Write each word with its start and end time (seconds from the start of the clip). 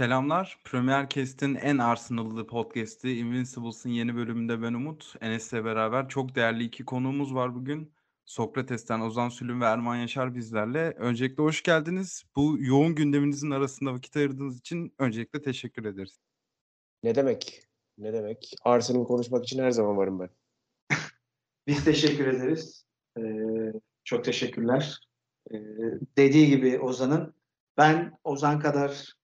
Selamlar. 0.00 0.58
Premier 0.64 1.08
Cast'in 1.08 1.54
en 1.54 1.78
Arsenal'lı 1.78 2.46
podcast'i 2.46 3.18
Invincibles'ın 3.18 3.90
yeni 3.90 4.16
bölümünde 4.16 4.62
ben 4.62 4.74
Umut. 4.74 5.14
Enes'le 5.20 5.52
beraber 5.52 6.08
çok 6.08 6.34
değerli 6.34 6.64
iki 6.64 6.84
konuğumuz 6.84 7.34
var 7.34 7.54
bugün. 7.54 7.92
Sokrates'ten 8.24 9.00
Ozan 9.00 9.28
Sülün 9.28 9.60
ve 9.60 9.64
Erman 9.64 9.96
Yaşar 9.96 10.34
bizlerle. 10.34 10.90
Öncelikle 10.90 11.42
hoş 11.42 11.62
geldiniz. 11.62 12.24
Bu 12.36 12.56
yoğun 12.60 12.94
gündeminizin 12.94 13.50
arasında 13.50 13.92
vakit 13.92 14.16
ayırdığınız 14.16 14.58
için 14.58 14.94
öncelikle 14.98 15.42
teşekkür 15.42 15.84
ederiz. 15.84 16.20
Ne 17.02 17.14
demek? 17.14 17.64
Ne 17.98 18.12
demek? 18.12 18.54
Arsenal 18.64 19.04
konuşmak 19.04 19.44
için 19.44 19.62
her 19.62 19.70
zaman 19.70 19.96
varım 19.96 20.20
ben. 20.20 20.30
Biz 21.66 21.84
teşekkür 21.84 22.26
ederiz. 22.26 22.84
Ee, 23.18 23.22
çok 24.04 24.24
teşekkürler. 24.24 25.00
Ee, 25.50 25.58
dediği 26.16 26.46
gibi 26.46 26.78
Ozan'ın 26.78 27.34
ben 27.76 28.18
Ozan 28.24 28.60
kadar 28.60 29.19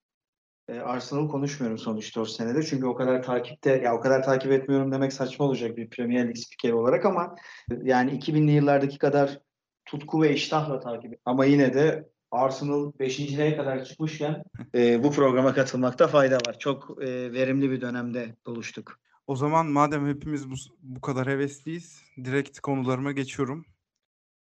e, 0.69 0.81
Arsenal 0.81 1.29
konuşmuyorum 1.29 1.79
son 1.79 1.97
3-4 1.97 2.29
senede. 2.29 2.63
Çünkü 2.63 2.87
o 2.87 2.95
kadar 2.95 3.23
takipte 3.23 3.71
ya 3.71 3.95
o 3.95 4.01
kadar 4.01 4.23
takip 4.23 4.53
etmiyorum 4.53 4.93
demek 4.93 5.13
saçma 5.13 5.45
olacak 5.45 5.77
bir 5.77 5.91
Premier 5.91 6.29
Lig 6.29 6.37
spikeri 6.37 6.75
olarak 6.75 7.05
ama 7.05 7.37
yani 7.83 8.11
2000'li 8.11 8.51
yıllardaki 8.51 8.99
kadar 8.99 9.41
tutku 9.85 10.23
ve 10.23 10.35
iştahla 10.35 10.81
takip 10.81 11.13
et. 11.13 11.21
Ama 11.25 11.45
yine 11.45 11.75
de 11.75 12.09
Arsenal 12.31 12.93
5.liğe 12.93 13.57
kadar 13.57 13.85
çıkmışken 13.85 14.45
e, 14.75 15.05
bu 15.05 15.13
programa 15.13 15.55
katılmakta 15.55 16.09
fayda 16.09 16.37
var. 16.37 16.59
Çok 16.59 17.03
e, 17.03 17.33
verimli 17.33 17.71
bir 17.71 17.81
dönemde 17.81 18.37
buluştuk. 18.47 19.01
O 19.27 19.37
zaman 19.37 19.67
madem 19.67 20.09
hepimiz 20.09 20.51
bu, 20.51 20.55
bu 20.83 21.01
kadar 21.01 21.27
hevesliyiz, 21.27 22.03
direkt 22.25 22.61
konularıma 22.61 23.13
geçiyorum. 23.13 23.65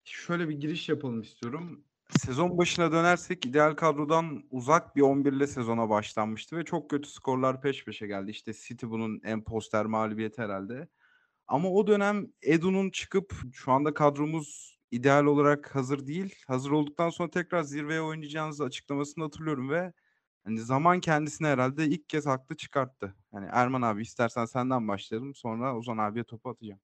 Şöyle 0.04 0.48
bir 0.48 0.54
giriş 0.54 0.88
yapalım 0.88 1.20
istiyorum. 1.20 1.84
Sezon 2.10 2.58
başına 2.58 2.92
dönersek 2.92 3.46
ideal 3.46 3.74
kadrodan 3.74 4.42
uzak 4.50 4.96
bir 4.96 5.02
11 5.02 5.32
ile 5.32 5.46
sezona 5.46 5.88
başlanmıştı 5.88 6.56
ve 6.56 6.64
çok 6.64 6.90
kötü 6.90 7.10
skorlar 7.10 7.60
peş 7.60 7.84
peşe 7.84 8.06
geldi. 8.06 8.30
İşte 8.30 8.52
City 8.52 8.86
bunun 8.86 9.20
en 9.24 9.44
poster 9.44 9.86
mağlubiyeti 9.86 10.42
herhalde. 10.42 10.88
Ama 11.46 11.70
o 11.70 11.86
dönem 11.86 12.26
Edu'nun 12.42 12.90
çıkıp 12.90 13.34
şu 13.52 13.72
anda 13.72 13.94
kadromuz 13.94 14.78
ideal 14.90 15.24
olarak 15.24 15.74
hazır 15.74 16.06
değil. 16.06 16.34
Hazır 16.46 16.70
olduktan 16.70 17.10
sonra 17.10 17.30
tekrar 17.30 17.62
zirveye 17.62 18.00
oynayacağınızı 18.00 18.64
açıklamasını 18.64 19.24
hatırlıyorum 19.24 19.70
ve 19.70 19.92
hani 20.44 20.60
zaman 20.60 21.00
kendisine 21.00 21.48
herhalde 21.48 21.84
ilk 21.86 22.08
kez 22.08 22.26
haklı 22.26 22.56
çıkarttı. 22.56 23.14
Yani 23.34 23.48
Erman 23.52 23.82
abi 23.82 24.02
istersen 24.02 24.44
senden 24.44 24.88
başlayalım 24.88 25.34
sonra 25.34 25.76
Ozan 25.76 25.98
abiye 25.98 26.24
topu 26.24 26.50
atacağım. 26.50 26.80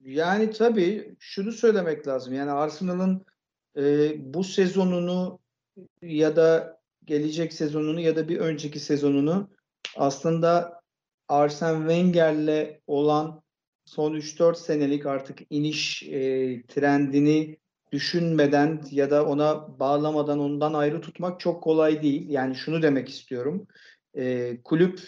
Yani 0.00 0.50
tabii 0.50 1.16
şunu 1.18 1.52
söylemek 1.52 2.06
lazım. 2.06 2.34
Yani 2.34 2.50
Arsenal'ın 2.50 3.26
e, 3.78 4.14
bu 4.34 4.44
sezonunu 4.44 5.38
ya 6.02 6.36
da 6.36 6.78
gelecek 7.04 7.52
sezonunu 7.52 8.00
ya 8.00 8.16
da 8.16 8.28
bir 8.28 8.38
önceki 8.38 8.80
sezonunu 8.80 9.50
aslında 9.96 10.80
Arsene 11.28 11.78
Wenger'le 11.78 12.80
olan 12.86 13.42
son 13.84 14.14
3-4 14.14 14.56
senelik 14.56 15.06
artık 15.06 15.38
iniş 15.50 16.02
e, 16.02 16.62
trendini 16.68 17.56
düşünmeden 17.92 18.82
ya 18.90 19.10
da 19.10 19.26
ona 19.26 19.78
bağlamadan 19.80 20.38
ondan 20.38 20.74
ayrı 20.74 21.00
tutmak 21.00 21.40
çok 21.40 21.62
kolay 21.62 22.02
değil. 22.02 22.28
Yani 22.28 22.54
şunu 22.54 22.82
demek 22.82 23.08
istiyorum. 23.08 23.66
E, 24.14 24.54
kulüp 24.64 25.00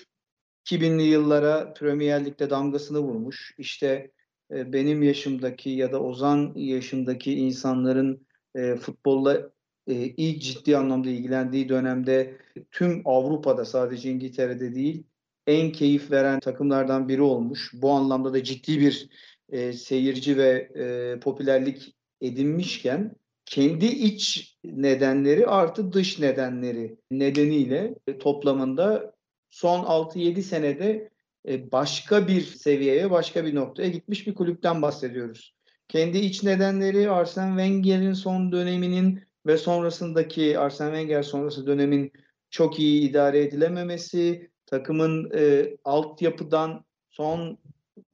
2000'li 0.67 1.03
yıllara 1.03 1.73
Premier 1.75 2.25
Lig'de 2.25 2.51
damgasını 2.51 2.99
vurmuş. 2.99 3.55
İşte 3.59 4.11
e, 4.51 4.73
benim 4.73 5.03
yaşımdaki 5.03 5.71
ya 5.71 5.93
da 5.93 6.03
Ozan 6.03 6.53
yaşındaki 6.57 7.35
insanların 7.35 8.27
e, 8.55 8.77
futbolla 8.77 9.51
e, 9.87 9.95
ilk 9.95 10.43
ciddi 10.43 10.77
anlamda 10.77 11.11
ilgilendiği 11.11 11.69
dönemde 11.69 12.37
tüm 12.71 13.03
Avrupa'da 13.05 13.65
sadece 13.65 14.11
İngiltere'de 14.11 14.75
değil 14.75 15.05
en 15.47 15.73
keyif 15.73 16.11
veren 16.11 16.41
takımlardan 16.41 17.09
biri 17.09 17.23
olmuş. 17.23 17.71
Bu 17.75 17.91
anlamda 17.91 18.35
da 18.35 18.45
ciddi 18.45 18.81
bir 18.81 19.09
e, 19.49 19.73
seyirci 19.73 20.37
ve 20.37 20.71
e, 20.75 21.19
popülerlik 21.21 21.97
edinmişken 22.21 23.15
kendi 23.45 23.87
iç 23.87 24.57
nedenleri 24.65 25.47
artı 25.47 25.93
dış 25.93 26.19
nedenleri 26.19 26.97
nedeniyle 27.11 27.95
toplamında 28.21 29.15
son 29.51 29.85
6-7 29.85 30.43
senede 30.43 31.11
e, 31.49 31.73
başka 31.73 32.29
bir 32.29 32.41
seviyeye, 32.41 33.11
başka 33.11 33.45
bir 33.45 33.55
noktaya 33.55 33.89
gitmiş 33.89 34.27
bir 34.27 34.35
kulüpten 34.35 34.83
bahsediyoruz. 34.83 35.55
Kendi 35.91 36.19
iç 36.19 36.43
nedenleri 36.43 37.11
Arsene 37.11 37.49
Wenger'in 37.49 38.13
son 38.13 38.53
döneminin 38.53 39.23
ve 39.47 39.57
sonrasındaki 39.57 40.59
Arsene 40.59 40.89
Wenger 40.91 41.23
sonrası 41.23 41.67
dönemin 41.67 42.13
çok 42.51 42.79
iyi 42.79 43.11
idare 43.11 43.43
edilememesi, 43.43 44.51
takımın 44.67 45.31
e, 45.35 45.77
altyapıdan 45.85 46.85
son 47.11 47.59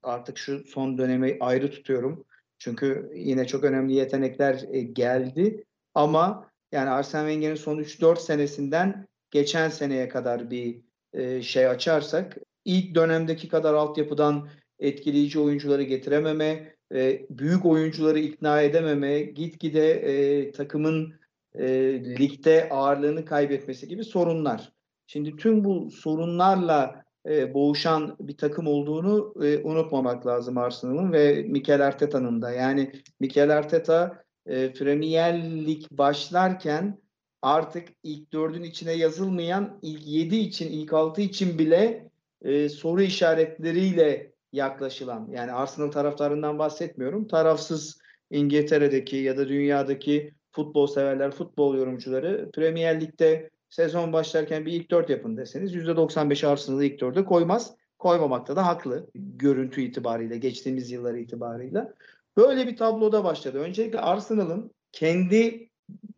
artık 0.02 0.38
şu 0.38 0.64
son 0.64 0.98
dönemi 0.98 1.36
ayrı 1.40 1.70
tutuyorum. 1.70 2.24
Çünkü 2.58 3.10
yine 3.14 3.46
çok 3.46 3.64
önemli 3.64 3.94
yetenekler 3.94 4.64
e, 4.72 4.80
geldi. 4.80 5.64
Ama 5.94 6.50
yani 6.72 6.90
Arsene 6.90 7.22
Wenger'in 7.22 7.54
son 7.54 7.78
3-4 7.78 8.20
senesinden 8.20 9.06
geçen 9.30 9.68
seneye 9.68 10.08
kadar 10.08 10.50
bir 10.50 10.80
e, 11.12 11.42
şey 11.42 11.66
açarsak 11.66 12.36
ilk 12.64 12.94
dönemdeki 12.94 13.48
kadar 13.48 13.74
altyapıdan 13.74 14.48
etkileyici 14.78 15.40
oyuncuları 15.40 15.82
getirememe, 15.82 16.75
e, 16.94 17.26
büyük 17.30 17.66
oyuncuları 17.66 18.18
ikna 18.18 18.62
edememe, 18.62 19.20
gitgide 19.20 19.90
e, 19.90 20.52
takımın 20.52 21.14
e, 21.54 21.68
ligde 22.18 22.68
ağırlığını 22.70 23.24
kaybetmesi 23.24 23.88
gibi 23.88 24.04
sorunlar. 24.04 24.72
Şimdi 25.06 25.36
tüm 25.36 25.64
bu 25.64 25.90
sorunlarla 25.90 27.04
e, 27.28 27.54
boğuşan 27.54 28.16
bir 28.20 28.36
takım 28.36 28.66
olduğunu 28.66 29.34
e, 29.44 29.58
unutmamak 29.58 30.26
lazım 30.26 30.58
Arsenal'ın 30.58 31.12
ve 31.12 31.42
Mikel 31.42 31.86
Arteta'nın 31.86 32.42
da. 32.42 32.50
Yani 32.50 32.92
Mikel 33.20 33.56
Arteta 33.56 34.24
e, 34.46 34.72
Premier 34.72 35.42
Lig 35.66 35.84
başlarken 35.90 36.98
artık 37.42 37.88
ilk 38.02 38.32
dördün 38.32 38.62
içine 38.62 38.92
yazılmayan 38.92 39.78
ilk 39.82 40.06
yedi 40.06 40.36
için, 40.36 40.72
ilk 40.72 40.92
altı 40.92 41.20
için 41.20 41.58
bile 41.58 42.10
e, 42.42 42.68
soru 42.68 43.02
işaretleriyle 43.02 44.32
yaklaşılan 44.56 45.28
yani 45.30 45.52
Arsenal 45.52 45.90
taraftarından 45.90 46.58
bahsetmiyorum. 46.58 47.28
Tarafsız 47.28 47.98
İngiltere'deki 48.30 49.16
ya 49.16 49.36
da 49.36 49.48
dünyadaki 49.48 50.34
futbol 50.50 50.86
severler, 50.86 51.30
futbol 51.30 51.76
yorumcuları 51.76 52.50
Premier 52.54 53.00
Lig'de 53.00 53.50
sezon 53.70 54.12
başlarken 54.12 54.66
bir 54.66 54.72
ilk 54.72 54.90
dört 54.90 55.10
yapın 55.10 55.36
deseniz 55.36 55.74
%95 55.74 56.46
Arsenal'ı 56.46 56.84
ilk 56.84 57.00
dörde 57.00 57.24
koymaz. 57.24 57.74
Koymamakta 57.98 58.56
da 58.56 58.66
haklı. 58.66 59.10
Görüntü 59.14 59.82
itibariyle, 59.82 60.38
geçtiğimiz 60.38 60.90
yılları 60.90 61.18
itibarıyla. 61.18 61.94
Böyle 62.36 62.66
bir 62.66 62.76
tabloda 62.76 63.24
başladı. 63.24 63.58
Öncelikle 63.58 64.00
Arsenal'ın 64.00 64.70
kendi 64.92 65.68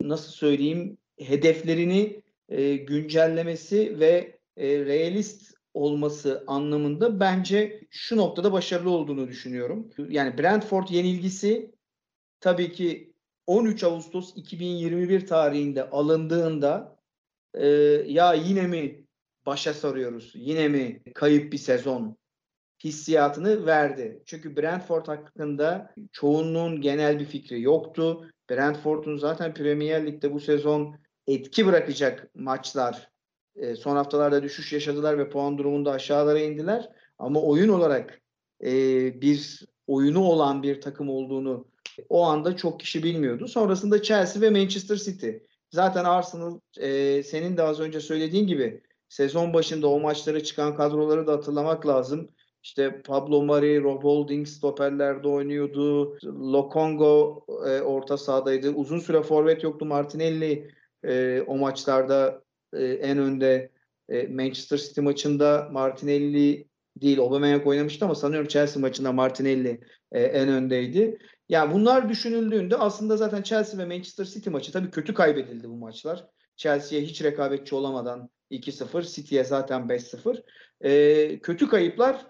nasıl 0.00 0.32
söyleyeyim 0.32 0.98
hedeflerini 1.18 2.22
e, 2.48 2.76
güncellemesi 2.76 4.00
ve 4.00 4.38
e, 4.56 4.78
realist 4.84 5.57
olması 5.74 6.44
anlamında 6.46 7.20
bence 7.20 7.80
şu 7.90 8.16
noktada 8.16 8.52
başarılı 8.52 8.90
olduğunu 8.90 9.28
düşünüyorum. 9.28 9.90
Yani 10.08 10.38
Brentford 10.38 10.88
yenilgisi 10.88 11.74
tabii 12.40 12.72
ki 12.72 13.12
13 13.46 13.84
Ağustos 13.84 14.32
2021 14.36 15.26
tarihinde 15.26 15.90
alındığında 15.90 16.98
e, 17.54 17.66
ya 18.06 18.34
yine 18.34 18.66
mi 18.66 19.06
başa 19.46 19.74
sarıyoruz, 19.74 20.32
yine 20.34 20.68
mi 20.68 21.02
kayıp 21.14 21.52
bir 21.52 21.58
sezon 21.58 22.16
hissiyatını 22.84 23.66
verdi. 23.66 24.22
Çünkü 24.26 24.56
Brentford 24.56 25.08
hakkında 25.08 25.94
çoğunluğun 26.12 26.80
genel 26.80 27.20
bir 27.20 27.24
fikri 27.24 27.62
yoktu. 27.62 28.30
Brentford'un 28.50 29.16
zaten 29.16 29.54
Premier 29.54 30.06
Lig'de 30.06 30.32
bu 30.32 30.40
sezon 30.40 30.96
etki 31.26 31.66
bırakacak 31.66 32.30
maçlar 32.34 33.10
e, 33.58 33.76
son 33.76 33.96
haftalarda 33.96 34.42
düşüş 34.42 34.72
yaşadılar 34.72 35.18
ve 35.18 35.28
puan 35.28 35.58
durumunda 35.58 35.90
aşağılara 35.90 36.40
indiler. 36.40 36.88
Ama 37.18 37.42
oyun 37.42 37.68
olarak 37.68 38.20
e, 38.64 38.72
bir 39.20 39.66
oyunu 39.86 40.20
olan 40.20 40.62
bir 40.62 40.80
takım 40.80 41.10
olduğunu 41.10 41.68
o 42.08 42.24
anda 42.24 42.56
çok 42.56 42.80
kişi 42.80 43.02
bilmiyordu. 43.02 43.48
Sonrasında 43.48 44.02
Chelsea 44.02 44.42
ve 44.42 44.50
Manchester 44.50 44.96
City. 44.96 45.30
Zaten 45.70 46.04
Arsenal 46.04 46.60
e, 46.80 47.22
senin 47.22 47.56
de 47.56 47.62
az 47.62 47.80
önce 47.80 48.00
söylediğin 48.00 48.46
gibi 48.46 48.82
sezon 49.08 49.54
başında 49.54 49.88
o 49.88 50.00
maçlara 50.00 50.42
çıkan 50.42 50.76
kadroları 50.76 51.26
da 51.26 51.32
hatırlamak 51.32 51.86
lazım. 51.86 52.28
İşte 52.62 53.02
Pablo 53.02 53.42
Mari, 53.42 53.82
Rob 53.82 54.04
Holding 54.04 54.46
stoperlerde 54.46 55.28
oynuyordu. 55.28 56.18
Lokongo 56.24 57.44
e, 57.66 57.80
orta 57.80 58.16
sahadaydı. 58.16 58.70
Uzun 58.70 58.98
süre 58.98 59.22
forvet 59.22 59.62
yoktu. 59.62 59.86
Martinelli 59.86 60.70
e, 61.04 61.42
o 61.46 61.56
maçlarda 61.56 62.42
e, 62.72 62.84
en 62.84 63.18
önde 63.18 63.70
e, 64.08 64.26
Manchester 64.26 64.78
City 64.78 65.00
maçında 65.00 65.68
Martinelli 65.72 66.68
değil 66.96 67.18
Aubameyang 67.18 67.66
oynamıştı 67.66 68.04
ama 68.04 68.14
sanıyorum 68.14 68.48
Chelsea 68.48 68.80
maçında 68.80 69.12
Martinelli 69.12 69.80
e, 70.12 70.22
en 70.22 70.48
öndeydi. 70.48 71.18
Yani 71.48 71.74
bunlar 71.74 72.08
düşünüldüğünde 72.08 72.76
aslında 72.76 73.16
zaten 73.16 73.42
Chelsea 73.42 73.78
ve 73.78 73.84
Manchester 73.84 74.24
City 74.24 74.50
maçı 74.50 74.72
tabii 74.72 74.90
kötü 74.90 75.14
kaybedildi 75.14 75.68
bu 75.68 75.76
maçlar. 75.76 76.26
Chelsea'ye 76.56 77.04
hiç 77.04 77.22
rekabetçi 77.22 77.74
olamadan 77.74 78.30
2-0. 78.50 79.14
City'ye 79.14 79.44
zaten 79.44 79.80
5-0. 79.88 80.42
E, 80.80 81.40
kötü 81.40 81.68
kayıplar 81.68 82.26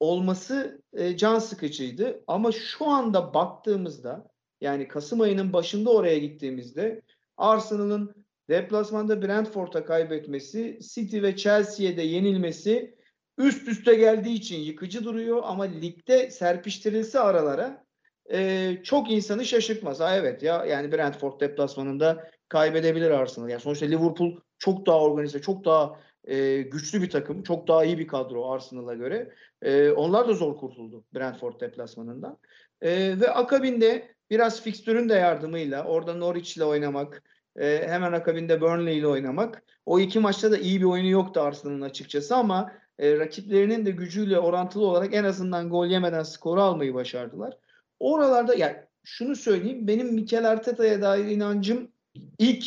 olması 0.00 0.82
e, 0.92 1.16
can 1.16 1.38
sıkıcıydı. 1.38 2.24
Ama 2.26 2.52
şu 2.52 2.86
anda 2.86 3.34
baktığımızda 3.34 4.28
yani 4.60 4.88
Kasım 4.88 5.20
ayının 5.20 5.52
başında 5.52 5.90
oraya 5.90 6.18
gittiğimizde 6.18 7.02
Arsenal'ın 7.36 8.21
deplasmanda 8.50 9.22
Brentford'a 9.22 9.84
kaybetmesi, 9.84 10.78
City 10.94 11.22
ve 11.22 11.36
Chelsea'ye 11.36 11.96
de 11.96 12.02
yenilmesi 12.02 12.94
üst 13.38 13.68
üste 13.68 13.94
geldiği 13.94 14.34
için 14.34 14.60
yıkıcı 14.60 15.04
duruyor 15.04 15.42
ama 15.44 15.64
ligde 15.64 16.30
serpiştirilse 16.30 17.20
aralara 17.20 17.84
e, 18.32 18.76
çok 18.82 19.10
insanı 19.10 19.44
şaşırtmaz. 19.44 20.00
Ha 20.00 20.16
evet 20.16 20.42
ya 20.42 20.64
yani 20.64 20.92
Brentford 20.92 21.40
deplasmanında 21.40 22.30
kaybedebilir 22.48 23.10
Arsenal. 23.10 23.48
Yani 23.48 23.60
sonuçta 23.60 23.86
Liverpool 23.86 24.40
çok 24.58 24.86
daha 24.86 25.00
organize, 25.00 25.40
çok 25.40 25.64
daha 25.64 26.00
e, 26.24 26.62
güçlü 26.62 27.02
bir 27.02 27.10
takım, 27.10 27.42
çok 27.42 27.68
daha 27.68 27.84
iyi 27.84 27.98
bir 27.98 28.06
kadro 28.06 28.50
Arsenal'a 28.50 28.94
göre. 28.94 29.34
E, 29.62 29.90
onlar 29.90 30.28
da 30.28 30.32
zor 30.32 30.56
kurtuldu 30.56 31.04
Brentford 31.14 31.60
deplasmanından. 31.60 32.38
E, 32.80 33.20
ve 33.20 33.30
akabinde 33.30 34.14
biraz 34.30 34.62
fikstürün 34.62 35.08
de 35.08 35.14
yardımıyla 35.14 35.84
orada 35.84 36.14
Norwich 36.14 36.56
ile 36.56 36.64
oynamak, 36.64 37.22
e, 37.60 37.88
hemen 37.88 38.12
akabinde 38.12 38.60
Burnley 38.60 38.98
ile 38.98 39.06
oynamak. 39.06 39.62
O 39.86 40.00
iki 40.00 40.20
maçta 40.20 40.50
da 40.50 40.58
iyi 40.58 40.80
bir 40.80 40.84
oyunu 40.84 41.08
yoktu 41.08 41.40
Arsenal'ın 41.40 41.80
açıkçası 41.80 42.36
ama 42.36 42.72
e, 42.98 43.18
rakiplerinin 43.18 43.86
de 43.86 43.90
gücüyle 43.90 44.38
orantılı 44.38 44.86
olarak 44.86 45.14
en 45.14 45.24
azından 45.24 45.70
gol 45.70 45.86
yemeden 45.86 46.22
skoru 46.22 46.62
almayı 46.62 46.94
başardılar. 46.94 47.58
Oralarda 48.00 48.54
yani 48.54 48.76
şunu 49.04 49.36
söyleyeyim 49.36 49.86
benim 49.86 50.14
Mikel 50.14 50.50
Arteta'ya 50.50 51.02
dair 51.02 51.24
inancım 51.24 51.92
ilk 52.38 52.64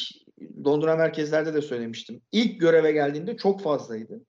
Londra 0.66 0.96
merkezlerde 0.96 1.54
de 1.54 1.62
söylemiştim. 1.62 2.22
İlk 2.32 2.60
göreve 2.60 2.92
geldiğinde 2.92 3.38
çok 3.38 3.62
fazlaydı. 3.62 4.22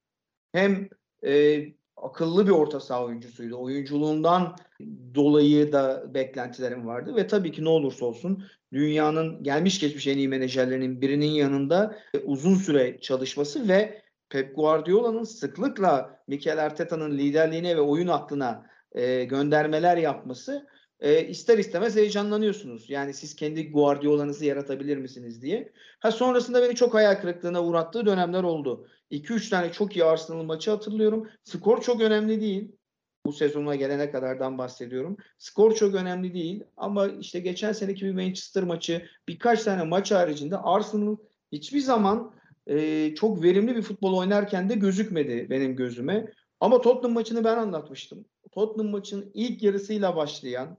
Hem 0.52 0.88
e, 1.26 1.62
akıllı 1.96 2.46
bir 2.46 2.50
orta 2.50 2.80
saha 2.80 3.04
oyuncusuydu. 3.04 3.62
Oyunculuğundan 3.62 4.56
dolayı 5.14 5.72
da 5.72 6.14
beklentilerim 6.14 6.86
vardı 6.86 7.16
ve 7.16 7.26
tabii 7.26 7.52
ki 7.52 7.64
ne 7.64 7.68
olursa 7.68 8.06
olsun 8.06 8.44
dünyanın 8.72 9.42
gelmiş 9.42 9.80
geçmiş 9.80 10.06
en 10.06 10.18
iyi 10.18 10.28
menajerlerinin 10.28 11.00
birinin 11.00 11.30
yanında 11.30 11.98
uzun 12.24 12.54
süre 12.54 13.00
çalışması 13.00 13.68
ve 13.68 14.02
Pep 14.28 14.56
Guardiola'nın 14.56 15.24
sıklıkla 15.24 16.20
Mikel 16.26 16.64
Arteta'nın 16.64 17.18
liderliğine 17.18 17.76
ve 17.76 17.80
oyun 17.80 18.08
aklına 18.08 18.66
e, 18.92 19.24
göndermeler 19.24 19.96
yapması 19.96 20.66
e, 21.06 21.28
ister 21.28 21.58
istemez 21.58 21.96
heyecanlanıyorsunuz. 21.96 22.90
Yani 22.90 23.14
siz 23.14 23.36
kendi 23.36 23.70
Guardiola'nızı 23.70 24.44
yaratabilir 24.44 24.96
misiniz 24.96 25.42
diye. 25.42 25.72
Ha 26.00 26.12
sonrasında 26.12 26.62
beni 26.62 26.74
çok 26.74 26.94
hayal 26.94 27.14
kırıklığına 27.14 27.64
uğrattığı 27.64 28.06
dönemler 28.06 28.42
oldu. 28.42 28.88
2-3 29.10 29.50
tane 29.50 29.72
çok 29.72 29.96
iyi 29.96 30.04
Arsenal 30.04 30.42
maçı 30.42 30.70
hatırlıyorum. 30.70 31.28
Skor 31.44 31.82
çok 31.82 32.00
önemli 32.00 32.40
değil. 32.40 32.72
Bu 33.26 33.32
sezona 33.32 33.74
gelene 33.74 34.10
kadardan 34.10 34.58
bahsediyorum. 34.58 35.16
Skor 35.38 35.74
çok 35.74 35.94
önemli 35.94 36.34
değil 36.34 36.64
ama 36.76 37.06
işte 37.06 37.40
geçen 37.40 37.72
seneki 37.72 38.04
bir 38.04 38.12
Manchester 38.12 38.62
maçı 38.62 39.06
birkaç 39.28 39.62
tane 39.62 39.82
maç 39.82 40.12
haricinde 40.12 40.56
Arsenal 40.56 41.16
hiçbir 41.52 41.80
zaman 41.80 42.32
e, 42.66 43.14
çok 43.14 43.42
verimli 43.42 43.76
bir 43.76 43.82
futbol 43.82 44.18
oynarken 44.18 44.68
de 44.68 44.74
gözükmedi 44.74 45.46
benim 45.50 45.76
gözüme. 45.76 46.32
Ama 46.60 46.80
Tottenham 46.80 47.12
maçını 47.12 47.44
ben 47.44 47.56
anlatmıştım. 47.56 48.24
Tottenham 48.52 48.92
maçının 48.92 49.30
ilk 49.34 49.62
yarısıyla 49.62 50.16
başlayan 50.16 50.78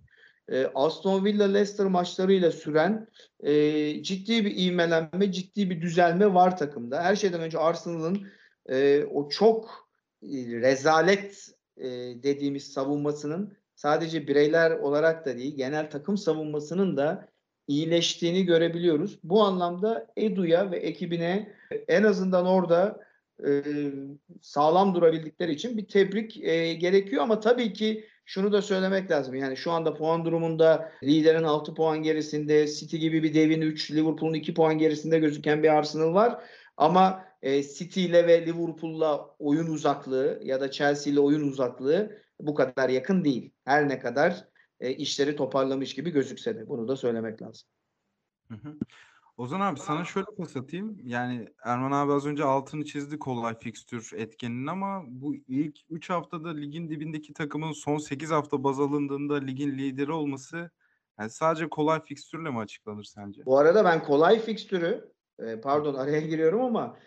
e, 0.51 0.71
Aston 0.75 1.25
Villa 1.25 1.45
Leicester 1.45 1.85
maçlarıyla 1.85 2.51
süren 2.51 3.07
e, 3.39 4.03
ciddi 4.03 4.45
bir 4.45 4.57
ivmelenme, 4.57 5.31
ciddi 5.31 5.69
bir 5.69 5.81
düzelme 5.81 6.33
var 6.33 6.57
takımda. 6.57 7.03
Her 7.03 7.15
şeyden 7.15 7.41
önce 7.41 7.57
Arsenal'ın 7.57 8.27
e, 8.69 9.03
o 9.03 9.29
çok 9.29 9.89
e, 10.23 10.27
rezalet 10.61 11.47
e, 11.77 11.87
dediğimiz 12.23 12.63
savunmasının 12.73 13.57
sadece 13.75 14.27
bireyler 14.27 14.71
olarak 14.71 15.25
da 15.25 15.37
değil, 15.37 15.55
genel 15.55 15.89
takım 15.89 16.17
savunmasının 16.17 16.97
da 16.97 17.27
iyileştiğini 17.67 18.45
görebiliyoruz. 18.45 19.19
Bu 19.23 19.43
anlamda 19.43 20.07
Edu'ya 20.15 20.71
ve 20.71 20.77
ekibine 20.77 21.53
en 21.87 22.03
azından 22.03 22.45
orada 22.45 22.99
e, 23.45 23.63
sağlam 24.41 24.95
durabildikleri 24.95 25.51
için 25.51 25.77
bir 25.77 25.87
tebrik 25.87 26.43
e, 26.43 26.73
gerekiyor 26.73 27.23
ama 27.23 27.39
tabii 27.39 27.73
ki 27.73 28.07
şunu 28.27 28.51
da 28.51 28.61
söylemek 28.61 29.11
lazım. 29.11 29.35
Yani 29.35 29.57
şu 29.57 29.71
anda 29.71 29.93
puan 29.93 30.25
durumunda 30.25 30.91
liderin 31.03 31.43
6 31.43 31.73
puan 31.73 32.03
gerisinde, 32.03 32.67
City 32.67 32.97
gibi 32.97 33.23
bir 33.23 33.33
devin 33.33 33.61
3, 33.61 33.91
Liverpool'un 33.91 34.33
2 34.33 34.53
puan 34.53 34.77
gerisinde 34.77 35.19
gözüken 35.19 35.63
bir 35.63 35.69
Arsenal 35.69 36.13
var. 36.13 36.43
Ama 36.77 37.25
e, 37.41 37.63
City 37.63 38.05
ile 38.05 38.27
ve 38.27 38.45
Liverpool'la 38.45 39.35
oyun 39.39 39.67
uzaklığı 39.67 40.39
ya 40.43 40.61
da 40.61 40.71
Chelsea 40.71 41.13
ile 41.13 41.19
oyun 41.19 41.47
uzaklığı 41.47 42.17
bu 42.39 42.55
kadar 42.55 42.89
yakın 42.89 43.23
değil. 43.23 43.53
Her 43.65 43.89
ne 43.89 43.99
kadar 43.99 44.47
e, 44.79 44.91
işleri 44.91 45.35
toparlamış 45.35 45.95
gibi 45.95 46.11
gözükse 46.11 46.55
de 46.55 46.69
bunu 46.69 46.87
da 46.87 46.95
söylemek 46.95 47.41
lazım. 47.41 47.67
Hı 48.47 48.55
hı. 48.55 48.75
Ozan 49.37 49.59
abi 49.59 49.79
sana 49.79 50.05
şöyle 50.05 50.25
pas 50.37 50.57
atayım. 50.57 50.97
Yani 51.03 51.47
Erman 51.63 51.91
abi 51.91 52.13
az 52.13 52.25
önce 52.25 52.43
altını 52.43 52.85
çizdi 52.85 53.19
kolay 53.19 53.59
fikstür 53.59 54.11
etkeninin 54.15 54.67
ama 54.67 55.03
bu 55.07 55.35
ilk 55.35 55.77
3 55.89 56.09
haftada 56.09 56.49
ligin 56.49 56.89
dibindeki 56.89 57.33
takımın 57.33 57.71
son 57.71 57.97
8 57.97 58.31
hafta 58.31 58.63
baz 58.63 58.79
alındığında 58.79 59.35
ligin 59.35 59.77
lideri 59.77 60.11
olması 60.11 60.71
yani 61.19 61.29
sadece 61.29 61.69
kolay 61.69 62.03
fikstürle 62.03 62.49
mi 62.49 62.59
açıklanır 62.59 63.03
sence? 63.03 63.45
Bu 63.45 63.57
arada 63.57 63.85
ben 63.85 64.03
kolay 64.03 64.39
fikstürü 64.39 65.11
e, 65.39 65.59
pardon 65.59 65.93
araya 65.93 66.21
giriyorum 66.21 66.61
ama 66.61 66.97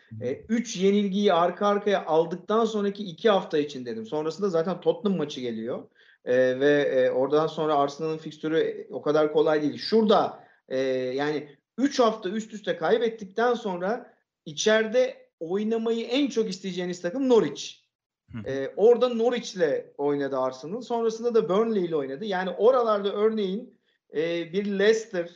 3 0.49 0.77
e, 0.77 0.87
yenilgiyi 0.87 1.33
arka 1.33 1.67
arkaya 1.67 2.07
aldıktan 2.07 2.65
sonraki 2.65 3.05
2 3.05 3.31
hafta 3.31 3.59
için 3.59 3.87
dedim. 3.87 4.07
Sonrasında 4.07 4.49
zaten 4.49 4.81
Tottenham 4.81 5.19
maçı 5.19 5.41
geliyor. 5.41 5.89
E, 6.25 6.61
ve 6.61 7.11
oradan 7.11 7.47
sonra 7.47 7.75
Arsenal'ın 7.75 8.19
fikstürü 8.19 8.87
o 8.91 9.03
kadar 9.03 9.33
kolay 9.33 9.63
değil. 9.63 9.79
Şurada 9.79 10.45
e, 10.69 10.79
yani 10.95 11.60
3 11.81 11.99
hafta 11.99 12.29
üst 12.29 12.55
üste 12.55 12.77
kaybettikten 12.77 13.55
sonra 13.55 14.15
içeride 14.47 15.31
oynamayı 15.41 16.07
en 16.07 16.29
çok 16.29 16.51
isteyeceğiniz 16.51 17.03
takım 17.03 17.29
Norwich. 17.29 17.81
Ee, 18.47 18.73
orada 18.77 19.09
Norwich'le 19.09 19.85
oynadı 19.99 20.39
Arsenal. 20.39 20.81
Sonrasında 20.81 21.35
da 21.35 21.49
Burnley 21.49 21.85
ile 21.85 21.97
oynadı. 21.97 22.25
Yani 22.25 22.51
oralarda 22.51 23.13
örneğin 23.13 23.79
e, 24.15 24.53
bir 24.53 24.79
Leicester, 24.79 25.31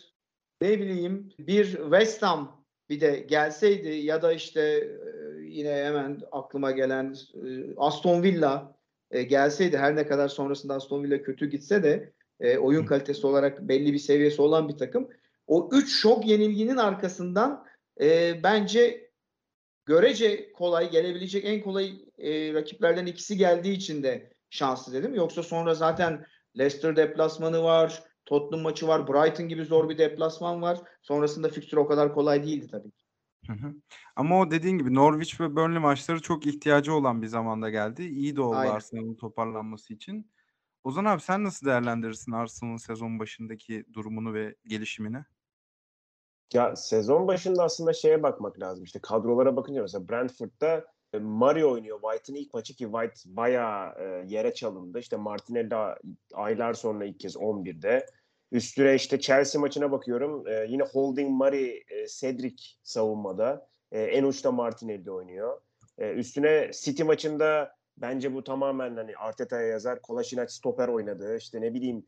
ne 0.60 0.80
bileyim 0.80 1.32
bir 1.38 1.64
West 1.66 2.22
Ham 2.22 2.64
bir 2.88 3.00
de 3.00 3.24
gelseydi 3.28 3.88
ya 3.88 4.22
da 4.22 4.32
işte 4.32 4.60
e, 4.60 5.42
yine 5.42 5.74
hemen 5.74 6.20
aklıma 6.32 6.70
gelen 6.70 7.14
e, 7.34 7.74
Aston 7.76 8.22
Villa 8.22 8.76
e, 9.10 9.22
gelseydi 9.22 9.78
her 9.78 9.96
ne 9.96 10.06
kadar 10.06 10.28
sonrasında 10.28 10.74
Aston 10.74 11.04
Villa 11.04 11.22
kötü 11.22 11.50
gitse 11.50 11.82
de 11.82 12.12
e, 12.40 12.58
oyun 12.58 12.86
kalitesi 12.86 13.26
olarak 13.26 13.68
belli 13.68 13.92
bir 13.92 13.98
seviyesi 13.98 14.42
olan 14.42 14.68
bir 14.68 14.76
takım 14.76 15.08
o 15.46 15.68
üç 15.72 15.92
şok 15.92 16.26
yenilginin 16.26 16.76
arkasından 16.76 17.66
e, 18.00 18.40
bence 18.42 19.10
görece 19.86 20.52
kolay 20.52 20.90
gelebilecek 20.90 21.44
en 21.44 21.62
kolay 21.62 21.92
e, 22.18 22.54
rakiplerden 22.54 23.06
ikisi 23.06 23.36
geldiği 23.36 23.72
için 23.72 24.02
de 24.02 24.32
şanslı 24.50 24.92
dedim. 24.92 25.14
Yoksa 25.14 25.42
sonra 25.42 25.74
zaten 25.74 26.26
Leicester 26.58 26.96
deplasmanı 26.96 27.62
var, 27.62 28.02
Tottenham 28.24 28.62
maçı 28.62 28.88
var, 28.88 29.08
Brighton 29.08 29.48
gibi 29.48 29.64
zor 29.64 29.88
bir 29.88 29.98
deplasman 29.98 30.62
var. 30.62 30.78
Sonrasında 31.02 31.48
fikstür 31.48 31.76
o 31.76 31.86
kadar 31.86 32.14
kolay 32.14 32.42
değildi 32.42 32.68
tabii 32.70 32.90
ki. 32.90 33.04
Hı 33.46 33.52
hı. 33.52 33.74
Ama 34.16 34.40
o 34.40 34.50
dediğin 34.50 34.78
gibi 34.78 34.94
Norwich 34.94 35.40
ve 35.40 35.56
Burnley 35.56 35.78
maçları 35.78 36.22
çok 36.22 36.46
ihtiyacı 36.46 36.94
olan 36.94 37.22
bir 37.22 37.26
zamanda 37.26 37.70
geldi. 37.70 38.02
İyi 38.02 38.36
de 38.36 38.40
oldu 38.40 38.56
Aynen. 38.56 38.74
Arsenal'ın 38.74 39.14
toparlanması 39.14 39.94
için. 39.94 40.30
Ozan 40.84 41.04
abi 41.04 41.20
sen 41.20 41.44
nasıl 41.44 41.66
değerlendirirsin 41.66 42.32
Arsenal'ın 42.32 42.76
sezon 42.76 43.18
başındaki 43.18 43.84
durumunu 43.92 44.34
ve 44.34 44.56
gelişimini? 44.66 45.24
Ya 46.54 46.76
sezon 46.76 47.28
başında 47.28 47.62
aslında 47.64 47.92
şeye 47.92 48.22
bakmak 48.22 48.60
lazım. 48.60 48.84
İşte 48.84 48.98
kadrolara 48.98 49.56
bakınca 49.56 49.82
mesela 49.82 50.08
Brentford'da 50.08 50.84
e, 51.12 51.18
Mario 51.18 51.72
oynuyor. 51.72 52.00
White'ın 52.02 52.36
ilk 52.36 52.54
maçı 52.54 52.74
ki 52.74 52.84
White 52.84 53.20
bayağı 53.36 53.94
e, 53.98 54.24
yere 54.26 54.54
çalındı. 54.54 54.98
İşte 54.98 55.16
Martinelli 55.16 55.74
aylar 56.34 56.74
sonra 56.74 57.04
ilk 57.04 57.20
kez 57.20 57.36
11'de. 57.36 58.06
Üstüne 58.52 58.94
işte 58.94 59.20
Chelsea 59.20 59.60
maçına 59.60 59.92
bakıyorum. 59.92 60.48
E, 60.48 60.66
yine 60.68 60.82
Holding, 60.82 61.30
Murray, 61.30 61.82
Cedric 62.20 62.64
savunmada. 62.82 63.66
En 63.92 64.24
uçta 64.24 64.52
Martinelli 64.52 65.10
oynuyor. 65.10 65.60
Üstüne 65.98 66.70
City 66.72 67.02
maçında 67.02 67.74
bence 67.96 68.34
bu 68.34 68.44
tamamen 68.44 68.96
hani 68.96 69.16
Arteta'ya 69.16 69.66
yazar. 69.66 70.02
Kolasinac 70.02 70.52
stoper 70.52 70.88
oynadı. 70.88 71.36
İşte 71.36 71.60
ne 71.60 71.74
bileyim 71.74 72.06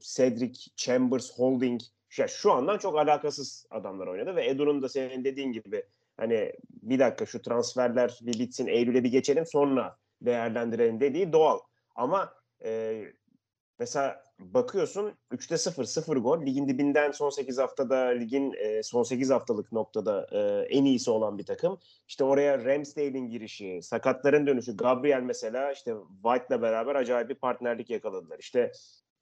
Cedric, 0.00 0.70
Chambers, 0.76 1.38
Holding 1.38 1.80
ya 2.18 2.28
şu 2.28 2.52
andan 2.52 2.78
çok 2.78 2.98
alakasız 2.98 3.66
adamlar 3.70 4.06
oynadı 4.06 4.36
ve 4.36 4.46
Edu'nun 4.46 4.82
da 4.82 4.88
senin 4.88 5.24
dediğin 5.24 5.52
gibi 5.52 5.84
hani 6.16 6.52
bir 6.70 6.98
dakika 6.98 7.26
şu 7.26 7.42
transferler 7.42 8.18
bir 8.22 8.38
bitsin 8.38 8.66
Eylül'e 8.66 9.04
bir 9.04 9.12
geçelim 9.12 9.46
sonra 9.46 9.96
değerlendirelim 10.22 11.00
dediği 11.00 11.32
doğal. 11.32 11.58
Ama 11.94 12.34
e, 12.64 13.02
mesela 13.78 14.24
bakıyorsun 14.38 15.12
3'te 15.32 15.58
0 15.58 15.84
0 15.84 16.16
gol. 16.16 16.42
Ligin 16.46 16.68
dibinden 16.68 17.10
son 17.10 17.30
8 17.30 17.58
haftada 17.58 17.96
ligin 17.96 18.52
e, 18.52 18.82
son 18.82 19.02
8 19.02 19.30
haftalık 19.30 19.72
noktada 19.72 20.26
e, 20.32 20.66
en 20.76 20.84
iyisi 20.84 21.10
olan 21.10 21.38
bir 21.38 21.46
takım. 21.46 21.78
İşte 22.08 22.24
oraya 22.24 22.64
Ramsdale'in 22.64 23.28
girişi, 23.28 23.80
sakatların 23.82 24.46
dönüşü, 24.46 24.76
Gabriel 24.76 25.22
mesela 25.22 25.72
işte 25.72 25.94
White'la 26.22 26.62
beraber 26.62 26.94
acayip 26.94 27.28
bir 27.28 27.34
partnerlik 27.34 27.90
yakaladılar. 27.90 28.38
İşte 28.38 28.72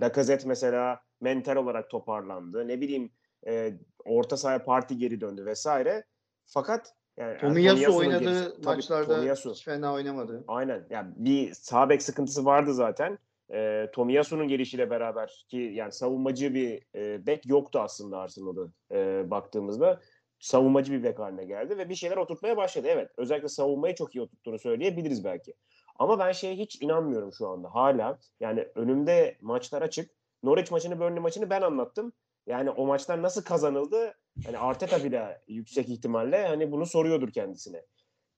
Lacazette 0.01 0.49
mesela 0.49 1.01
mental 1.21 1.57
olarak 1.57 1.91
toparlandı. 1.91 2.69
Ne 2.69 2.81
bileyim 2.81 3.11
e, 3.47 3.73
orta 4.05 4.37
sahaya 4.37 4.65
parti 4.65 4.99
geri 4.99 5.21
döndü 5.21 5.47
vesaire. 5.47 6.05
Fakat 6.47 6.95
yani 7.17 7.39
Tomiyasu 7.39 7.97
oynadığı 7.97 8.25
gerisi- 8.25 8.61
tabii 8.63 8.77
maçlarda 8.77 9.15
Tomiyasu. 9.17 9.51
hiç 9.51 9.65
fena 9.65 9.95
oynamadı. 9.95 10.45
Aynen. 10.49 10.87
Yani 10.91 11.13
bir 11.17 11.55
sağ 11.55 11.89
bek 11.89 12.03
sıkıntısı 12.03 12.45
vardı 12.45 12.75
zaten. 12.75 13.19
E, 13.53 13.87
Tomiyasu'nun 13.93 14.49
gelişiyle 14.49 14.91
beraber 14.91 15.45
ki 15.49 15.57
yani 15.57 15.93
savunmacı 15.93 16.55
bir 16.55 16.83
e, 16.95 17.27
bek 17.27 17.47
yoktu 17.47 17.79
aslında 17.81 18.19
Arsenal'da 18.19 18.73
e, 18.93 19.31
baktığımızda. 19.31 20.01
Savunmacı 20.41 20.93
bir 20.93 21.03
bek 21.03 21.19
haline 21.19 21.45
geldi 21.45 21.79
ve 21.79 21.89
bir 21.89 21.95
şeyler 21.95 22.17
oturtmaya 22.17 22.57
başladı. 22.57 22.89
Evet. 22.91 23.11
Özellikle 23.17 23.49
savunmayı 23.49 23.95
çok 23.95 24.15
iyi 24.15 24.21
oturttuğunu 24.23 24.59
söyleyebiliriz 24.59 25.25
belki. 25.25 25.55
Ama 26.01 26.19
ben 26.19 26.33
şeye 26.33 26.57
hiç 26.57 26.83
inanmıyorum 26.83 27.33
şu 27.33 27.49
anda. 27.49 27.75
Hala 27.75 28.19
yani 28.41 28.69
önümde 28.75 29.37
maçlar 29.41 29.83
açık. 29.83 30.11
Norwich 30.43 30.73
maçını, 30.73 31.01
Burnley 31.01 31.21
maçını 31.21 31.51
ben 31.51 31.63
anlattım. 31.63 32.13
Yani 32.47 32.71
o 32.71 32.87
maçlar 32.87 33.23
nasıl 33.23 33.43
kazanıldı? 33.43 34.15
Hani 34.47 34.59
Arteta 34.59 35.05
bile 35.05 35.43
yüksek 35.49 35.89
ihtimalle 35.89 36.47
hani 36.47 36.73
bunu 36.73 36.87
soruyordur 36.87 37.33
kendisine. 37.33 37.87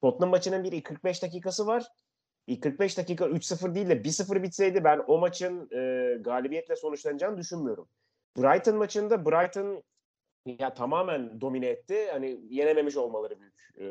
Tottenham 0.01 0.31
maçının 0.31 0.65
bir 0.65 0.83
45 0.83 1.23
dakikası 1.23 1.67
var. 1.67 1.87
İlk 2.47 2.63
45 2.63 2.99
dakika 2.99 3.25
3-0 3.25 3.75
değil 3.75 3.89
de 3.89 3.95
1-0 3.95 4.43
bitseydi 4.43 4.85
ben 4.85 5.01
o 5.07 5.19
maçın 5.19 5.69
e, 5.73 6.15
galibiyetle 6.21 6.77
sonuçlanacağını 6.77 7.37
düşünmüyorum. 7.37 7.89
Brighton 8.37 8.77
maçında 8.77 9.27
Brighton 9.27 9.83
ya 10.47 10.75
tamamen 10.75 11.41
domine 11.41 11.67
etti. 11.67 12.09
Hani 12.13 12.41
yenememiş 12.51 12.97
olmaları 12.97 13.41
büyük 13.41 13.79
e, 13.81 13.87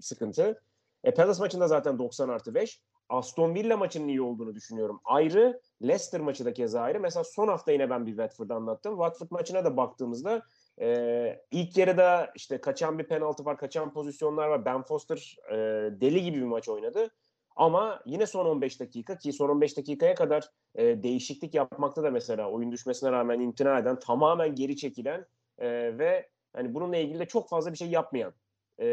sıkıntı. 0.00 0.62
E, 1.04 1.14
Palace 1.14 1.40
maçında 1.40 1.68
zaten 1.68 1.98
90 1.98 2.28
artı 2.28 2.54
5. 2.54 2.80
Aston 3.08 3.54
Villa 3.54 3.76
maçının 3.76 4.08
iyi 4.08 4.22
olduğunu 4.22 4.54
düşünüyorum. 4.54 5.00
Ayrı 5.04 5.60
Leicester 5.82 6.20
maçı 6.20 6.44
da 6.44 6.52
keza 6.52 6.80
ayrı. 6.80 7.00
Mesela 7.00 7.24
son 7.24 7.48
hafta 7.48 7.72
yine 7.72 7.90
ben 7.90 8.06
bir 8.06 8.10
Watford 8.10 8.50
anlattım. 8.50 8.92
Watford 8.92 9.30
maçına 9.30 9.64
da 9.64 9.76
baktığımızda 9.76 10.42
e, 10.80 11.40
ilk 11.50 11.76
yarıda 11.76 12.32
işte 12.34 12.60
kaçan 12.60 12.98
bir 12.98 13.04
penaltı 13.04 13.44
var, 13.44 13.58
kaçan 13.58 13.92
pozisyonlar 13.92 14.48
var. 14.48 14.64
Ben 14.64 14.82
Foster 14.82 15.36
e, 15.50 15.56
deli 16.00 16.22
gibi 16.22 16.36
bir 16.36 16.46
maç 16.46 16.68
oynadı. 16.68 17.10
Ama 17.56 18.02
yine 18.06 18.26
son 18.26 18.46
15 18.46 18.80
dakika 18.80 19.18
ki 19.18 19.32
son 19.32 19.48
15 19.48 19.76
dakikaya 19.76 20.14
kadar 20.14 20.50
e, 20.74 21.02
değişiklik 21.02 21.54
yapmakta 21.54 22.02
da 22.02 22.10
mesela 22.10 22.50
oyun 22.50 22.72
düşmesine 22.72 23.12
rağmen 23.12 23.40
imtina 23.40 23.78
eden, 23.78 23.98
tamamen 23.98 24.54
geri 24.54 24.76
çekilen 24.76 25.26
e, 25.58 25.98
ve 25.98 26.28
hani 26.52 26.74
bununla 26.74 26.96
ilgili 26.96 27.18
de 27.18 27.26
çok 27.26 27.48
fazla 27.48 27.72
bir 27.72 27.78
şey 27.78 27.88
yapmayan 27.88 28.32
e, 28.80 28.84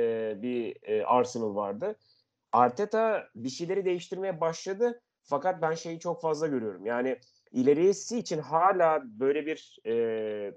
bir 0.41 0.77
e, 0.83 1.05
Arsenal 1.05 1.55
vardı. 1.55 1.95
Arteta 2.53 3.27
bir 3.35 3.49
şeyleri 3.49 3.85
değiştirmeye 3.85 4.41
başladı 4.41 5.01
fakat 5.23 5.61
ben 5.61 5.73
şeyi 5.73 5.99
çok 5.99 6.21
fazla 6.21 6.47
görüyorum. 6.47 6.85
Yani 6.85 7.19
ilerisi 7.51 8.19
için 8.19 8.39
hala 8.39 9.01
böyle 9.05 9.45
bir 9.45 9.79
e, 9.85 10.53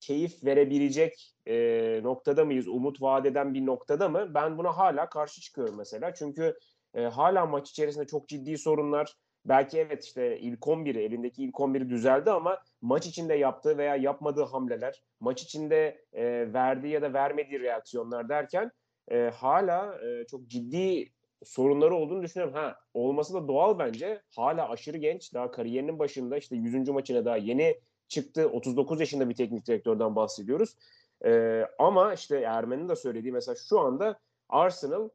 keyif 0.00 0.44
verebilecek 0.44 1.34
e, 1.46 2.00
noktada 2.02 2.44
mıyız? 2.44 2.68
Umut 2.68 3.02
vaat 3.02 3.26
eden 3.26 3.54
bir 3.54 3.66
noktada 3.66 4.08
mı? 4.08 4.34
Ben 4.34 4.58
buna 4.58 4.76
hala 4.76 5.08
karşı 5.08 5.40
çıkıyorum 5.40 5.76
mesela. 5.76 6.14
Çünkü 6.14 6.58
e, 6.94 7.02
hala 7.02 7.46
maç 7.46 7.70
içerisinde 7.70 8.06
çok 8.06 8.28
ciddi 8.28 8.58
sorunlar. 8.58 9.14
Belki 9.44 9.78
evet 9.78 10.04
işte 10.04 10.38
ilk 10.38 10.60
11'i, 10.60 11.02
elindeki 11.02 11.44
ilk 11.44 11.54
11'i 11.54 11.90
düzeldi 11.90 12.30
ama 12.30 12.58
maç 12.82 13.06
içinde 13.06 13.34
yaptığı 13.34 13.78
veya 13.78 13.96
yapmadığı 13.96 14.44
hamleler, 14.44 15.02
maç 15.20 15.42
içinde 15.42 16.04
e, 16.12 16.52
verdiği 16.52 16.92
ya 16.92 17.02
da 17.02 17.12
vermediği 17.12 17.60
reaksiyonlar 17.60 18.28
derken 18.28 18.70
e, 19.08 19.30
hala 19.34 19.98
e, 20.06 20.26
çok 20.26 20.48
ciddi 20.48 21.12
sorunları 21.44 21.94
olduğunu 21.94 22.22
düşünüyorum. 22.22 22.54
Ha 22.54 22.76
olması 22.94 23.34
da 23.34 23.48
doğal 23.48 23.78
bence. 23.78 24.22
Hala 24.36 24.68
aşırı 24.68 24.98
genç. 24.98 25.34
Daha 25.34 25.50
kariyerinin 25.50 25.98
başında 25.98 26.36
işte 26.36 26.56
100. 26.56 26.88
maçına 26.88 27.24
daha 27.24 27.36
yeni 27.36 27.80
çıktı. 28.08 28.48
39 28.48 29.00
yaşında 29.00 29.28
bir 29.28 29.34
teknik 29.34 29.66
direktörden 29.66 30.16
bahsediyoruz. 30.16 30.76
Ee, 31.24 31.64
ama 31.78 32.14
işte 32.14 32.36
Ermen'in 32.36 32.88
de 32.88 32.96
söylediği 32.96 33.32
mesela 33.32 33.56
şu 33.68 33.80
anda 33.80 34.18
Arsenal 34.48 35.08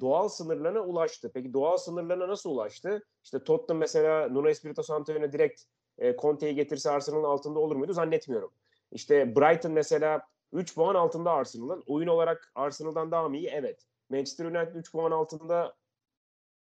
doğal 0.00 0.28
sınırlarına 0.28 0.80
ulaştı. 0.80 1.30
Peki 1.34 1.52
doğal 1.52 1.76
sınırlarına 1.76 2.28
nasıl 2.28 2.50
ulaştı? 2.50 3.06
İşte 3.24 3.44
Tottenham 3.44 3.80
mesela 3.80 4.28
Nuno 4.28 4.48
Espirito 4.48 4.82
Santo'ya 4.82 5.32
direkt 5.32 5.62
e, 5.98 6.16
Conte'yi 6.16 6.54
getirse 6.54 6.90
Arsenal'ın 6.90 7.24
altında 7.24 7.58
olur 7.58 7.76
muydu? 7.76 7.92
Zannetmiyorum. 7.92 8.50
İşte 8.92 9.36
Brighton 9.36 9.72
mesela 9.72 10.20
3 10.54 10.74
puan 10.74 10.94
altında 10.94 11.30
Arsenal'ın. 11.30 11.82
Oyun 11.86 12.08
olarak 12.08 12.52
Arsenal'dan 12.54 13.10
daha 13.10 13.28
mı 13.28 13.36
iyi? 13.36 13.48
Evet. 13.48 13.86
Manchester 14.10 14.44
United 14.44 14.74
3 14.74 14.92
puan 14.92 15.10
altında 15.10 15.74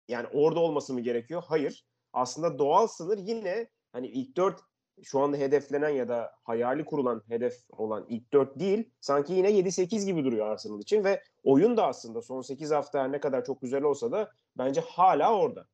yani 0.08 0.26
orada 0.32 0.60
olması 0.60 0.94
mı 0.94 1.00
gerekiyor? 1.00 1.42
Hayır. 1.46 1.86
Aslında 2.12 2.58
doğal 2.58 2.86
sınır 2.86 3.18
yine 3.18 3.68
hani 3.92 4.06
ilk 4.06 4.36
4 4.36 4.60
şu 5.02 5.20
anda 5.20 5.36
hedeflenen 5.36 5.88
ya 5.88 6.08
da 6.08 6.32
hayali 6.44 6.84
kurulan 6.84 7.22
hedef 7.28 7.54
olan 7.70 8.06
ilk 8.08 8.32
4 8.32 8.58
değil. 8.58 8.90
Sanki 9.00 9.32
yine 9.32 9.50
7-8 9.50 10.04
gibi 10.04 10.24
duruyor 10.24 10.46
Arsenal 10.46 10.80
için 10.80 11.04
ve 11.04 11.22
oyun 11.42 11.76
da 11.76 11.86
aslında 11.86 12.22
son 12.22 12.42
8 12.42 12.70
hafta 12.70 13.04
ne 13.04 13.20
kadar 13.20 13.44
çok 13.44 13.62
güzel 13.62 13.82
olsa 13.82 14.12
da 14.12 14.30
bence 14.58 14.80
hala 14.80 15.38
orada. 15.38 15.66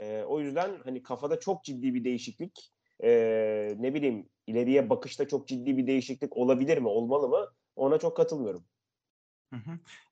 Ee, 0.00 0.22
o 0.22 0.40
yüzden 0.40 0.80
hani 0.84 1.02
kafada 1.02 1.40
çok 1.40 1.64
ciddi 1.64 1.94
bir 1.94 2.04
değişiklik 2.04 2.72
ee, 3.02 3.76
ne 3.78 3.94
bileyim 3.94 4.28
ileriye 4.46 4.90
bakışta 4.90 5.28
çok 5.28 5.48
ciddi 5.48 5.76
bir 5.76 5.86
değişiklik 5.86 6.36
olabilir 6.36 6.78
mi 6.78 6.88
olmalı 6.88 7.28
mı 7.28 7.46
ona 7.76 7.98
çok 7.98 8.16
katılmıyorum. 8.16 8.64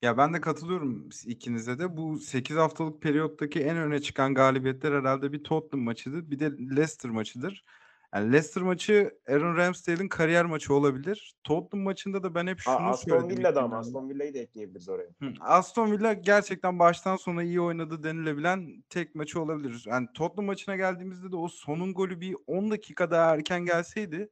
Ya 0.03 0.19
ben 0.19 0.35
de 0.35 0.41
katılıyorum 0.41 1.09
ikinize 1.27 1.79
de. 1.79 1.97
Bu 1.97 2.19
8 2.19 2.57
haftalık 2.57 3.03
periyottaki 3.03 3.61
en 3.61 3.77
öne 3.77 4.01
çıkan 4.03 4.35
galibiyetler 4.35 4.93
herhalde 4.93 5.33
bir 5.33 5.45
Tottenham 5.45 5.85
maçıdır, 5.85 6.31
bir 6.31 6.39
de 6.39 6.51
Leicester 6.77 7.11
maçıdır. 7.11 7.65
Yani 8.15 8.33
Leicester 8.33 8.63
maçı 8.63 9.19
Aaron 9.29 9.57
Ramsdale'in 9.57 10.09
kariyer 10.09 10.45
maçı 10.45 10.75
olabilir. 10.75 11.35
Tottenham 11.45 11.85
maçında 11.85 12.23
da 12.23 12.35
ben 12.35 12.47
hep 12.47 12.59
şunu 12.59 12.75
Aa, 12.75 12.91
Aston 12.91 13.11
söyledim. 13.11 13.39
Villa'da 13.39 13.63
ama 13.63 13.79
Aston 13.79 14.09
Villa'yı 14.09 14.35
da 14.35 14.39
ekleyebiliriz 14.39 14.89
oraya. 14.89 15.09
Hı, 15.23 15.33
Aston 15.41 15.93
Villa 15.93 16.13
gerçekten 16.13 16.79
baştan 16.79 17.17
sona 17.17 17.43
iyi 17.43 17.61
oynadı 17.61 18.03
denilebilen 18.03 18.83
tek 18.91 19.15
maçı 19.15 19.41
olabilir. 19.41 19.85
Yani 19.87 20.09
Tottenham 20.15 20.47
maçına 20.47 20.77
geldiğimizde 20.77 21.33
de 21.33 21.37
o 21.37 21.49
sonun 21.49 21.95
golü 21.95 22.21
bir 22.21 22.37
10 22.47 22.71
dakika 22.71 23.11
daha 23.11 23.35
erken 23.35 23.65
gelseydi 23.65 24.29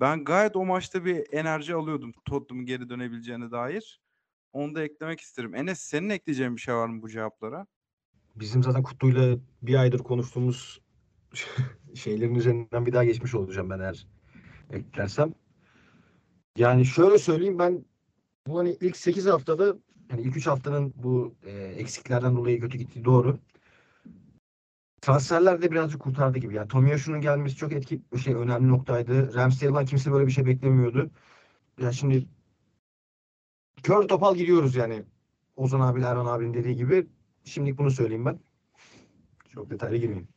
ben 0.00 0.24
gayet 0.24 0.56
o 0.56 0.64
maçta 0.64 1.04
bir 1.04 1.26
enerji 1.32 1.74
alıyordum 1.74 2.12
Tottenham'ın 2.24 2.66
geri 2.66 2.88
dönebileceğine 2.88 3.50
dair. 3.50 4.00
Onu 4.52 4.74
da 4.74 4.82
eklemek 4.82 5.20
isterim. 5.20 5.54
Enes 5.54 5.80
senin 5.80 6.10
ekleyeceğin 6.10 6.56
bir 6.56 6.60
şey 6.60 6.74
var 6.74 6.88
mı 6.88 7.02
bu 7.02 7.08
cevaplara? 7.08 7.66
Bizim 8.34 8.62
zaten 8.62 8.82
Kutlu'yla 8.82 9.38
bir 9.62 9.74
aydır 9.74 9.98
konuştuğumuz 9.98 10.80
şeylerin 11.94 12.34
üzerinden 12.34 12.86
bir 12.86 12.92
daha 12.92 13.04
geçmiş 13.04 13.34
olacağım 13.34 13.70
ben 13.70 13.80
eğer 13.80 14.06
eklersem. 14.70 15.34
Yani 16.56 16.86
şöyle 16.86 17.18
söyleyeyim 17.18 17.58
ben 17.58 17.84
bu 18.46 18.58
hani 18.58 18.76
ilk 18.80 18.96
8 18.96 19.26
haftada 19.26 19.76
yani 20.10 20.22
ilk 20.22 20.36
3 20.36 20.46
haftanın 20.46 20.94
bu 20.96 21.34
e, 21.46 21.50
eksiklerden 21.52 22.36
dolayı 22.36 22.60
kötü 22.60 22.78
gittiği 22.78 23.04
doğru. 23.04 23.38
Transferler 25.00 25.62
de 25.62 25.70
birazcık 25.70 26.00
kurtardı 26.00 26.38
gibi. 26.38 26.54
Yani 26.54 26.68
Tomiyasu'nun 26.68 27.20
gelmesi 27.20 27.56
çok 27.56 27.72
etki 27.72 28.02
şey 28.22 28.34
önemli 28.34 28.68
noktaydı. 28.68 29.34
Ramsdale'dan 29.34 29.84
kimse 29.86 30.12
böyle 30.12 30.26
bir 30.26 30.32
şey 30.32 30.46
beklemiyordu. 30.46 31.10
Ya 31.80 31.92
şimdi 31.92 32.26
kör 33.82 34.08
topal 34.08 34.36
gidiyoruz 34.36 34.76
yani. 34.76 35.04
Ozan 35.56 35.80
abiyle 35.80 36.06
Erhan 36.06 36.26
abinin 36.26 36.54
dediği 36.54 36.76
gibi. 36.76 37.06
Şimdilik 37.44 37.78
bunu 37.78 37.90
söyleyeyim 37.90 38.24
ben. 38.26 38.40
Çok 39.48 39.70
detaylı 39.70 39.96
girmeyeyim. 39.96 40.31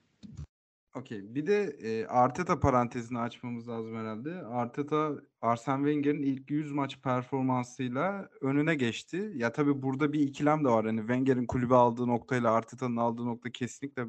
Okey. 0.95 1.35
Bir 1.35 1.47
de 1.47 1.63
e, 1.63 2.05
Arteta 2.05 2.59
parantezini 2.59 3.19
açmamız 3.19 3.69
lazım 3.69 3.95
herhalde. 3.95 4.31
Arteta 4.33 5.11
Arsene 5.41 5.77
Wenger'in 5.77 6.23
ilk 6.23 6.51
100 6.51 6.71
maç 6.71 7.01
performansıyla 7.01 8.29
önüne 8.41 8.75
geçti. 8.75 9.31
Ya 9.35 9.51
tabii 9.51 9.81
burada 9.81 10.13
bir 10.13 10.19
ikilem 10.19 10.65
de 10.65 10.69
var. 10.69 10.85
Hani 10.85 10.99
Wenger'in 10.99 11.45
kulübe 11.45 11.75
aldığı 11.75 12.07
noktayla 12.07 12.51
Arteta'nın 12.51 12.97
aldığı 12.97 13.25
nokta 13.25 13.51
kesinlikle 13.51 14.05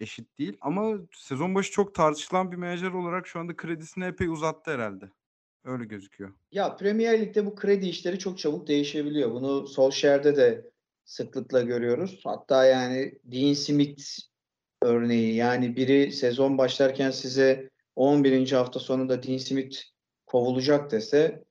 eşit 0.00 0.38
değil. 0.38 0.56
Ama 0.60 0.98
sezon 1.12 1.54
başı 1.54 1.72
çok 1.72 1.94
tartışılan 1.94 2.52
bir 2.52 2.56
menajer 2.56 2.90
olarak 2.90 3.26
şu 3.26 3.40
anda 3.40 3.56
kredisini 3.56 4.04
epey 4.04 4.28
uzattı 4.28 4.70
herhalde. 4.70 5.10
Öyle 5.64 5.84
gözüküyor. 5.84 6.32
Ya 6.52 6.76
Premier 6.76 7.20
Lig'de 7.20 7.46
bu 7.46 7.54
kredi 7.54 7.86
işleri 7.86 8.18
çok 8.18 8.38
çabuk 8.38 8.68
değişebiliyor. 8.68 9.30
Bunu 9.30 9.66
Solskjaer'de 9.66 10.36
de 10.36 10.70
sıklıkla 11.04 11.62
görüyoruz. 11.62 12.20
Hatta 12.24 12.64
yani 12.64 13.18
Dean 13.24 13.52
Smith 13.52 14.02
örneği 14.82 15.34
yani 15.34 15.76
biri 15.76 16.12
sezon 16.12 16.58
başlarken 16.58 17.10
size 17.10 17.70
11. 17.96 18.52
hafta 18.52 18.80
sonunda 18.80 19.22
Dean 19.22 19.38
Smith 19.38 19.76
kovulacak 20.26 20.90
dese 20.90 21.44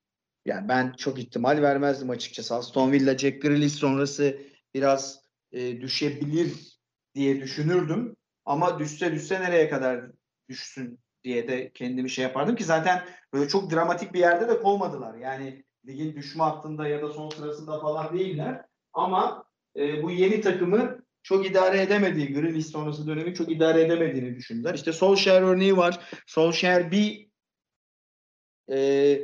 yani 0.46 0.68
ben 0.68 0.94
çok 0.98 1.20
ihtimal 1.20 1.62
vermezdim 1.62 2.10
açıkçası. 2.10 2.56
Aston 2.56 2.92
Villa 2.92 3.18
Jack 3.18 3.42
Grealish 3.42 3.74
sonrası 3.74 4.38
biraz 4.74 5.22
e, 5.52 5.82
düşebilir 5.82 6.80
diye 7.16 7.42
düşünürdüm. 7.42 8.16
Ama 8.46 8.80
düşse 8.80 9.12
düşse 9.12 9.42
nereye 9.42 9.70
kadar 9.70 10.06
düşsün 10.50 11.00
diye 11.24 11.48
de 11.48 11.72
kendimi 11.74 12.10
şey 12.10 12.24
yapardım 12.24 12.56
ki 12.56 12.64
zaten 12.64 13.06
böyle 13.34 13.48
çok 13.48 13.72
dramatik 13.72 14.14
bir 14.14 14.20
yerde 14.20 14.48
de 14.48 14.60
kovmadılar. 14.60 15.16
Yani 15.16 15.64
ligin 15.88 16.16
düşme 16.16 16.44
hattında 16.44 16.88
ya 16.88 17.02
da 17.02 17.10
son 17.10 17.30
sırasında 17.30 17.80
falan 17.80 18.18
değiller. 18.18 18.66
Ama 18.94 19.46
e, 19.76 20.04
bu 20.04 20.12
yeni 20.12 20.42
takımı 20.42 20.97
çok 21.28 21.46
idare 21.46 21.82
edemediği, 21.82 22.34
Grealish 22.34 22.66
sonrası 22.66 23.08
dönemi 23.08 23.34
çok 23.34 23.52
idare 23.52 23.82
edemediğini 23.82 24.36
düşündüler. 24.36 24.74
İşte 24.74 24.94
Solskjaer 24.94 25.42
örneği 25.42 25.78
var. 25.78 26.00
Solskjaer 26.28 26.92
bir 26.92 27.30
e, 28.72 29.20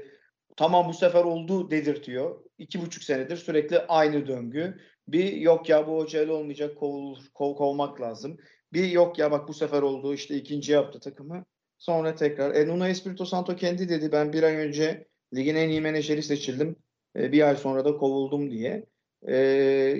tamam 0.57 0.89
bu 0.89 0.93
sefer 0.93 1.23
oldu 1.23 1.71
dedirtiyor. 1.71 2.45
İki 2.57 2.81
buçuk 2.81 3.03
senedir 3.03 3.37
sürekli 3.37 3.79
aynı 3.79 4.27
döngü. 4.27 4.77
Bir 5.07 5.33
yok 5.33 5.69
ya 5.69 5.87
bu 5.87 5.97
hocayla 5.97 6.33
olmayacak 6.33 6.77
kovul, 6.77 7.17
kov, 7.33 7.55
kovmak 7.55 8.01
lazım. 8.01 8.37
Bir 8.73 8.89
yok 8.89 9.19
ya 9.19 9.31
bak 9.31 9.47
bu 9.47 9.53
sefer 9.53 9.81
oldu 9.81 10.13
işte 10.13 10.35
ikinci 10.35 10.71
yaptı 10.71 10.99
takımı. 10.99 11.45
Sonra 11.77 12.15
tekrar. 12.15 12.55
E, 12.55 12.67
Nuno 12.67 12.87
Espirito 12.87 13.25
Santo 13.25 13.55
kendi 13.55 13.89
dedi 13.89 14.11
ben 14.11 14.33
bir 14.33 14.43
ay 14.43 14.55
önce 14.55 15.07
ligin 15.35 15.55
en 15.55 15.69
iyi 15.69 15.81
menajeri 15.81 16.23
seçildim. 16.23 16.75
E, 17.17 17.31
bir 17.31 17.47
ay 17.47 17.55
sonra 17.55 17.85
da 17.85 17.97
kovuldum 17.97 18.51
diye. 18.51 18.85
E, 19.27 19.35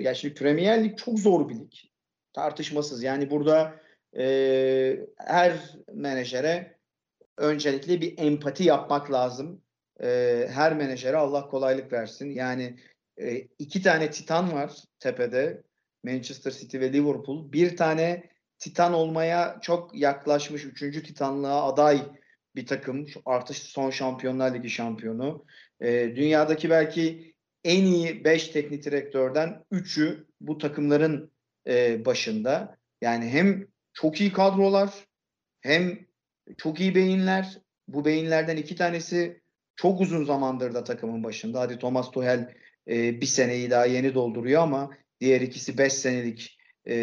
ya 0.00 0.14
şimdi 0.14 0.34
Premier 0.34 0.84
Lig 0.84 0.98
çok 0.98 1.18
zor 1.18 1.48
bir 1.48 1.54
lig. 1.54 1.93
Tartışmasız. 2.34 3.02
Yani 3.02 3.30
burada 3.30 3.80
e, 4.18 4.26
her 5.18 5.52
menajere 5.92 6.78
öncelikle 7.38 8.00
bir 8.00 8.18
empati 8.18 8.64
yapmak 8.64 9.12
lazım. 9.12 9.62
E, 10.02 10.08
her 10.50 10.76
menajere 10.76 11.16
Allah 11.16 11.48
kolaylık 11.48 11.92
versin. 11.92 12.30
Yani 12.30 12.76
e, 13.20 13.36
iki 13.36 13.82
tane 13.82 14.10
titan 14.10 14.52
var 14.52 14.72
tepede. 14.98 15.62
Manchester 16.04 16.50
City 16.50 16.80
ve 16.80 16.92
Liverpool. 16.92 17.52
Bir 17.52 17.76
tane 17.76 18.30
titan 18.58 18.92
olmaya 18.92 19.58
çok 19.62 19.94
yaklaşmış. 19.94 20.64
Üçüncü 20.64 21.02
titanlığa 21.02 21.72
aday 21.72 22.02
bir 22.56 22.66
takım. 22.66 23.08
Şu 23.08 23.22
Artış 23.26 23.58
son 23.58 23.90
Şampiyonlar 23.90 24.54
Ligi 24.54 24.70
şampiyonu. 24.70 25.44
E, 25.80 26.16
dünyadaki 26.16 26.70
belki 26.70 27.34
en 27.64 27.84
iyi 27.84 28.24
5 28.24 28.48
teknik 28.48 28.84
direktörden 28.84 29.64
3'ü 29.72 30.26
bu 30.40 30.58
takımların 30.58 31.33
e, 31.68 32.04
başında. 32.04 32.76
Yani 33.00 33.28
hem 33.28 33.66
çok 33.92 34.20
iyi 34.20 34.32
kadrolar 34.32 34.90
hem 35.60 35.98
çok 36.58 36.80
iyi 36.80 36.94
beyinler. 36.94 37.58
Bu 37.88 38.04
beyinlerden 38.04 38.56
iki 38.56 38.76
tanesi 38.76 39.40
çok 39.76 40.00
uzun 40.00 40.24
zamandır 40.24 40.74
da 40.74 40.84
takımın 40.84 41.24
başında. 41.24 41.60
Hadi 41.60 41.78
Thomas 41.78 42.10
Tuchel 42.10 42.54
e, 42.88 43.20
bir 43.20 43.26
seneyi 43.26 43.70
daha 43.70 43.86
yeni 43.86 44.14
dolduruyor 44.14 44.62
ama 44.62 44.90
diğer 45.20 45.40
ikisi 45.40 45.78
5 45.78 45.92
senelik 45.92 46.58
e, 46.84 46.94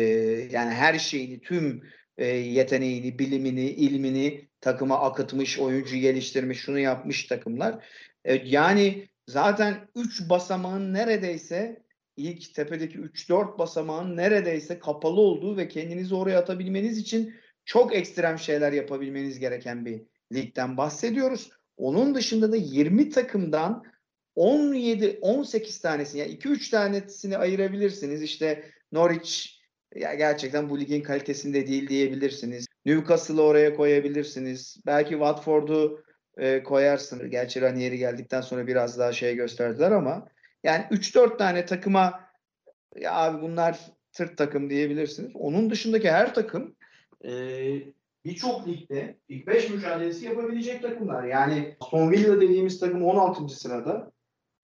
yani 0.51 0.72
her 0.72 1.00
şeyini, 1.00 1.41
tüm 1.41 1.84
e, 2.18 2.27
yeteneğini, 2.27 3.20
bilimini, 3.20 3.70
ilmini 3.70 4.50
takıma 4.62 5.00
akıtmış, 5.00 5.60
oyuncu 5.60 5.96
geliştirmiş, 5.96 6.60
şunu 6.60 6.80
yapmış 6.80 7.25
takımlar. 7.25 7.86
E, 8.25 8.34
yani 8.46 9.08
zaten 9.27 9.88
3 9.96 10.30
basamağın 10.30 10.94
neredeyse 10.94 11.84
ilk 12.22 12.54
tepedeki 12.54 13.00
3-4 13.00 13.58
basamağın 13.58 14.18
neredeyse 14.18 14.80
kapalı 14.80 15.22
olduğu 15.22 15.58
ve 15.58 15.68
kendinizi 15.68 16.16
oraya 16.16 16.40
atabilmeniz 16.40 16.98
için 16.98 17.34
çok 17.66 17.96
ekstrem 17.96 18.40
şeyler 18.40 18.72
yapabilmeniz 18.72 19.40
gereken 19.40 19.86
bir 19.86 20.01
ligden 20.34 20.78
bahsediyoruz. 20.78 21.51
Onun 21.78 22.16
dışında 22.16 22.51
da 22.51 22.56
20 22.56 23.10
takımdan 23.10 23.84
17-18 24.36 25.82
tanesini 25.82 26.22
yani 26.22 26.32
2-3 26.32 26.72
tanesini 26.72 27.38
ayırabilirsiniz. 27.38 28.22
İşte 28.22 28.66
Norwich 28.92 29.48
ya 29.96 30.13
gerçekten 30.13 30.70
bu 30.70 30.80
ligin 30.80 31.01
kalitesinde 31.01 31.68
değil 31.68 31.90
diyebilirsiniz. 31.90 32.68
Newcastle'ı 32.86 33.42
oraya 33.42 33.75
koyabilirsiniz. 33.75 34.78
Belki 34.86 35.10
Watford'u 35.10 36.04
e, 36.38 36.63
koyarsınız. 36.63 37.30
Gerçi 37.30 37.62
Ranieri 37.62 37.98
geldikten 37.98 38.42
sonra 38.42 38.68
biraz 38.68 39.00
daha 39.00 39.13
şey 39.13 39.36
gösterdiler 39.36 39.91
ama 39.91 40.28
yani 40.63 40.86
3-4 40.91 41.38
tane 41.38 41.65
takıma 41.65 42.19
ya 42.95 43.13
abi 43.15 43.41
bunlar 43.41 43.80
tırt 44.13 44.38
takım 44.38 44.69
diyebilirsiniz. 44.69 45.32
Onun 45.36 45.69
dışındaki 45.69 46.12
her 46.12 46.34
takım 46.34 46.76
e, 47.26 47.32
birçok 48.26 48.67
ligde 48.67 49.17
ilk 49.30 49.47
5 49.47 49.69
mücadelesi 49.69 50.26
yapabilecek 50.26 50.82
takımlar. 50.82 51.24
Yani 51.24 51.76
Aston 51.80 52.12
Villa 52.12 52.41
dediğimiz 52.41 52.80
takım 52.80 53.04
16. 53.04 53.50
sırada. 53.56 54.12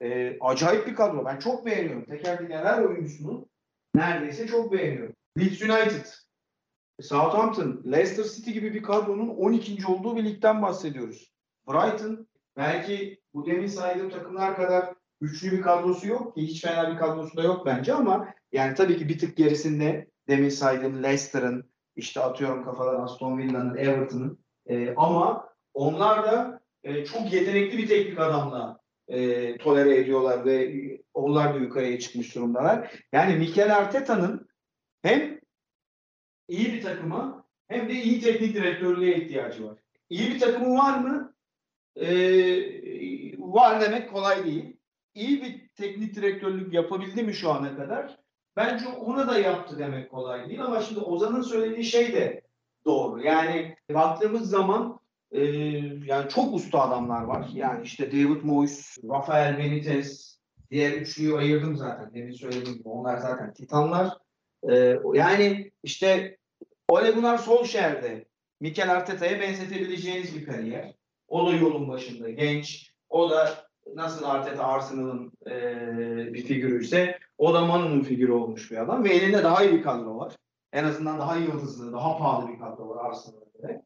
E, 0.01 0.37
acayip 0.41 0.87
bir 0.87 0.95
kadro. 0.95 1.25
Ben 1.25 1.39
çok 1.39 1.65
beğeniyorum. 1.65 2.05
Teker 2.05 2.49
her 2.49 2.81
oyuncusunu 2.81 3.47
neredeyse 3.95 4.47
çok 4.47 4.71
beğeniyorum. 4.71 5.15
Leeds 5.39 5.61
United, 5.61 6.05
Southampton, 7.01 7.83
Leicester 7.91 8.23
City 8.23 8.51
gibi 8.51 8.73
bir 8.73 8.83
kadronun 8.83 9.27
12. 9.27 9.87
olduğu 9.87 10.15
bir 10.15 10.25
ligden 10.25 10.61
bahsediyoruz. 10.61 11.33
Brighton 11.67 12.27
belki 12.57 13.21
bu 13.33 13.45
demin 13.45 13.67
saydığım 13.67 14.09
takımlar 14.09 14.55
kadar 14.55 14.93
güçlü 15.21 15.51
bir 15.51 15.61
kadrosu 15.61 16.07
yok 16.07 16.35
ki 16.35 16.41
hiç 16.41 16.61
fena 16.61 16.91
bir 16.91 16.97
kadrosu 16.97 17.37
da 17.37 17.43
yok 17.43 17.65
bence 17.65 17.93
ama 17.93 18.27
yani 18.51 18.75
tabii 18.75 18.97
ki 18.97 19.09
bir 19.09 19.19
tık 19.19 19.37
gerisinde 19.37 20.07
demin 20.27 20.49
saydığım 20.49 21.03
Leicester'ın 21.03 21.71
işte 21.95 22.21
atıyorum 22.21 22.65
kafadan 22.65 23.01
Aston 23.01 23.37
Villa'nın, 23.37 23.75
Everton'ın 23.75 24.39
e, 24.65 24.95
ama 24.95 25.49
onlar 25.73 26.23
da 26.23 26.61
e, 26.83 27.05
çok 27.05 27.33
yetenekli 27.33 27.77
bir 27.77 27.87
teknik 27.87 28.19
adamla 28.19 28.79
e, 29.07 29.57
tolere 29.57 29.97
ediyorlar 29.97 30.45
ve 30.45 30.73
onlar 31.13 31.53
da 31.53 31.57
yukarıya 31.57 31.99
çıkmış 31.99 32.35
durumdalar. 32.35 33.03
Yani 33.11 33.35
Mikel 33.35 33.77
Arteta'nın 33.77 34.49
hem 35.01 35.39
iyi 36.47 36.73
bir 36.73 36.81
takıma 36.81 37.47
hem 37.67 37.89
de 37.89 37.93
iyi 37.93 38.21
teknik 38.21 38.55
direktörlüğe 38.55 39.15
ihtiyacı 39.15 39.67
var. 39.67 39.77
İyi 40.09 40.29
bir 40.29 40.39
takımı 40.39 40.77
var 40.77 40.99
mı? 40.99 41.35
Ee, 41.95 42.07
var 43.37 43.81
demek 43.81 44.11
kolay 44.11 44.45
değil. 44.45 44.76
İyi 45.17 45.41
bir 45.41 45.69
teknik 45.75 46.15
direktörlük 46.15 46.73
yapabildi 46.73 47.23
mi 47.23 47.33
şu 47.33 47.51
ana 47.51 47.77
kadar? 47.77 48.17
Bence 48.55 48.87
ona 48.87 49.27
da 49.27 49.39
yaptı 49.39 49.79
demek 49.79 50.11
kolay 50.11 50.49
değil 50.49 50.63
ama 50.63 50.81
şimdi 50.81 50.99
Ozan'ın 50.99 51.41
söylediği 51.41 51.83
şey 51.83 52.13
de 52.13 52.41
doğru. 52.85 53.23
Yani 53.23 53.75
baktığımız 53.93 54.49
zaman 54.49 54.99
e, 55.31 55.41
yani 56.05 56.29
çok 56.29 56.53
usta 56.53 56.81
adamlar 56.81 57.23
var. 57.23 57.49
Yani 57.53 57.83
işte 57.83 58.11
David 58.11 58.43
Moyes, 58.43 58.97
Rafael 59.09 59.57
Benitez, 59.57 60.39
diğer 60.71 60.91
üçlüyü 60.91 61.37
ayırdım 61.37 61.77
zaten. 61.77 62.13
Demin 62.13 62.31
söylediğim 62.31 62.77
gibi 62.77 62.89
onlar 62.89 63.17
zaten 63.17 63.53
titanlar. 63.53 64.17
E, 64.69 64.99
yani 65.13 65.71
işte 65.83 66.37
Ole 66.89 67.11
Gunnar 67.11 67.37
Solskjaer'de 67.37 68.25
Mikel 68.59 68.91
Arteta'ya 68.91 69.39
benzetebileceğiniz 69.39 70.35
bir 70.35 70.45
kariyer. 70.45 70.93
O 71.27 71.47
da 71.47 71.55
yolun 71.55 71.87
başında 71.89 72.29
genç. 72.29 72.93
O 73.09 73.29
da 73.29 73.66
nasıl 73.95 74.25
Arteta 74.25 74.63
Arsenal'ın 74.63 75.31
e, 75.47 76.33
bir 76.33 76.43
figürüyse 76.45 77.19
o 77.37 77.53
da 77.53 77.65
Manu'nun 77.65 78.01
figürü 78.01 78.31
olmuş 78.31 78.71
bir 78.71 78.77
adam 78.77 79.03
ve 79.03 79.09
elinde 79.09 79.43
daha 79.43 79.63
iyi 79.63 79.73
bir 79.73 79.83
kadro 79.83 80.17
var. 80.17 80.35
En 80.73 80.83
azından 80.83 81.19
daha 81.19 81.35
yıldızlı, 81.35 81.93
daha 81.93 82.17
pahalı 82.17 82.49
bir 82.53 82.59
kadro 82.59 82.89
var 82.89 83.05
Arsenal'a 83.05 83.45
göre. 83.61 83.81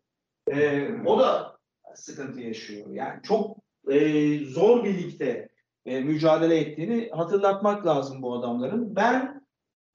E, 0.51 0.89
o 1.05 1.19
da 1.19 1.57
sıkıntı 1.95 2.39
yaşıyor. 2.39 2.87
Yani 2.89 3.21
çok 3.23 3.57
e, 3.89 4.37
zor 4.45 4.83
bir 4.83 4.97
ligde 4.97 5.49
e, 5.85 5.99
mücadele 5.99 6.57
ettiğini 6.57 7.09
hatırlatmak 7.09 7.85
lazım 7.85 8.21
bu 8.21 8.33
adamların. 8.33 8.95
Ben 8.95 9.41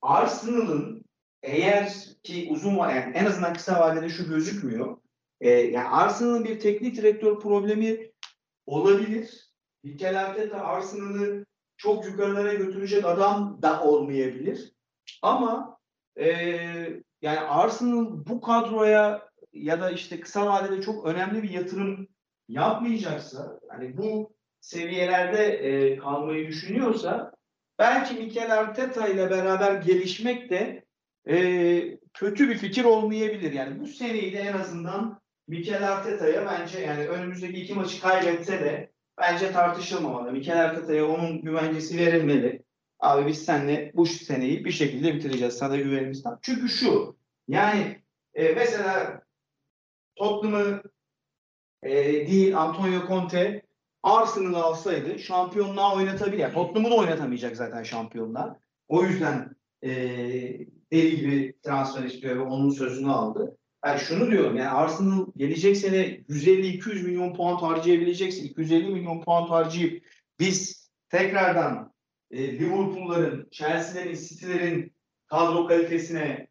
Arsenal'ın 0.03 1.05
eğer 1.43 1.93
ki 2.23 2.49
uzun 2.51 2.79
var 2.79 2.95
yani 2.95 3.17
en 3.17 3.25
azından 3.25 3.55
kısa 3.55 3.81
vadede 3.81 4.09
şu 4.09 4.29
gözükmüyor. 4.29 4.97
E, 5.41 5.51
yani 5.51 5.89
Arsenal'ın 5.89 6.45
bir 6.45 6.61
teknik 6.61 6.97
direktör 6.97 7.41
problemi 7.41 8.11
olabilir. 8.67 9.46
Mikel 9.87 10.21
Arteta 10.21 10.65
Arsenal'ı 10.65 11.47
çok 11.77 12.07
yukarılara 12.07 12.55
götürecek 12.55 13.05
adam 13.05 13.59
da 13.63 13.83
olmayabilir. 13.83 14.73
Ama 15.23 15.79
e, 16.17 16.29
yani 17.23 17.41
Arsenal 17.41 18.27
bu 18.27 18.41
kadroya 18.41 19.29
ya 19.53 19.81
da 19.81 19.91
işte 19.91 20.21
kısa 20.21 20.47
vadede 20.47 20.83
çok 20.83 21.07
önemli 21.07 21.43
bir 21.43 21.51
yatırım 21.51 22.09
yapmayacaksa, 22.49 23.61
hani 23.69 23.97
bu 23.97 24.37
seviyelerde 24.61 25.45
e, 25.45 25.97
kalmayı 25.99 26.49
düşünüyorsa 26.49 27.33
belki 27.79 28.15
Mikel 28.15 28.59
Arteta 28.59 29.09
ile 29.09 29.31
beraber 29.31 29.75
gelişmek 29.75 30.51
de 30.51 30.85
e, 31.29 31.99
kötü 32.15 32.49
bir 32.49 32.59
fikir 32.59 32.85
olmayabilir. 32.85 33.53
Yani 33.53 33.81
bu 33.81 33.87
seneyi 33.87 34.33
de 34.33 34.39
en 34.39 34.53
azından 34.53 35.21
Mikel 35.49 35.93
Arteta'ya 35.93 36.47
bence 36.47 36.81
yani 36.81 37.09
önümüzdeki 37.09 37.61
iki 37.61 37.75
maçı 37.75 38.01
kaybetse 38.01 38.61
de 38.61 38.96
bence 39.19 39.53
tartışılmamalı. 39.53 40.33
Mikel 40.33 40.65
Arteta'ya 40.65 41.07
onun 41.07 41.41
güvencesi 41.43 41.99
verilmeli. 41.99 42.63
Abi 43.01 43.27
biz 43.27 43.45
seninle 43.45 43.93
bu 43.95 44.07
seneyi 44.07 44.65
bir 44.65 44.71
şekilde 44.71 45.15
bitireceğiz. 45.15 45.55
Sana 45.55 45.77
güvenimiz 45.77 46.23
tam. 46.23 46.39
Çünkü 46.43 46.69
şu 46.69 47.17
yani 47.49 48.03
e, 48.35 48.53
mesela 48.53 49.23
Tottenham'ı 50.17 50.83
e, 51.83 51.95
değil 52.27 52.59
Antonio 52.59 53.07
Conte 53.09 53.63
Arsenal'ı 54.03 54.65
alsaydı 54.65 55.19
şampiyonluğa 55.19 55.97
oynatabilir. 55.97 56.53
Tottenham'ı 56.53 56.91
da 56.91 56.97
oynatamayacak 56.97 57.57
zaten 57.57 57.83
şampiyonluğa. 57.83 58.61
O 58.89 59.05
yüzden 59.05 59.57
e, 59.83 59.91
deli 60.93 61.17
gibi 61.17 61.59
transfer 61.63 62.03
istiyor 62.03 62.37
ve 62.37 62.41
onun 62.41 62.71
sözünü 62.71 63.11
aldı. 63.11 63.57
Yani 63.87 64.01
şunu 64.01 64.31
diyorum 64.31 64.57
yani 64.57 64.69
Arsenal 64.69 65.27
gelecek 65.37 65.77
sene 65.77 66.07
150-200 66.29 67.03
milyon 67.03 67.35
puan 67.35 67.57
harcayabilecekse 67.57 68.41
250 68.43 68.91
milyon 68.91 69.23
puan 69.23 69.47
harcayıp 69.47 70.07
biz 70.41 70.91
tekrardan 71.09 71.93
e, 72.31 72.59
Liverpool'ların, 72.59 73.49
Chelsea'lerin, 73.51 74.15
City'lerin 74.15 74.93
kadro 75.27 75.67
kalitesine 75.67 76.49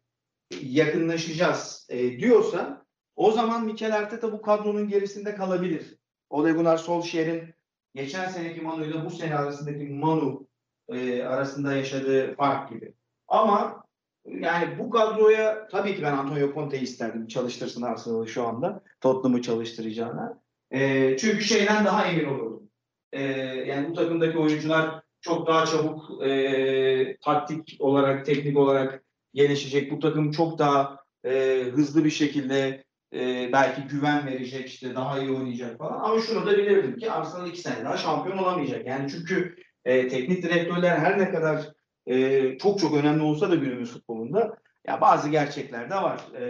yakınlaşacağız 0.62 1.86
e, 1.90 2.18
diyorsa 2.18 2.86
o 3.16 3.32
zaman 3.32 3.64
Mikel 3.64 3.96
Arteta 3.96 4.32
bu 4.32 4.42
kadronun 4.42 4.88
gerisinde 4.88 5.34
kalabilir. 5.34 5.98
Ole 6.30 6.52
Gunnar 6.52 6.76
Solskjaer'in 6.76 7.54
geçen 7.94 8.28
seneki 8.28 8.60
Manu 8.60 8.84
ile 8.84 9.04
bu 9.04 9.10
sene 9.10 9.36
arasındaki 9.36 9.84
Manu 9.84 10.48
e, 10.88 11.22
arasında 11.22 11.76
yaşadığı 11.76 12.34
fark 12.34 12.70
gibi. 12.70 12.94
Ama 13.28 13.85
yani 14.28 14.78
bu 14.78 14.90
kadroya 14.90 15.68
tabii 15.68 15.96
ki 15.96 16.02
ben 16.02 16.12
Antonio 16.12 16.54
Conte'yi 16.54 16.82
isterdim 16.82 17.26
çalıştırsın 17.26 17.82
Arsenal'ı 17.82 18.28
şu 18.28 18.46
anda. 18.46 18.82
Tottenham'ı 19.00 19.42
çalıştıracağına. 19.42 20.40
E, 20.70 21.16
çünkü 21.16 21.44
şeyden 21.44 21.84
daha 21.84 22.06
emin 22.06 22.24
olurdum. 22.24 22.70
E, 23.12 23.22
yani 23.66 23.90
bu 23.90 23.94
takımdaki 23.94 24.38
oyuncular 24.38 25.02
çok 25.20 25.46
daha 25.46 25.66
çabuk 25.66 26.22
e, 26.24 27.16
taktik 27.24 27.76
olarak, 27.78 28.26
teknik 28.26 28.56
olarak 28.56 29.04
gelişecek. 29.34 29.92
Bu 29.92 29.98
takım 29.98 30.30
çok 30.30 30.58
daha 30.58 30.98
e, 31.24 31.62
hızlı 31.72 32.04
bir 32.04 32.10
şekilde 32.10 32.84
e, 33.14 33.50
belki 33.52 33.82
güven 33.82 34.26
verecek, 34.26 34.66
işte 34.68 34.94
daha 34.94 35.18
iyi 35.18 35.30
oynayacak 35.30 35.78
falan. 35.78 36.00
Ama 36.00 36.20
şunu 36.20 36.46
da 36.46 36.58
bilirdim 36.58 36.96
ki 36.96 37.12
Arsenal 37.12 37.48
iki 37.48 37.60
sene 37.60 37.84
daha 37.84 37.96
şampiyon 37.96 38.38
olamayacak. 38.38 38.86
Yani 38.86 39.10
çünkü 39.10 39.56
e, 39.84 40.08
teknik 40.08 40.42
direktörler 40.42 40.98
her 40.98 41.18
ne 41.18 41.30
kadar 41.30 41.75
e, 42.06 42.58
çok 42.58 42.78
çok 42.78 42.94
önemli 42.94 43.22
olsa 43.22 43.50
da 43.50 43.54
günümüz 43.54 43.92
futbolunda 43.92 44.56
ya 44.86 45.00
bazı 45.00 45.28
gerçekler 45.28 45.90
de 45.90 45.94
var. 45.94 46.20
E, 46.34 46.44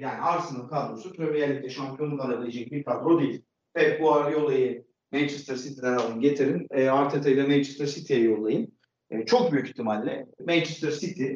yani 0.00 0.20
Arsenal 0.20 0.68
kadrosu 0.68 1.12
Premier 1.12 1.56
Lig'de 1.56 1.70
şampiyonluk 1.70 2.24
alabilecek 2.24 2.72
bir 2.72 2.84
kadro 2.84 3.20
değil. 3.20 3.42
Pep 3.74 4.00
Guardiola'yı 4.00 4.84
Manchester 5.12 5.56
City'den 5.56 5.94
alın 5.94 6.20
getirin. 6.20 6.66
E, 6.70 6.88
Arteta'yı 6.88 7.36
da 7.36 7.42
Manchester 7.42 7.86
City'ye 7.86 8.20
yollayın. 8.20 8.72
E, 9.10 9.26
çok 9.26 9.52
büyük 9.52 9.68
ihtimalle 9.68 10.26
Manchester 10.46 10.90
City 10.90 11.32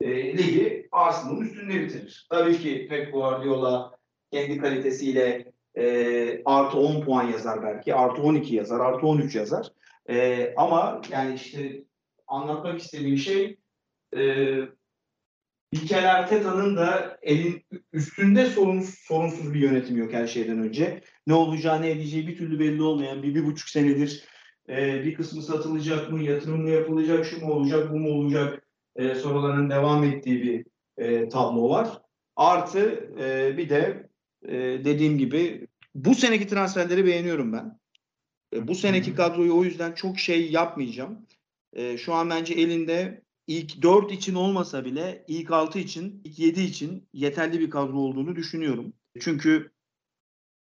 e, 0.00 0.38
ligi 0.38 0.88
Arsenal'ın 0.92 1.40
üstünde 1.40 1.80
bitirir. 1.80 2.26
Tabii 2.30 2.58
ki 2.58 2.86
Pep 2.90 3.12
Guardiola 3.12 3.96
kendi 4.32 4.58
kalitesiyle 4.58 5.52
e, 5.76 6.42
artı 6.44 6.78
10 6.78 7.04
puan 7.04 7.22
yazar 7.24 7.62
belki. 7.62 7.94
Artı 7.94 8.22
12 8.22 8.54
yazar, 8.54 8.80
artı 8.80 9.06
13 9.06 9.34
yazar. 9.34 9.68
E, 10.08 10.54
ama 10.56 11.02
yani 11.10 11.34
işte 11.34 11.84
anlatmak 12.34 12.80
istediğim 12.80 13.18
şey 13.18 13.58
e, 14.16 14.56
Mikel 15.72 16.14
Arteta'nın 16.14 16.76
da 16.76 17.18
elin 17.22 17.62
üstünde 17.92 18.46
sorunsuz, 18.46 18.98
sorunsuz 18.98 19.54
bir 19.54 19.60
yönetim 19.60 19.96
yok 19.96 20.12
her 20.12 20.26
şeyden 20.26 20.58
önce. 20.58 21.00
Ne 21.26 21.34
olacağı 21.34 21.82
ne 21.82 21.90
edeceği 21.90 22.28
bir 22.28 22.36
türlü 22.36 22.58
belli 22.58 22.82
olmayan 22.82 23.22
bir, 23.22 23.34
bir 23.34 23.44
buçuk 23.44 23.68
senedir 23.68 24.24
e, 24.68 25.04
bir 25.04 25.14
kısmı 25.14 25.42
satılacak 25.42 26.12
mı, 26.12 26.22
yatırım 26.22 26.62
mı 26.62 26.70
yapılacak, 26.70 27.26
şu 27.26 27.46
mu 27.46 27.52
olacak, 27.52 27.92
bu 27.92 27.98
mu 27.98 28.10
olacak 28.10 28.66
e, 28.96 29.14
soruların 29.14 29.70
devam 29.70 30.04
ettiği 30.04 30.42
bir 30.42 30.66
e, 31.04 31.28
tablo 31.28 31.68
var. 31.70 31.88
Artı 32.36 33.10
e, 33.20 33.56
bir 33.56 33.68
de 33.68 34.08
e, 34.48 34.54
dediğim 34.84 35.18
gibi 35.18 35.66
bu 35.94 36.14
seneki 36.14 36.46
transferleri 36.46 37.06
beğeniyorum 37.06 37.52
ben. 37.52 37.78
E, 38.54 38.68
bu 38.68 38.74
seneki 38.74 39.14
kadroyu 39.14 39.56
o 39.56 39.64
yüzden 39.64 39.92
çok 39.92 40.18
şey 40.18 40.50
yapmayacağım. 40.50 41.26
E, 41.74 41.98
şu 41.98 42.14
an 42.14 42.30
bence 42.30 42.54
elinde 42.54 43.22
ilk 43.46 43.82
4 43.82 44.12
için 44.12 44.34
olmasa 44.34 44.84
bile 44.84 45.24
ilk 45.28 45.50
6 45.50 45.78
için, 45.78 46.20
ilk 46.24 46.38
7 46.38 46.60
için 46.60 47.08
yeterli 47.12 47.60
bir 47.60 47.70
kadro 47.70 47.98
olduğunu 47.98 48.36
düşünüyorum. 48.36 48.92
Çünkü 49.20 49.70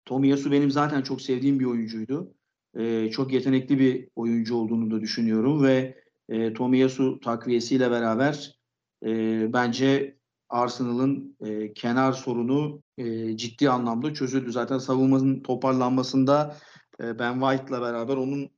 Tomiyasu 0.06 0.52
benim 0.52 0.72
zaten 0.72 1.02
çok 1.02 1.22
sevdiğim 1.22 1.60
bir 1.60 1.66
oyuncuydu. 1.66 2.34
E, 2.78 3.12
çok 3.12 3.34
yetenekli 3.34 3.80
bir 3.80 4.10
oyuncu 4.16 4.56
olduğunu 4.56 4.92
da 4.92 5.02
düşünüyorum 5.02 5.64
ve 5.64 6.04
e, 6.30 6.54
Tomiyasu 6.54 7.20
takviyesiyle 7.20 7.92
beraber 7.92 8.60
e, 9.06 9.10
bence 9.54 10.20
Arsenal'ın 10.50 11.38
e, 11.42 11.74
kenar 11.74 12.12
sorunu 12.12 12.84
e, 12.98 13.38
ciddi 13.38 13.70
anlamda 13.70 14.14
çözüldü. 14.14 14.52
Zaten 14.52 14.78
savunmanın 14.78 15.40
toparlanmasında 15.40 16.56
e, 17.00 17.20
Ben 17.20 17.40
White'la 17.40 17.82
beraber 17.82 18.18
onun 18.18 18.50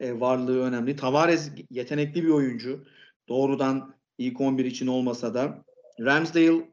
e, 0.00 0.20
varlığı 0.20 0.62
önemli. 0.62 0.96
Tavares 0.96 1.50
yetenekli 1.70 2.24
bir 2.24 2.28
oyuncu. 2.28 2.84
Doğrudan 3.28 3.94
ilk 4.18 4.40
11 4.40 4.64
için 4.64 4.86
olmasa 4.86 5.34
da 5.34 5.64
Ramsdale 6.00 6.70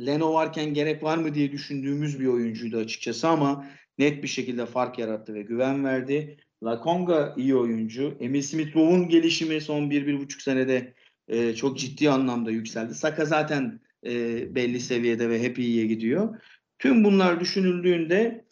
Leno 0.00 0.34
varken 0.34 0.74
gerek 0.74 1.02
var 1.02 1.18
mı 1.18 1.34
diye 1.34 1.52
düşündüğümüz 1.52 2.20
bir 2.20 2.26
oyuncuydu 2.26 2.78
açıkçası 2.78 3.28
ama 3.28 3.66
net 3.98 4.22
bir 4.22 4.28
şekilde 4.28 4.66
fark 4.66 4.98
yarattı 4.98 5.34
ve 5.34 5.42
güven 5.42 5.84
verdi. 5.84 6.36
Lakonga 6.64 7.34
iyi 7.36 7.56
oyuncu. 7.56 8.16
Emil 8.20 8.42
Smith-Rowe'un 8.42 9.08
gelişimi 9.08 9.60
son 9.60 9.90
1-1,5 9.90 10.42
senede 10.42 10.94
e, 11.28 11.54
çok 11.54 11.78
ciddi 11.78 12.10
anlamda 12.10 12.50
yükseldi. 12.50 12.94
Saka 12.94 13.24
zaten 13.24 13.80
e, 14.06 14.10
belli 14.54 14.80
seviyede 14.80 15.28
ve 15.28 15.42
hep 15.42 15.58
iyiye 15.58 15.86
gidiyor. 15.86 16.40
Tüm 16.78 17.04
bunlar 17.04 17.40
düşünüldüğünde 17.40 18.44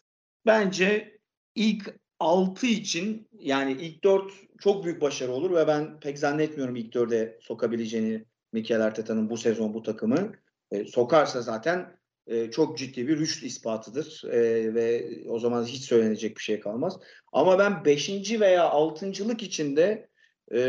bence 0.47 1.18
ilk 1.55 1.95
6 2.23 2.67
için 2.67 3.29
yani 3.39 3.73
ilk 3.73 4.05
4 4.05 4.33
çok 4.61 4.85
büyük 4.85 5.01
başarı 5.01 5.33
olur 5.33 5.51
ve 5.57 5.67
ben 5.67 6.01
pek 6.01 6.19
zannetmiyorum 6.19 6.77
ilk 6.77 6.95
4'e 6.95 7.39
sokabileceğini 7.41 8.25
Mikel 8.53 8.85
Arteta'nın 8.85 9.31
bu 9.31 9.37
sezon 9.37 9.75
bu 9.75 9.83
takımı. 9.83 10.33
E, 10.71 10.85
sokarsa 10.85 11.43
zaten 11.43 11.97
e, 12.27 12.51
çok 12.51 12.79
ciddi 12.79 13.09
bir 13.09 13.19
rüşt 13.19 13.43
ispatıdır 13.43 14.23
e, 14.31 14.75
ve 14.75 15.11
o 15.29 15.39
zaman 15.39 15.65
hiç 15.65 15.85
söylenecek 15.85 16.37
bir 16.37 16.43
şey 16.43 16.61
kalmaz. 16.61 16.99
Ama 17.33 17.59
ben 17.59 17.85
5. 17.85 18.41
veya 18.41 18.65
6.lık 18.65 19.43
içinde 19.43 20.09
e, 20.51 20.61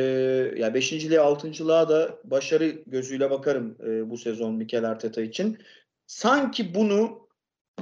ya 0.57 0.73
5. 0.73 0.93
ile 0.93 1.15
6.lığa 1.15 1.89
da 1.89 2.19
başarı 2.23 2.83
gözüyle 2.87 3.29
bakarım 3.29 3.77
e, 3.87 4.09
bu 4.09 4.17
sezon 4.17 4.55
Mikel 4.55 4.89
Arteta 4.89 5.21
için. 5.21 5.57
Sanki 6.07 6.75
bunu 6.75 7.27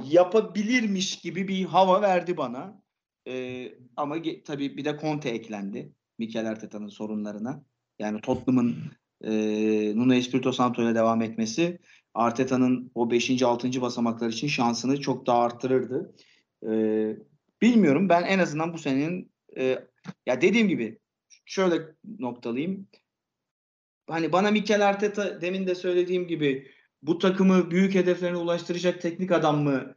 yapabilirmiş 0.04 1.20
gibi 1.20 1.48
bir 1.48 1.64
hava 1.64 2.02
verdi 2.02 2.36
bana. 2.36 2.81
E, 3.28 3.68
ama 3.96 4.16
tabii 4.44 4.76
bir 4.76 4.84
de 4.84 4.98
Conte 5.00 5.28
eklendi 5.28 5.92
Mikel 6.18 6.48
Arteta'nın 6.48 6.88
sorunlarına. 6.88 7.64
Yani 7.98 8.20
Tottenham'ın 8.20 8.76
e, 9.24 9.32
Nuno 9.96 10.14
Espirito 10.14 10.52
Santo 10.52 10.82
ile 10.82 10.94
devam 10.94 11.22
etmesi 11.22 11.78
Arteta'nın 12.14 12.90
o 12.94 13.10
5. 13.10 13.42
6. 13.42 13.80
basamaklar 13.80 14.28
için 14.28 14.48
şansını 14.48 15.00
çok 15.00 15.26
daha 15.26 15.42
arttırırdı. 15.42 16.14
E, 16.66 16.70
bilmiyorum 17.62 18.08
ben 18.08 18.22
en 18.22 18.38
azından 18.38 18.72
bu 18.72 18.78
senenin 18.78 19.32
e, 19.56 19.78
ya 20.26 20.40
dediğim 20.40 20.68
gibi 20.68 20.98
şöyle 21.44 21.82
noktalayayım. 22.18 22.88
Hani 24.08 24.32
bana 24.32 24.50
Mikel 24.50 24.88
Arteta 24.88 25.40
demin 25.40 25.66
de 25.66 25.74
söylediğim 25.74 26.26
gibi 26.26 26.70
bu 27.02 27.18
takımı 27.18 27.70
büyük 27.70 27.94
hedeflerine 27.94 28.36
ulaştıracak 28.36 29.00
teknik 29.00 29.32
adam 29.32 29.62
mı 29.62 29.94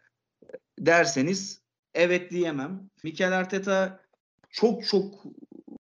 derseniz 0.79 1.64
evet 1.95 2.31
diyemem. 2.31 2.89
Mikel 3.03 3.37
Arteta 3.37 3.99
çok 4.49 4.87
çok 4.87 5.23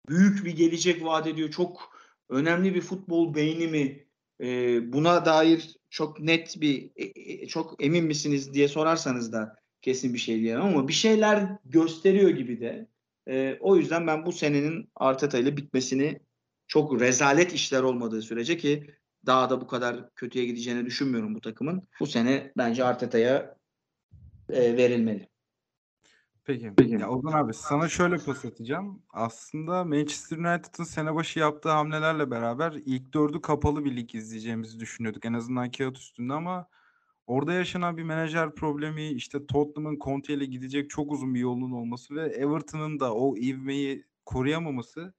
büyük 0.10 0.46
bir 0.46 0.56
gelecek 0.56 1.04
vaat 1.04 1.28
ediyor. 1.28 1.52
Çok 1.52 2.00
önemli 2.30 2.76
bir 2.76 2.82
futbol 2.82 3.36
beyni 3.36 3.68
mi? 3.68 4.06
Ee, 4.42 4.94
buna 4.94 5.26
dair 5.26 5.78
çok 5.90 6.20
net 6.20 6.62
bir 6.62 6.92
e, 6.96 7.06
e, 7.16 7.48
çok 7.48 7.84
emin 7.84 8.06
misiniz 8.06 8.54
diye 8.54 8.68
sorarsanız 8.68 9.34
da 9.34 9.56
kesin 9.82 10.14
bir 10.14 10.20
şey 10.20 10.42
diyemem 10.42 10.66
ama 10.66 10.88
bir 10.88 10.94
şeyler 10.94 11.50
gösteriyor 11.66 12.30
gibi 12.30 12.62
de. 12.62 12.88
Ee, 13.28 13.58
o 13.60 13.76
yüzden 13.76 14.08
ben 14.08 14.26
bu 14.26 14.32
senenin 14.32 14.90
Arteta 14.96 15.38
ile 15.38 15.58
bitmesini 15.58 16.20
çok 16.68 17.02
rezalet 17.02 17.54
işler 17.54 17.82
olmadığı 17.82 18.22
sürece 18.22 18.58
ki 18.58 18.88
daha 19.26 19.50
da 19.50 19.62
bu 19.62 19.68
kadar 19.68 20.16
kötüye 20.16 20.46
gideceğini 20.46 20.86
düşünmüyorum 20.86 21.36
bu 21.36 21.42
takımın. 21.42 21.88
Bu 22.00 22.08
sene 22.08 22.52
bence 22.58 22.84
Arteta'ya 22.84 23.56
e, 24.50 24.78
verilmeli. 24.78 25.30
Peki. 26.50 26.74
Peki. 26.78 26.94
Ya 26.94 27.10
Ozan 27.10 27.32
abi 27.32 27.54
sana 27.54 27.90
şöyle 27.90 28.18
pas 28.18 28.46
atacağım. 28.46 29.04
Aslında 29.10 29.84
Manchester 29.84 30.38
United'ın 30.38 30.84
sene 30.84 31.16
başı 31.16 31.40
yaptığı 31.40 31.70
hamlelerle 31.70 32.32
beraber 32.32 32.74
ilk 32.86 33.14
dördü 33.14 33.42
kapalı 33.42 33.86
bir 33.86 33.96
lig 33.96 34.16
izleyeceğimizi 34.16 34.80
düşünüyorduk. 34.80 35.26
En 35.26 35.34
azından 35.34 35.72
kağıt 35.72 35.98
üstünde 35.98 36.34
ama 36.34 36.68
orada 37.28 37.54
yaşanan 37.54 37.98
bir 37.98 38.04
menajer 38.04 38.56
problemi, 38.56 39.08
işte 39.08 39.46
Tottenham'ın 39.48 40.00
Conte 40.00 40.34
ile 40.34 40.46
gidecek 40.46 40.90
çok 40.90 41.12
uzun 41.12 41.36
bir 41.36 41.40
yolunun 41.40 41.72
olması 41.72 42.16
ve 42.16 42.26
Everton'ın 42.26 43.00
da 43.00 43.14
o 43.14 43.38
ivmeyi 43.38 44.06
koruyamaması 44.26 45.14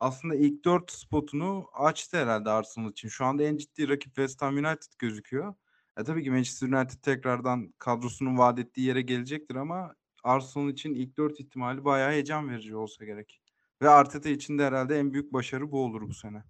aslında 0.00 0.34
ilk 0.34 0.64
dört 0.64 0.92
spotunu 0.92 1.66
açtı 1.74 2.16
herhalde 2.16 2.50
Arsenal 2.50 2.90
için. 2.90 3.08
Şu 3.08 3.24
anda 3.24 3.42
en 3.42 3.56
ciddi 3.56 3.88
rakip 3.88 4.14
West 4.14 4.42
Ham 4.42 4.56
United 4.56 4.92
gözüküyor. 4.98 5.54
E 5.98 6.04
tabii 6.04 6.24
ki 6.24 6.30
Manchester 6.30 6.68
United 6.68 6.98
tekrardan 7.02 7.74
kadrosunun 7.78 8.38
vaat 8.38 8.58
ettiği 8.58 8.80
yere 8.80 9.02
gelecektir 9.02 9.56
ama 9.56 9.94
Arsenal 10.24 10.68
için 10.68 10.94
ilk 10.94 11.16
dört 11.16 11.40
ihtimali 11.40 11.84
bayağı 11.84 12.10
heyecan 12.10 12.48
verici 12.48 12.76
olsa 12.76 13.04
gerek. 13.04 13.40
Ve 13.82 13.88
Arteta 13.88 14.28
için 14.28 14.58
de 14.58 14.64
herhalde 14.64 14.98
en 14.98 15.12
büyük 15.12 15.32
başarı 15.32 15.72
bu 15.72 15.84
olur 15.84 16.08
bu 16.08 16.14
sene. 16.14 16.42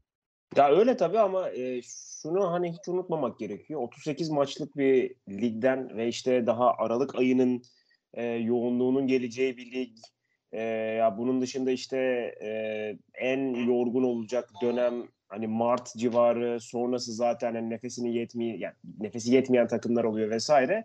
Ya 0.57 0.71
öyle 0.71 0.97
tabii 0.97 1.19
ama 1.19 1.51
e, 1.51 1.81
şunu 2.23 2.53
hani 2.53 2.73
hiç 2.73 2.89
unutmamak 2.89 3.39
gerekiyor. 3.39 3.81
38 3.81 4.31
maçlık 4.31 4.77
bir 4.77 5.15
ligden 5.29 5.97
ve 5.97 6.09
işte 6.09 6.47
daha 6.47 6.75
Aralık 6.75 7.15
ayının 7.15 7.63
e, 8.15 8.25
yoğunluğunun 8.25 9.07
geleceği 9.07 9.57
bir 9.57 9.73
lig. 9.73 9.99
E, 10.53 10.63
ya 10.99 11.19
bunun 11.19 11.41
dışında 11.41 11.71
işte 11.71 11.99
e, 12.43 12.49
en 13.15 13.55
yorgun 13.55 14.03
olacak 14.03 14.51
dönem 14.63 15.09
hani 15.29 15.47
Mart 15.47 15.95
civarı 15.97 16.61
sonrası 16.61 17.13
zaten 17.13 17.55
hani 17.55 17.71
nefesini 17.71 18.17
yetmeyen 18.17 18.59
yani 18.59 18.75
nefesi 18.99 19.35
yetmeyen 19.35 19.69
takımlar 19.69 20.05
oluyor 20.05 20.31
vesaire. 20.31 20.85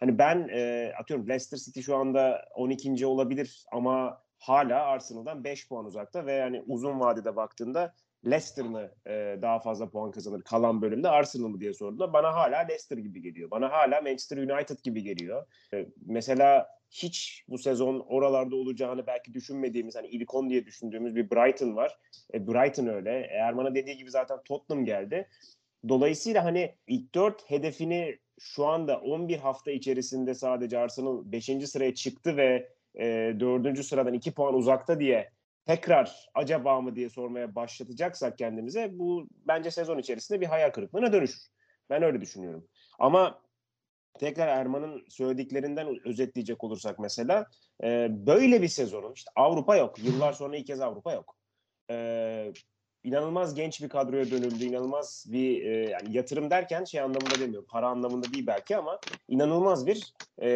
Hani 0.00 0.18
ben 0.18 0.48
e, 0.52 0.92
atıyorum 0.98 1.28
Leicester 1.28 1.58
City 1.58 1.80
şu 1.80 1.96
anda 1.96 2.44
12. 2.54 3.06
olabilir 3.06 3.64
ama 3.72 4.22
hala 4.38 4.84
Arsenal'dan 4.84 5.44
5 5.44 5.68
puan 5.68 5.84
uzakta 5.84 6.26
ve 6.26 6.32
yani 6.32 6.62
uzun 6.66 7.00
vadede 7.00 7.36
baktığında 7.36 7.94
Leicester 8.26 8.64
mı 8.64 8.90
e, 9.06 9.38
daha 9.42 9.58
fazla 9.58 9.90
puan 9.90 10.10
kazanır 10.10 10.42
kalan 10.42 10.82
bölümde 10.82 11.08
Arsenal 11.08 11.48
mı 11.48 11.60
diye 11.60 11.74
sorduğunda 11.74 12.12
bana 12.12 12.34
hala 12.34 12.58
Leicester 12.58 12.98
gibi 12.98 13.22
geliyor. 13.22 13.50
Bana 13.50 13.72
hala 13.72 14.00
Manchester 14.00 14.36
United 14.36 14.78
gibi 14.82 15.02
geliyor. 15.02 15.46
E, 15.74 15.86
mesela 16.06 16.68
hiç 16.90 17.44
bu 17.48 17.58
sezon 17.58 18.00
oralarda 18.00 18.56
olacağını 18.56 19.06
belki 19.06 19.34
düşünmediğimiz 19.34 19.96
hani 19.96 20.06
ilk 20.06 20.34
10 20.34 20.50
diye 20.50 20.66
düşündüğümüz 20.66 21.16
bir 21.16 21.30
Brighton 21.30 21.76
var. 21.76 21.98
E, 22.34 22.46
Brighton 22.46 22.86
öyle. 22.86 23.10
Erman'a 23.20 23.74
dediği 23.74 23.96
gibi 23.96 24.10
zaten 24.10 24.38
Tottenham 24.44 24.84
geldi. 24.84 25.28
Dolayısıyla 25.88 26.44
hani 26.44 26.74
ilk 26.86 27.14
4 27.14 27.50
hedefini 27.50 28.18
şu 28.40 28.66
anda 28.66 29.00
11 29.00 29.38
hafta 29.38 29.70
içerisinde 29.70 30.34
sadece 30.34 30.78
Arsenal 30.78 31.32
5. 31.32 31.46
sıraya 31.66 31.94
çıktı 31.94 32.36
ve 32.36 32.68
e, 32.98 33.36
4. 33.40 33.84
sıradan 33.84 34.14
2 34.14 34.32
puan 34.32 34.54
uzakta 34.54 35.00
diye 35.00 35.30
tekrar 35.66 36.28
acaba 36.34 36.80
mı 36.80 36.96
diye 36.96 37.08
sormaya 37.08 37.54
başlatacaksak 37.54 38.38
kendimize 38.38 38.98
bu 38.98 39.28
bence 39.32 39.70
sezon 39.70 39.98
içerisinde 39.98 40.40
bir 40.40 40.46
hayal 40.46 40.70
kırıklığına 40.70 41.12
dönüşür. 41.12 41.42
Ben 41.90 42.02
öyle 42.02 42.20
düşünüyorum. 42.20 42.68
Ama 42.98 43.42
tekrar 44.18 44.48
Erman'ın 44.48 45.04
söylediklerinden 45.08 46.08
özetleyecek 46.08 46.64
olursak 46.64 46.98
mesela 46.98 47.46
e, 47.84 48.08
böyle 48.10 48.62
bir 48.62 48.68
sezonun 48.68 49.12
işte 49.12 49.30
Avrupa 49.36 49.76
yok. 49.76 49.98
Yıllar 49.98 50.32
sonra 50.32 50.56
ilk 50.56 50.66
kez 50.66 50.80
Avrupa 50.80 51.12
yok. 51.12 51.36
E, 51.90 52.52
inanılmaz 53.04 53.54
genç 53.54 53.82
bir 53.82 53.88
kadroya 53.88 54.30
dönüldü. 54.30 54.64
inanılmaz 54.64 55.26
bir 55.28 55.64
e, 55.64 55.90
yani 55.90 56.16
yatırım 56.16 56.50
derken 56.50 56.84
şey 56.84 57.00
anlamında 57.00 57.40
demiyorum. 57.40 57.68
Para 57.70 57.88
anlamında 57.88 58.32
değil 58.32 58.46
belki 58.46 58.76
ama 58.76 59.00
inanılmaz 59.28 59.86
bir 59.86 60.14
e, 60.42 60.48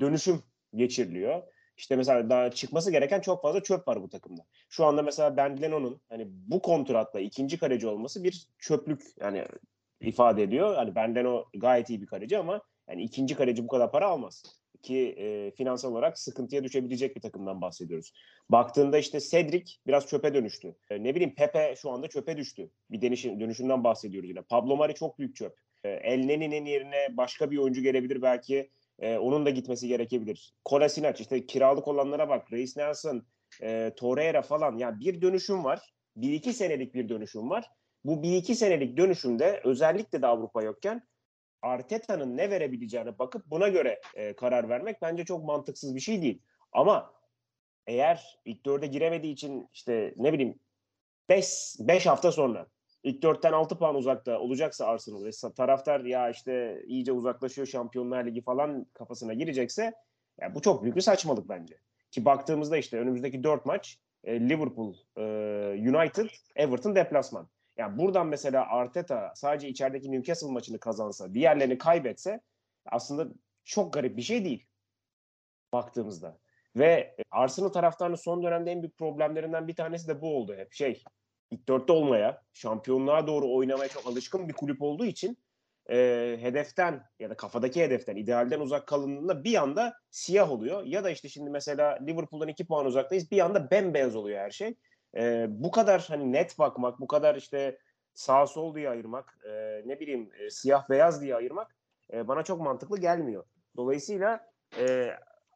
dönüşüm 0.00 0.42
geçiriliyor. 0.74 1.42
İşte 1.76 1.96
mesela 1.96 2.30
daha 2.30 2.50
çıkması 2.50 2.90
gereken 2.90 3.20
çok 3.20 3.42
fazla 3.42 3.62
çöp 3.62 3.88
var 3.88 4.02
bu 4.02 4.08
takımda. 4.08 4.42
Şu 4.68 4.84
anda 4.84 5.02
mesela 5.02 5.36
Ben 5.36 5.62
Leno'nun 5.62 6.00
hani 6.08 6.26
bu 6.30 6.62
kontratla 6.62 7.20
ikinci 7.20 7.58
kaleci 7.58 7.86
olması 7.86 8.24
bir 8.24 8.46
çöplük 8.58 9.02
yani 9.20 9.44
ifade 10.00 10.42
ediyor. 10.42 10.74
Hani 10.74 10.94
Ben 10.94 11.14
Leno 11.14 11.44
gayet 11.56 11.90
iyi 11.90 12.02
bir 12.02 12.06
kaleci 12.06 12.38
ama 12.38 12.62
yani 12.88 13.02
ikinci 13.02 13.34
kaleci 13.34 13.64
bu 13.64 13.68
kadar 13.68 13.92
para 13.92 14.06
almaz. 14.06 14.42
Ki 14.82 15.14
e, 15.18 15.50
finansal 15.50 15.92
olarak 15.92 16.18
sıkıntıya 16.18 16.64
düşebilecek 16.64 17.16
bir 17.16 17.20
takımdan 17.20 17.60
bahsediyoruz. 17.60 18.12
Baktığında 18.48 18.98
işte 18.98 19.20
Cedric 19.20 19.72
biraz 19.86 20.06
çöpe 20.06 20.34
dönüştü. 20.34 20.76
E, 20.90 21.02
ne 21.02 21.14
bileyim 21.14 21.34
Pepe 21.34 21.74
şu 21.76 21.90
anda 21.90 22.08
çöpe 22.08 22.36
düştü. 22.36 22.70
Bir 22.90 23.02
dönüşüm, 23.02 23.40
dönüşümden 23.40 23.84
bahsediyoruz 23.84 24.28
yine. 24.28 24.42
Pablo 24.42 24.76
Mari 24.76 24.94
çok 24.94 25.18
büyük 25.18 25.36
çöp. 25.36 25.58
E, 25.84 25.88
El 25.88 26.24
Neni'nin 26.24 26.64
yerine 26.64 27.16
başka 27.16 27.50
bir 27.50 27.58
oyuncu 27.58 27.82
gelebilir 27.82 28.22
belki. 28.22 28.70
E, 28.98 29.16
onun 29.16 29.46
da 29.46 29.50
gitmesi 29.50 29.88
gerekebilir. 29.88 30.52
Kolasinac 30.64 31.20
işte 31.20 31.46
kiralık 31.46 31.88
olanlara 31.88 32.28
bak. 32.28 32.52
Reis 32.52 32.76
Nelson, 32.76 33.26
e, 33.62 33.92
Torreira 33.96 34.42
falan. 34.42 34.78
Yani 34.78 35.00
bir 35.00 35.22
dönüşüm 35.22 35.64
var. 35.64 35.92
Bir 36.16 36.32
iki 36.32 36.52
senelik 36.52 36.94
bir 36.94 37.08
dönüşüm 37.08 37.50
var. 37.50 37.66
Bu 38.04 38.22
bir 38.22 38.36
iki 38.36 38.54
senelik 38.54 38.96
dönüşümde 38.96 39.60
özellikle 39.64 40.22
de 40.22 40.26
Avrupa 40.26 40.62
yokken 40.62 41.02
Arteta'nın 41.62 42.36
ne 42.36 42.50
verebileceğine 42.50 43.18
bakıp 43.18 43.46
buna 43.46 43.68
göre 43.68 44.00
e, 44.14 44.36
karar 44.36 44.68
vermek 44.68 45.02
bence 45.02 45.24
çok 45.24 45.44
mantıksız 45.44 45.94
bir 45.94 46.00
şey 46.00 46.22
değil. 46.22 46.42
Ama 46.72 47.14
eğer 47.86 48.40
ilk 48.44 48.66
dörde 48.66 48.86
giremediği 48.86 49.32
için 49.32 49.68
işte 49.72 50.14
ne 50.16 50.32
bileyim 50.32 50.60
5 51.28 52.06
hafta 52.06 52.32
sonra 52.32 52.66
ilk 53.02 53.22
dörtten 53.22 53.52
6 53.52 53.78
puan 53.78 53.94
uzakta 53.94 54.38
olacaksa 54.38 54.86
Arsenal 54.86 55.24
ve 55.24 55.30
taraftar 55.56 56.00
ya 56.00 56.30
işte 56.30 56.82
iyice 56.86 57.12
uzaklaşıyor 57.12 57.66
Şampiyonlar 57.66 58.26
Ligi 58.26 58.42
falan 58.42 58.86
kafasına 58.94 59.34
girecekse 59.34 59.92
ya 60.40 60.54
bu 60.54 60.62
çok 60.62 60.82
büyük 60.82 60.96
bir 60.96 61.00
saçmalık 61.00 61.48
bence. 61.48 61.78
Ki 62.10 62.24
baktığımızda 62.24 62.76
işte 62.76 62.98
önümüzdeki 62.98 63.44
4 63.44 63.66
maç 63.66 63.98
e, 64.24 64.40
Liverpool, 64.40 64.94
e, 65.16 65.22
United, 65.88 66.30
Everton 66.56 66.96
deplasman. 66.96 67.48
Yani 67.78 67.98
buradan 67.98 68.26
mesela 68.26 68.66
Arteta 68.66 69.32
sadece 69.34 69.68
içerideki 69.68 70.12
Newcastle 70.12 70.50
maçını 70.50 70.80
kazansa, 70.80 71.34
diğerlerini 71.34 71.78
kaybetse 71.78 72.40
aslında 72.86 73.32
çok 73.64 73.92
garip 73.92 74.16
bir 74.16 74.22
şey 74.22 74.44
değil 74.44 74.66
baktığımızda. 75.72 76.38
Ve 76.76 77.16
Arsenal 77.30 77.68
taraftarının 77.68 78.16
son 78.16 78.42
dönemde 78.42 78.72
en 78.72 78.82
büyük 78.82 78.98
problemlerinden 78.98 79.68
bir 79.68 79.76
tanesi 79.76 80.08
de 80.08 80.20
bu 80.20 80.36
oldu 80.36 80.54
hep. 80.56 80.72
Şey, 80.72 81.02
ilk 81.50 81.68
dörtte 81.68 81.92
olmaya, 81.92 82.42
şampiyonluğa 82.52 83.26
doğru 83.26 83.54
oynamaya 83.54 83.88
çok 83.88 84.06
alışkın 84.06 84.48
bir 84.48 84.52
kulüp 84.52 84.82
olduğu 84.82 85.04
için 85.04 85.38
e, 85.90 85.96
hedeften 86.40 87.04
ya 87.20 87.30
da 87.30 87.36
kafadaki 87.36 87.82
hedeften, 87.82 88.16
idealden 88.16 88.60
uzak 88.60 88.86
kalındığında 88.86 89.44
bir 89.44 89.62
anda 89.62 89.94
siyah 90.10 90.50
oluyor. 90.50 90.84
Ya 90.84 91.04
da 91.04 91.10
işte 91.10 91.28
şimdi 91.28 91.50
mesela 91.50 91.98
Liverpool'dan 92.06 92.48
iki 92.48 92.66
puan 92.66 92.86
uzaktayız. 92.86 93.30
Bir 93.30 93.40
anda 93.40 93.70
bembeyaz 93.70 94.16
oluyor 94.16 94.38
her 94.38 94.50
şey. 94.50 94.74
E, 95.16 95.46
bu 95.48 95.70
kadar 95.70 96.04
hani 96.08 96.32
net 96.32 96.58
bakmak, 96.58 97.00
bu 97.00 97.06
kadar 97.06 97.34
işte 97.34 97.78
sağ 98.14 98.46
sol 98.46 98.74
diye 98.74 98.90
ayırmak, 98.90 99.38
e, 99.44 99.82
ne 99.86 100.00
bileyim 100.00 100.30
e, 100.40 100.50
siyah 100.50 100.88
beyaz 100.90 101.22
diye 101.22 101.34
ayırmak 101.34 101.76
e, 102.12 102.28
bana 102.28 102.42
çok 102.42 102.60
mantıklı 102.60 103.00
gelmiyor. 103.00 103.44
Dolayısıyla 103.76 104.50
e, 104.78 105.10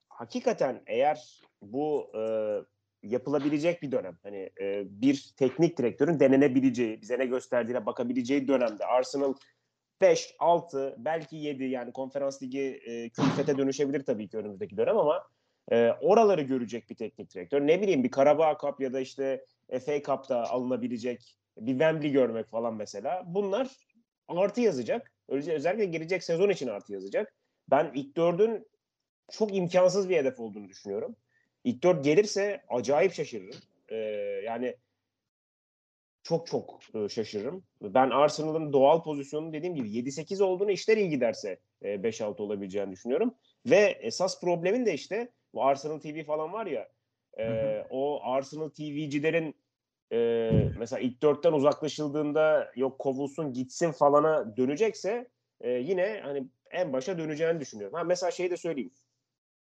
hakikaten 0.09 0.83
eğer 0.87 1.43
bu 1.63 2.13
e, 2.15 2.23
yapılabilecek 3.03 3.83
bir 3.83 3.93
dönem. 3.93 4.19
Hani 4.23 4.51
e, 4.61 4.85
bir 4.87 5.33
teknik 5.37 5.79
direktörün 5.79 6.21
denenebileceği, 6.21 7.03
bize 7.03 7.19
ne 7.19 7.27
gösterdiğine 7.27 7.87
bakabileceği 7.87 8.49
dönemde 8.49 8.87
Arsenal 8.87 9.35
5, 10.01 10.35
6, 10.39 10.95
belki 10.99 11.37
7 11.37 11.65
yani 11.65 11.93
konferans 11.93 12.43
ligi 12.43 12.81
e, 12.87 13.09
külfete 13.09 13.59
dönüşebilir 13.59 14.05
tabii 14.05 14.29
ki 14.29 14.37
önümüzdeki 14.37 14.77
dönem 14.77 14.99
ama 14.99 15.23
e, 15.71 15.91
oraları 16.01 16.43
görecek 16.43 16.91
bir 16.91 16.95
teknik 16.95 17.35
direktör. 17.35 17.61
Ne 17.67 17.83
bileyim 17.83 18.05
bir 18.05 18.11
Karabağ 18.11 18.59
Cup 18.61 18.81
ya 18.81 18.93
da 18.93 19.01
işte 19.01 19.45
FA 19.87 20.03
Cup'ta 20.03 20.43
alınabilecek 20.43 21.37
bir 21.57 21.73
Wembley 21.73 22.13
görmek 22.13 22.51
falan 22.51 22.75
mesela. 22.75 23.23
Bunlar 23.27 23.69
artı 24.29 24.61
yazacak. 24.61 25.13
Özellikle 25.29 25.85
gelecek 25.85 26.25
sezon 26.25 26.51
için 26.51 26.69
artı 26.69 26.93
yazacak. 26.93 27.35
Ben 27.71 27.91
ilk 27.95 28.17
dördün 28.17 28.67
çok 29.31 29.55
imkansız 29.55 30.09
bir 30.09 30.17
hedef 30.17 30.41
olduğunu 30.41 30.69
düşünüyorum. 30.69 31.17
İlk 31.65 31.83
dört 31.83 32.05
gelirse 32.05 32.63
acayip 32.69 33.13
şaşırırım. 33.13 33.61
Ee, 33.89 33.97
yani 34.45 34.77
çok 36.23 36.47
çok 36.47 36.81
e, 36.95 37.09
şaşırırım. 37.09 37.65
Ben 37.83 38.11
Arsenal'ın 38.11 38.73
doğal 38.73 39.03
pozisyonu 39.03 39.53
dediğim 39.53 39.75
gibi 39.75 39.89
7-8 39.89 40.43
olduğunu 40.43 40.71
işler 40.71 40.97
iyi 40.97 41.09
giderse 41.09 41.59
e, 41.83 41.89
5-6 41.89 42.43
olabileceğini 42.43 42.91
düşünüyorum. 42.91 43.35
Ve 43.67 43.99
esas 44.01 44.41
problemin 44.41 44.87
de 44.87 44.95
işte 44.95 45.29
bu 45.55 45.65
Arsenal 45.65 45.99
TV 45.99 46.25
falan 46.25 46.53
var 46.53 46.67
ya 46.67 46.89
e, 47.39 47.85
o 47.91 48.21
Arsenal 48.23 48.69
TV'cilerin 48.69 49.55
e, 50.13 50.51
mesela 50.79 51.01
ilk 51.01 51.23
dörtten 51.23 51.53
uzaklaşıldığında 51.53 52.73
yok 52.77 52.99
kovulsun 52.99 53.53
gitsin 53.53 53.93
falana 53.93 54.57
dönecekse 54.57 55.29
e, 55.61 55.71
yine 55.71 56.21
hani 56.25 56.47
en 56.71 56.93
başa 56.93 57.19
döneceğini 57.19 57.61
düşünüyorum. 57.61 57.97
Ha, 57.97 58.05
mesela 58.05 58.31
şeyi 58.31 58.51
de 58.51 58.57
söyleyeyim. 58.57 58.93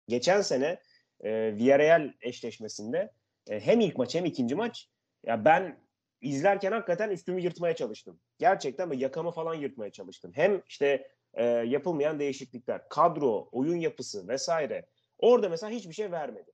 Geçen 0.09 0.41
sene 0.41 0.81
e, 1.21 1.55
Villarreal 1.57 2.13
eşleşmesinde 2.21 3.13
e, 3.51 3.61
hem 3.61 3.81
ilk 3.81 3.99
maç 3.99 4.15
hem 4.15 4.25
ikinci 4.25 4.55
maç 4.55 4.89
ya 5.27 5.45
ben 5.45 5.77
izlerken 6.21 6.73
hakikaten 6.73 7.11
üstümü 7.11 7.41
yırtmaya 7.41 7.77
çalıştım. 7.77 8.21
Gerçekten 8.39 8.91
ve 8.91 8.97
yakamı 8.97 9.31
falan 9.31 9.55
yırtmaya 9.55 9.91
çalıştım. 9.91 10.33
Hem 10.35 10.63
işte 10.69 11.09
e, 11.35 11.45
yapılmayan 11.45 12.19
değişiklikler, 12.19 12.89
kadro, 12.89 13.49
oyun 13.53 13.77
yapısı 13.77 14.29
vesaire. 14.29 14.87
Orada 15.21 15.49
mesela 15.49 15.71
hiçbir 15.71 15.95
şey 15.95 16.13
vermedi 16.13 16.53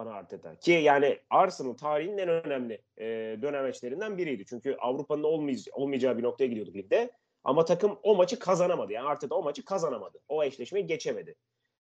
bana 0.00 0.12
Arteta. 0.12 0.56
Ki 0.56 0.72
yani 0.72 1.18
Arsenal 1.30 1.72
tarihinin 1.72 2.18
en 2.18 2.28
önemli 2.28 2.82
e, 2.98 3.06
dönemeçlerinden 3.42 4.18
biriydi. 4.18 4.44
Çünkü 4.46 4.74
Avrupa'nın 4.74 5.22
olmayacağı, 5.22 5.74
olmayacağı 5.74 6.18
bir 6.18 6.22
noktaya 6.22 6.46
gidiyorduk 6.46 6.76
ligde. 6.76 7.10
Ama 7.44 7.64
takım 7.64 7.98
o 8.02 8.14
maçı 8.14 8.38
kazanamadı. 8.38 8.92
Yani 8.92 9.08
Arteta 9.08 9.34
o 9.34 9.42
maçı 9.42 9.64
kazanamadı. 9.64 10.18
O 10.28 10.44
eşleşmeyi 10.44 10.86
geçemedi. 10.86 11.34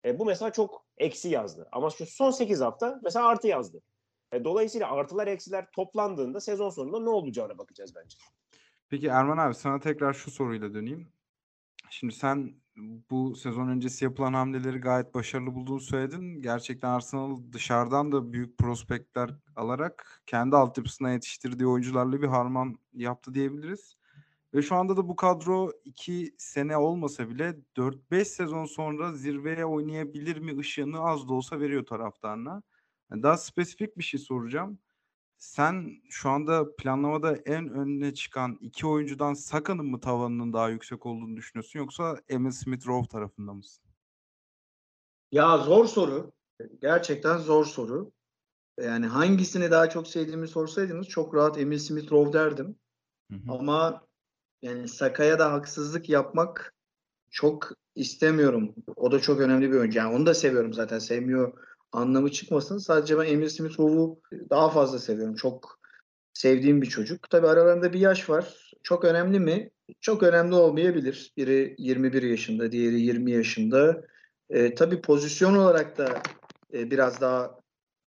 E, 0.05 0.19
bu 0.19 0.25
mesela 0.25 0.53
çok 0.53 0.87
eksi 0.99 1.29
yazdı. 1.29 1.69
Ama 1.73 1.91
şu 1.91 2.07
son 2.07 2.31
8 2.31 2.61
hafta 2.61 3.01
mesela 3.05 3.27
artı 3.27 3.49
yazdı. 3.49 3.83
E, 4.33 4.45
dolayısıyla 4.45 4.93
artılar 4.93 5.27
eksiler 5.27 5.71
toplandığında 5.71 6.41
sezon 6.41 6.71
sonunda 6.71 7.01
ne 7.01 7.09
olacağına 7.09 7.59
bakacağız 7.59 7.95
bence. 7.95 8.19
Peki 8.89 9.07
Erman 9.07 9.39
abi 9.39 9.55
sana 9.55 9.81
tekrar 9.81 10.13
şu 10.13 10.31
soruyla 10.31 10.75
döneyim. 10.75 11.13
Şimdi 11.91 12.15
sen 12.15 12.62
bu 12.77 13.35
sezon 13.37 13.69
öncesi 13.69 14.05
yapılan 14.05 14.35
hamleleri 14.35 14.79
gayet 14.79 15.15
başarılı 15.15 15.55
bulduğunu 15.55 15.81
söyledin. 15.81 16.43
Gerçekten 16.43 16.89
Arsenal 16.89 17.41
dışarıdan 17.53 18.13
da 18.13 18.33
büyük 18.33 18.59
prospektler 18.59 19.31
alarak 19.57 20.23
kendi 20.27 20.57
altyapısına 20.57 21.11
yetiştirdiği 21.11 21.69
oyuncularla 21.69 22.23
bir 22.23 22.27
harman 22.27 22.79
yaptı 22.95 23.35
diyebiliriz. 23.35 23.97
Ve 24.55 24.63
şu 24.63 24.77
anda 24.77 24.97
da 24.97 25.09
bu 25.09 25.17
kadro 25.17 25.73
2 25.85 26.35
sene 26.39 26.77
olmasa 26.77 27.31
bile 27.31 27.57
4-5 27.77 28.25
sezon 28.25 28.65
sonra 28.65 29.13
zirveye 29.13 29.67
oynayabilir 29.67 30.39
mi 30.39 30.59
ışığını 30.59 31.01
az 31.01 31.29
da 31.29 31.35
olsa 31.35 31.61
veriyor 31.61 31.87
taraftarına. 31.87 32.63
Daha 33.13 33.37
spesifik 33.37 33.99
bir 33.99 34.03
şey 34.03 34.21
soracağım. 34.21 34.79
Sen 35.43 36.03
şu 36.09 36.31
anda 36.31 36.77
planlamada 36.77 37.37
en 37.37 37.69
önüne 37.69 38.15
çıkan 38.15 38.59
iki 38.61 38.87
oyuncudan 38.87 39.35
Saka'nın 39.35 39.87
mı 39.87 40.01
tavanının 40.01 40.53
daha 40.53 40.69
yüksek 40.69 41.07
olduğunu 41.07 41.37
düşünüyorsun 41.37 41.79
yoksa 41.79 42.21
Emil 42.29 42.51
Smith 42.51 42.87
Rowe 42.87 43.09
tarafında 43.09 43.53
mısın? 43.53 43.85
Ya 45.33 45.59
zor 45.59 45.87
soru. 45.87 46.33
Gerçekten 46.81 47.39
zor 47.39 47.65
soru. 47.65 48.13
Yani 48.81 49.07
hangisini 49.07 49.71
daha 49.71 49.91
çok 49.91 50.09
sevdiğimi 50.09 50.49
sorsaydınız 50.49 51.09
çok 51.09 51.35
rahat 51.35 51.59
Emil 51.59 51.79
Smith 51.79 52.13
Rowe 52.13 52.33
derdim. 52.33 52.77
Hı 53.31 53.37
hı. 53.37 53.53
Ama 53.53 54.07
yani 54.63 54.89
Saka'ya 54.89 55.39
da 55.39 55.53
haksızlık 55.53 56.09
yapmak 56.09 56.75
çok 57.31 57.73
istemiyorum. 57.95 58.75
O 58.97 59.13
da 59.13 59.21
çok 59.21 59.41
önemli 59.41 59.71
bir 59.71 59.77
oyuncu. 59.77 59.99
Yani 59.99 60.15
onu 60.17 60.27
da 60.27 60.35
seviyorum 60.35 60.73
zaten. 60.73 60.99
Sevmiyor 60.99 61.72
anlamı 61.93 62.31
çıkmasın. 62.33 62.79
Sadece 62.79 63.19
ben 63.19 63.25
Emil 63.25 63.49
Smith 63.49 63.81
Rowe'u 63.81 64.21
daha 64.51 64.71
fazla 64.71 64.99
seviyorum. 64.99 65.35
Çok 65.35 65.81
sevdiğim 66.35 66.83
bir 66.83 66.87
çocuk. 66.87 67.31
Tabii 67.31 67.47
aralarında 67.47 67.93
bir 67.93 68.01
yaş 68.01 68.31
var. 68.31 68.73
Çok 68.83 69.05
önemli 69.05 69.41
mi? 69.41 69.71
Çok 70.01 70.23
önemli 70.23 70.55
olmayabilir. 70.55 71.33
Biri 71.37 71.75
21 71.79 72.23
yaşında, 72.23 72.73
diğeri 72.73 73.01
20 73.01 73.31
yaşında. 73.31 74.03
E, 74.51 74.75
tabii 74.75 75.01
pozisyon 75.01 75.57
olarak 75.57 75.99
da 75.99 76.23
e, 76.73 76.91
biraz 76.91 77.21
daha 77.21 77.61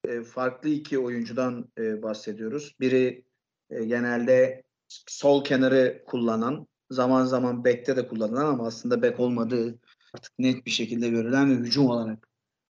e, 0.08 0.22
farklı 0.22 0.68
iki 0.68 0.98
oyuncudan 0.98 1.68
e, 1.78 2.02
bahsediyoruz. 2.02 2.74
Biri 2.80 3.24
e, 3.70 3.84
genelde 3.84 4.62
sol 4.88 5.44
kenarı 5.44 6.04
kullanan, 6.06 6.66
zaman 6.90 7.24
zaman 7.24 7.64
bekte 7.64 7.96
de 7.96 8.08
kullanılan 8.08 8.46
ama 8.46 8.66
aslında 8.66 9.02
bek 9.02 9.20
olmadığı 9.20 9.78
artık 10.14 10.38
net 10.38 10.66
bir 10.66 10.70
şekilde 10.70 11.08
görülen 11.08 11.50
ve 11.50 11.54
hücum 11.54 11.86
olarak 11.86 12.31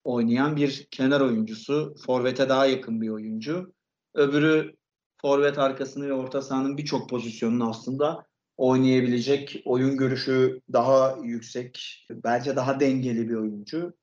oynayan 0.04 0.56
bir 0.56 0.88
kenar 0.92 1.22
oyuncusu. 1.22 1.96
Forvet'e 2.06 2.50
daha 2.50 2.66
yakın 2.66 3.02
bir 3.02 3.10
oyuncu. 3.10 3.74
Öbürü 4.14 4.76
forvet 5.22 5.60
arkasını 5.60 6.08
ve 6.08 6.14
orta 6.14 6.42
sahanın 6.42 6.78
birçok 6.78 7.10
pozisyonunu 7.10 7.70
aslında 7.70 8.26
oynayabilecek, 8.58 9.62
oyun 9.66 9.98
görüşü 9.98 10.62
daha 10.74 11.18
yüksek, 11.24 12.06
bence 12.12 12.56
daha 12.56 12.80
dengeli 12.80 13.30
bir 13.30 13.36
oyuncu. 13.36 13.94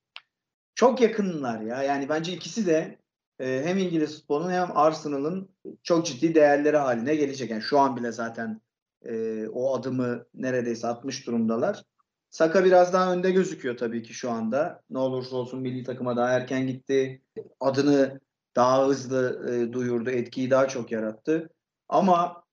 Çok 0.75 1.01
yakınlar 1.01 1.61
ya. 1.61 1.83
Yani 1.83 2.09
bence 2.09 2.33
ikisi 2.33 2.65
de 2.65 2.97
e, 3.39 3.61
hem 3.65 3.77
İngiliz 3.77 4.19
futbolunun 4.19 4.51
hem 4.51 4.77
Arsenal'ın 4.77 5.49
çok 5.83 6.05
ciddi 6.05 6.35
değerleri 6.35 6.77
haline 6.77 7.15
gelecek. 7.15 7.49
Yani 7.49 7.61
şu 7.61 7.79
an 7.79 7.97
bile 7.97 8.11
zaten 8.11 8.61
e, 9.05 9.47
o 9.47 9.75
adımı 9.75 10.25
neredeyse 10.33 10.87
atmış 10.87 11.27
durumdalar. 11.27 11.83
Saka 12.31 12.65
biraz 12.65 12.93
daha 12.93 13.13
önde 13.13 13.31
gözüküyor 13.31 13.77
tabii 13.77 14.03
ki 14.03 14.13
şu 14.13 14.31
anda. 14.31 14.81
Ne 14.89 14.97
olursa 14.97 15.35
olsun 15.35 15.61
milli 15.61 15.83
takıma 15.83 16.15
daha 16.15 16.29
erken 16.29 16.67
gitti. 16.67 17.21
Adını 17.59 18.19
daha 18.55 18.87
hızlı 18.87 19.49
e, 19.51 19.73
duyurdu, 19.73 20.09
etkiyi 20.09 20.51
daha 20.51 20.67
çok 20.67 20.91
yarattı. 20.91 21.49
Ama 21.89 22.43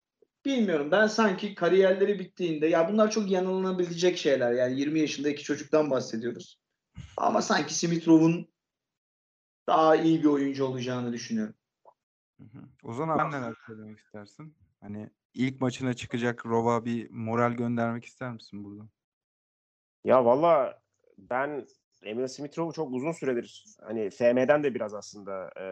bilmiyorum 0.44 0.90
ben 0.90 1.06
sanki 1.06 1.54
kariyerleri 1.54 2.18
bittiğinde 2.18 2.66
ya 2.66 2.88
bunlar 2.88 3.10
çok 3.10 3.30
yanılınabilecek 3.30 4.18
şeyler. 4.18 4.52
Yani 4.52 4.80
20 4.80 5.00
yaşında 5.00 5.28
iki 5.28 5.44
çocuktan 5.44 5.90
bahsediyoruz. 5.90 6.60
Ama 7.16 7.42
sanki 7.42 7.74
Smith 7.74 8.08
Rowe'un 8.08 8.48
daha 9.66 9.96
iyi 9.96 10.20
bir 10.20 10.28
oyuncu 10.28 10.64
olacağını 10.64 11.12
düşünüyorum. 11.12 11.54
Hı 12.38 12.44
hı. 12.44 12.64
Ozan 12.82 13.30
neler 13.30 13.54
söylemek 13.66 13.98
istersin? 13.98 14.54
Hani 14.80 15.10
ilk 15.34 15.60
maçına 15.60 15.94
çıkacak 15.94 16.46
Rova 16.46 16.84
bir 16.84 17.10
moral 17.10 17.52
göndermek 17.52 18.04
ister 18.04 18.32
misin 18.32 18.64
burada? 18.64 18.88
Ya 20.08 20.24
valla 20.24 20.78
ben 21.18 21.66
Emil 22.02 22.28
Smith 22.28 22.58
Rowe'u 22.58 22.72
çok 22.72 22.92
uzun 22.92 23.12
süredir 23.12 23.64
hani 23.80 24.10
FM'den 24.10 24.62
de 24.62 24.74
biraz 24.74 24.94
aslında 24.94 25.50
e, 25.60 25.64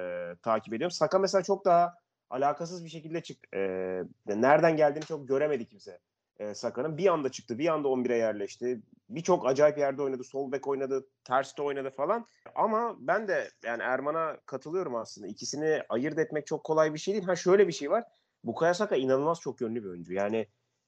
takip 0.43 0.75
ediyorum. 0.75 0.91
Saka 0.91 1.19
mesela 1.19 1.43
çok 1.43 1.65
daha 1.65 1.95
alakasız 2.31 2.85
bir 2.85 2.89
şekilde 2.89 3.23
çıktı. 3.23 3.57
E, 3.57 4.03
nereden 4.27 4.77
geldiğini 4.77 5.05
çok 5.05 5.29
göremedi 5.29 5.67
kimse 5.67 5.99
e, 6.39 6.55
Saka'nın. 6.55 6.99
Bir 6.99 7.07
anda 7.07 7.29
çıktı, 7.29 7.59
bir 7.59 7.69
anda 7.69 7.89
11'e 7.89 8.17
yerleşti. 8.17 8.81
Birçok 9.09 9.47
acayip 9.47 9.79
yerde 9.79 10.03
oynadı. 10.03 10.25
Sol 10.25 10.53
bek 10.53 10.69
oynadı, 10.69 11.07
terste 11.25 11.63
oynadı 11.63 11.91
falan. 11.91 12.27
Ama 12.55 12.97
ben 12.99 13.29
de 13.29 13.51
yani 13.65 13.83
Erman'a 13.83 14.37
katılıyorum 14.47 14.95
aslında. 14.95 15.27
İkisini 15.27 15.83
ayırt 15.89 16.19
etmek 16.19 16.47
çok 16.47 16.65
kolay 16.65 16.95
bir 16.95 16.99
şey 16.99 17.15
değil. 17.15 17.25
Ha 17.25 17.37
şöyle 17.37 17.69
bir 17.69 17.73
şey 17.73 17.91
var. 17.91 18.05
Bukayo 18.45 18.75
Saka 18.75 18.97
inanılmaz 18.97 19.41
çok 19.41 19.61
yönlü 19.61 19.85
bir 19.85 19.89
oyuncu. 19.89 20.15
Yani, 20.15 20.47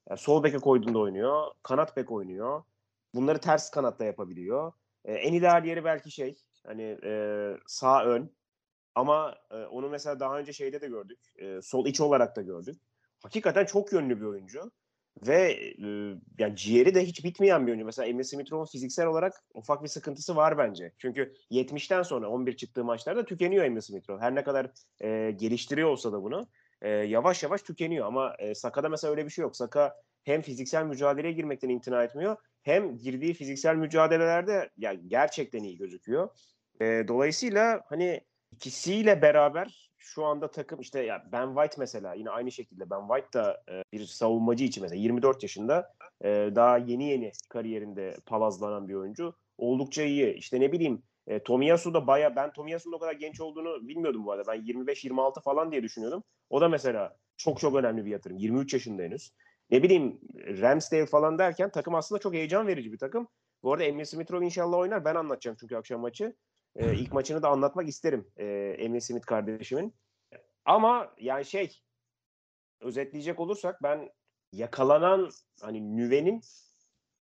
yani 0.08 0.18
sol 0.18 0.42
beke 0.42 0.58
koyduğunda 0.58 0.98
oynuyor, 0.98 1.46
kanat 1.62 1.96
bek 1.96 2.12
oynuyor. 2.12 2.62
Bunları 3.14 3.40
ters 3.40 3.70
kanatta 3.70 4.04
yapabiliyor. 4.04 4.72
E, 5.04 5.12
en 5.12 5.32
ideal 5.32 5.64
yeri 5.64 5.84
belki 5.84 6.10
şey 6.10 6.38
hani 6.66 6.98
e, 7.04 7.12
sağ 7.66 8.04
ön 8.04 8.36
ama 8.94 9.34
e, 9.50 9.56
onu 9.56 9.88
mesela 9.88 10.20
daha 10.20 10.38
önce 10.38 10.52
şeyde 10.52 10.80
de 10.80 10.88
gördük. 10.88 11.18
E, 11.38 11.62
sol 11.62 11.86
iç 11.86 12.00
olarak 12.00 12.36
da 12.36 12.42
gördük. 12.42 12.80
Hakikaten 13.22 13.64
çok 13.64 13.92
yönlü 13.92 14.20
bir 14.20 14.26
oyuncu. 14.26 14.70
Ve 15.26 15.52
e, 15.52 15.86
yani 16.38 16.56
ciğeri 16.56 16.94
de 16.94 17.06
hiç 17.06 17.24
bitmeyen 17.24 17.66
bir 17.66 17.70
oyuncu. 17.70 17.86
Mesela 17.86 18.06
Emre 18.06 18.24
Smith-Rowe'un 18.24 18.64
fiziksel 18.64 19.06
olarak 19.06 19.32
ufak 19.54 19.82
bir 19.82 19.88
sıkıntısı 19.88 20.36
var 20.36 20.58
bence. 20.58 20.92
Çünkü 20.98 21.34
70'ten 21.50 22.02
sonra 22.02 22.28
11 22.28 22.56
çıktığı 22.56 22.84
maçlarda 22.84 23.24
tükeniyor 23.24 23.64
Emre 23.64 23.80
Smith-Rowe. 23.80 24.20
Her 24.20 24.34
ne 24.34 24.44
kadar 24.44 24.70
e, 25.00 25.30
geliştiriyor 25.30 25.88
olsa 25.88 26.12
da 26.12 26.22
bunu 26.22 26.48
e, 26.82 26.88
yavaş 26.88 27.42
yavaş 27.42 27.62
tükeniyor. 27.62 28.06
Ama 28.06 28.34
e, 28.38 28.54
Saka'da 28.54 28.88
mesela 28.88 29.10
öyle 29.10 29.24
bir 29.24 29.30
şey 29.30 29.42
yok. 29.42 29.56
Saka 29.56 29.94
hem 30.24 30.42
fiziksel 30.42 30.84
mücadeleye 30.84 31.32
girmekten 31.32 31.68
imtina 31.68 32.04
etmiyor 32.04 32.36
hem 32.68 32.98
girdiği 32.98 33.34
fiziksel 33.34 33.76
mücadelelerde 33.76 34.70
ya 34.78 34.94
gerçekten 34.94 35.62
iyi 35.62 35.76
gözüküyor. 35.78 36.28
E, 36.80 36.84
dolayısıyla 37.08 37.82
hani 37.88 38.20
ikisiyle 38.52 39.22
beraber 39.22 39.90
şu 39.98 40.24
anda 40.24 40.50
takım 40.50 40.80
işte 40.80 41.00
ya 41.00 41.24
Ben 41.32 41.46
White 41.46 41.76
mesela 41.78 42.14
yine 42.14 42.30
aynı 42.30 42.52
şekilde 42.52 42.90
Ben 42.90 43.08
White 43.08 43.38
da 43.38 43.62
e, 43.70 43.82
bir 43.92 44.04
savunmacı 44.04 44.64
için 44.64 44.82
mesela 44.82 45.00
24 45.00 45.42
yaşında 45.42 45.94
e, 46.24 46.28
daha 46.54 46.78
yeni 46.78 47.10
yeni 47.10 47.32
kariyerinde 47.48 48.16
palazlanan 48.26 48.88
bir 48.88 48.94
oyuncu. 48.94 49.34
Oldukça 49.58 50.02
iyi. 50.02 50.34
İşte 50.34 50.60
ne 50.60 50.72
bileyim 50.72 51.02
e, 51.26 51.42
Tomiyasu 51.42 51.94
da 51.94 52.06
baya 52.06 52.36
ben 52.36 52.52
Tomiyasu'nun 52.52 52.96
o 52.96 52.98
kadar 52.98 53.12
genç 53.12 53.40
olduğunu 53.40 53.88
bilmiyordum 53.88 54.26
bu 54.26 54.32
arada. 54.32 54.52
Ben 54.52 54.60
25-26 54.62 55.42
falan 55.42 55.72
diye 55.72 55.82
düşünüyordum. 55.82 56.24
O 56.50 56.60
da 56.60 56.68
mesela 56.68 57.16
çok 57.36 57.60
çok 57.60 57.74
önemli 57.76 58.04
bir 58.04 58.10
yatırım. 58.10 58.36
23 58.36 58.74
yaşında 58.74 59.02
henüz 59.02 59.32
ne 59.70 59.82
bileyim 59.82 60.20
Ramsdale 60.34 61.06
falan 61.06 61.38
derken 61.38 61.70
takım 61.70 61.94
aslında 61.94 62.20
çok 62.20 62.34
heyecan 62.34 62.66
verici 62.66 62.92
bir 62.92 62.98
takım. 62.98 63.28
Bu 63.62 63.72
arada 63.72 63.84
Emre 63.84 64.04
Smith 64.04 64.32
Rowe 64.32 64.44
inşallah 64.46 64.78
oynar. 64.78 65.04
Ben 65.04 65.14
anlatacağım 65.14 65.56
çünkü 65.60 65.76
akşam 65.76 66.00
maçı. 66.00 66.36
Ee, 66.76 66.94
ilk 66.94 67.12
maçını 67.12 67.42
da 67.42 67.48
anlatmak 67.48 67.88
isterim 67.88 68.28
e, 68.36 68.46
Emre 68.78 69.00
Smith 69.00 69.26
kardeşimin. 69.26 69.94
Ama 70.64 71.14
yani 71.18 71.44
şey 71.44 71.82
özetleyecek 72.80 73.40
olursak 73.40 73.82
ben 73.82 74.08
yakalanan 74.52 75.30
hani 75.60 75.96
Nüve'nin 75.96 76.40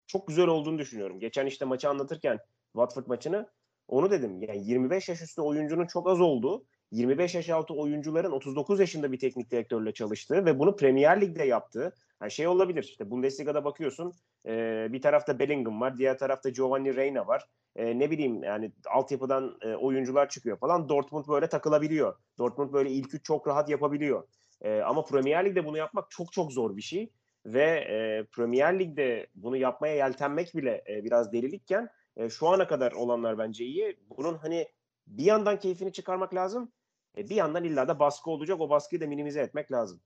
çok 0.06 0.28
güzel 0.28 0.46
olduğunu 0.46 0.78
düşünüyorum. 0.78 1.20
Geçen 1.20 1.46
işte 1.46 1.64
maçı 1.64 1.88
anlatırken 1.88 2.38
Watford 2.72 3.06
maçını 3.06 3.50
onu 3.88 4.10
dedim. 4.10 4.42
Yani 4.42 4.66
25 4.66 5.08
yaş 5.08 5.22
üstü 5.22 5.42
oyuncunun 5.42 5.86
çok 5.86 6.08
az 6.08 6.20
olduğu 6.20 6.66
25 6.90 7.34
yaş 7.34 7.48
altı 7.48 7.74
oyuncuların 7.74 8.32
39 8.32 8.80
yaşında 8.80 9.12
bir 9.12 9.18
teknik 9.18 9.50
direktörle 9.50 9.92
çalıştığı 9.92 10.44
ve 10.44 10.58
bunu 10.58 10.76
Premier 10.76 11.20
Lig'de 11.20 11.44
yaptığı 11.44 11.94
yani 12.22 12.30
şey 12.30 12.46
olabilir. 12.48 12.82
İşte 12.82 13.10
Bundesliga'da 13.10 13.64
bakıyorsun 13.64 14.12
e, 14.46 14.86
bir 14.92 15.02
tarafta 15.02 15.38
Bellingham 15.38 15.80
var, 15.80 15.98
diğer 15.98 16.18
tarafta 16.18 16.48
Giovanni 16.48 16.96
Reina 16.96 17.26
var. 17.26 17.48
E, 17.76 17.98
ne 17.98 18.10
bileyim 18.10 18.42
yani 18.42 18.72
altyapıdan 18.86 19.58
e, 19.62 19.74
oyuncular 19.74 20.28
çıkıyor 20.28 20.58
falan. 20.58 20.88
Dortmund 20.88 21.28
böyle 21.28 21.48
takılabiliyor. 21.48 22.16
Dortmund 22.38 22.72
böyle 22.72 22.90
ilk 22.90 23.14
üç 23.14 23.24
çok 23.24 23.48
rahat 23.48 23.68
yapabiliyor. 23.68 24.28
E, 24.60 24.80
ama 24.80 25.04
Premier 25.04 25.44
Lig'de 25.44 25.64
bunu 25.64 25.76
yapmak 25.78 26.10
çok 26.10 26.32
çok 26.32 26.52
zor 26.52 26.76
bir 26.76 26.82
şey. 26.82 27.12
Ve 27.46 27.64
e, 27.64 28.24
Premier 28.32 28.78
Lig'de 28.78 29.26
bunu 29.34 29.56
yapmaya 29.56 29.94
yeltenmek 29.94 30.54
bile 30.54 30.84
e, 30.88 31.04
biraz 31.04 31.32
delilikken 31.32 31.88
e, 32.16 32.30
şu 32.30 32.48
ana 32.48 32.68
kadar 32.68 32.92
olanlar 32.92 33.38
bence 33.38 33.64
iyi. 33.64 33.98
Bunun 34.16 34.34
hani 34.34 34.68
bir 35.06 35.24
yandan 35.24 35.58
keyfini 35.58 35.92
çıkarmak 35.92 36.34
lazım. 36.34 36.72
E, 37.18 37.28
bir 37.28 37.34
yandan 37.34 37.64
illa 37.64 37.88
da 37.88 37.98
baskı 37.98 38.30
olacak. 38.30 38.60
O 38.60 38.70
baskıyı 38.70 39.00
da 39.00 39.06
minimize 39.06 39.40
etmek 39.40 39.72
lazım. 39.72 40.00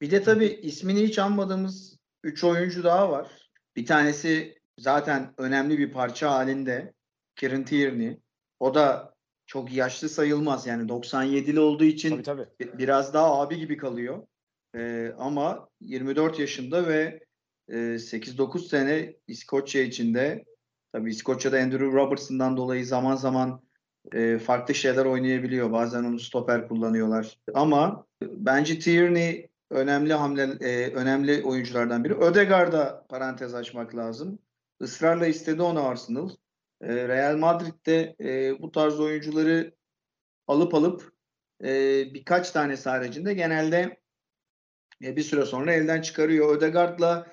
Bir 0.00 0.10
de 0.10 0.22
tabii 0.22 0.46
ismini 0.46 1.02
hiç 1.02 1.18
anmadığımız 1.18 1.98
3 2.24 2.44
oyuncu 2.44 2.84
daha 2.84 3.10
var. 3.10 3.50
Bir 3.76 3.86
tanesi 3.86 4.58
zaten 4.78 5.34
önemli 5.38 5.78
bir 5.78 5.92
parça 5.92 6.30
halinde. 6.30 6.92
Kieran 7.36 7.64
Tierney. 7.64 8.18
O 8.60 8.74
da 8.74 9.14
çok 9.46 9.72
yaşlı 9.72 10.08
sayılmaz. 10.08 10.66
Yani 10.66 10.88
97'li 10.88 11.60
olduğu 11.60 11.84
için 11.84 12.10
Tabii 12.10 12.22
tabii. 12.22 12.46
bi- 12.60 12.78
biraz 12.78 13.14
daha 13.14 13.40
abi 13.40 13.58
gibi 13.58 13.76
kalıyor. 13.76 14.26
Ee, 14.76 15.12
ama 15.18 15.68
24 15.80 16.38
yaşında 16.38 16.88
ve 16.88 17.20
e, 17.68 17.76
8-9 17.98 18.68
sene 18.68 19.16
İskoçya 19.26 19.82
içinde 19.82 20.44
Tabii 20.92 21.10
İskoçya'da 21.10 21.58
Andrew 21.58 21.86
Robertson'dan 21.86 22.56
dolayı 22.56 22.86
zaman 22.86 23.16
zaman 23.16 23.62
e, 24.12 24.38
farklı 24.38 24.74
şeyler 24.74 25.04
oynayabiliyor. 25.04 25.72
Bazen 25.72 26.04
onu 26.04 26.18
stoper 26.20 26.68
kullanıyorlar. 26.68 27.38
Ama 27.54 28.06
bence 28.22 28.78
Tierney 28.78 29.48
önemli 29.70 30.12
hamle 30.12 30.42
e, 30.42 30.92
önemli 30.92 31.42
oyunculardan 31.44 32.04
biri. 32.04 32.14
Ödegaard'a 32.14 33.06
parantez 33.08 33.54
açmak 33.54 33.96
lazım. 33.96 34.38
Israrla 34.80 35.26
istedi 35.26 35.62
onu 35.62 35.86
Arsenal. 35.86 36.30
E, 36.80 37.08
Real 37.08 37.36
Madrid'de 37.36 38.16
e, 38.20 38.62
bu 38.62 38.72
tarz 38.72 39.00
oyuncuları 39.00 39.74
alıp 40.46 40.74
alıp 40.74 41.12
e, 41.64 41.68
birkaç 42.14 42.50
tanesi 42.50 42.88
haricinde 42.88 43.34
genelde 43.34 44.00
e, 45.04 45.16
bir 45.16 45.22
süre 45.22 45.44
sonra 45.44 45.72
elden 45.72 46.02
çıkarıyor. 46.02 46.56
Ödegaard'la 46.56 47.26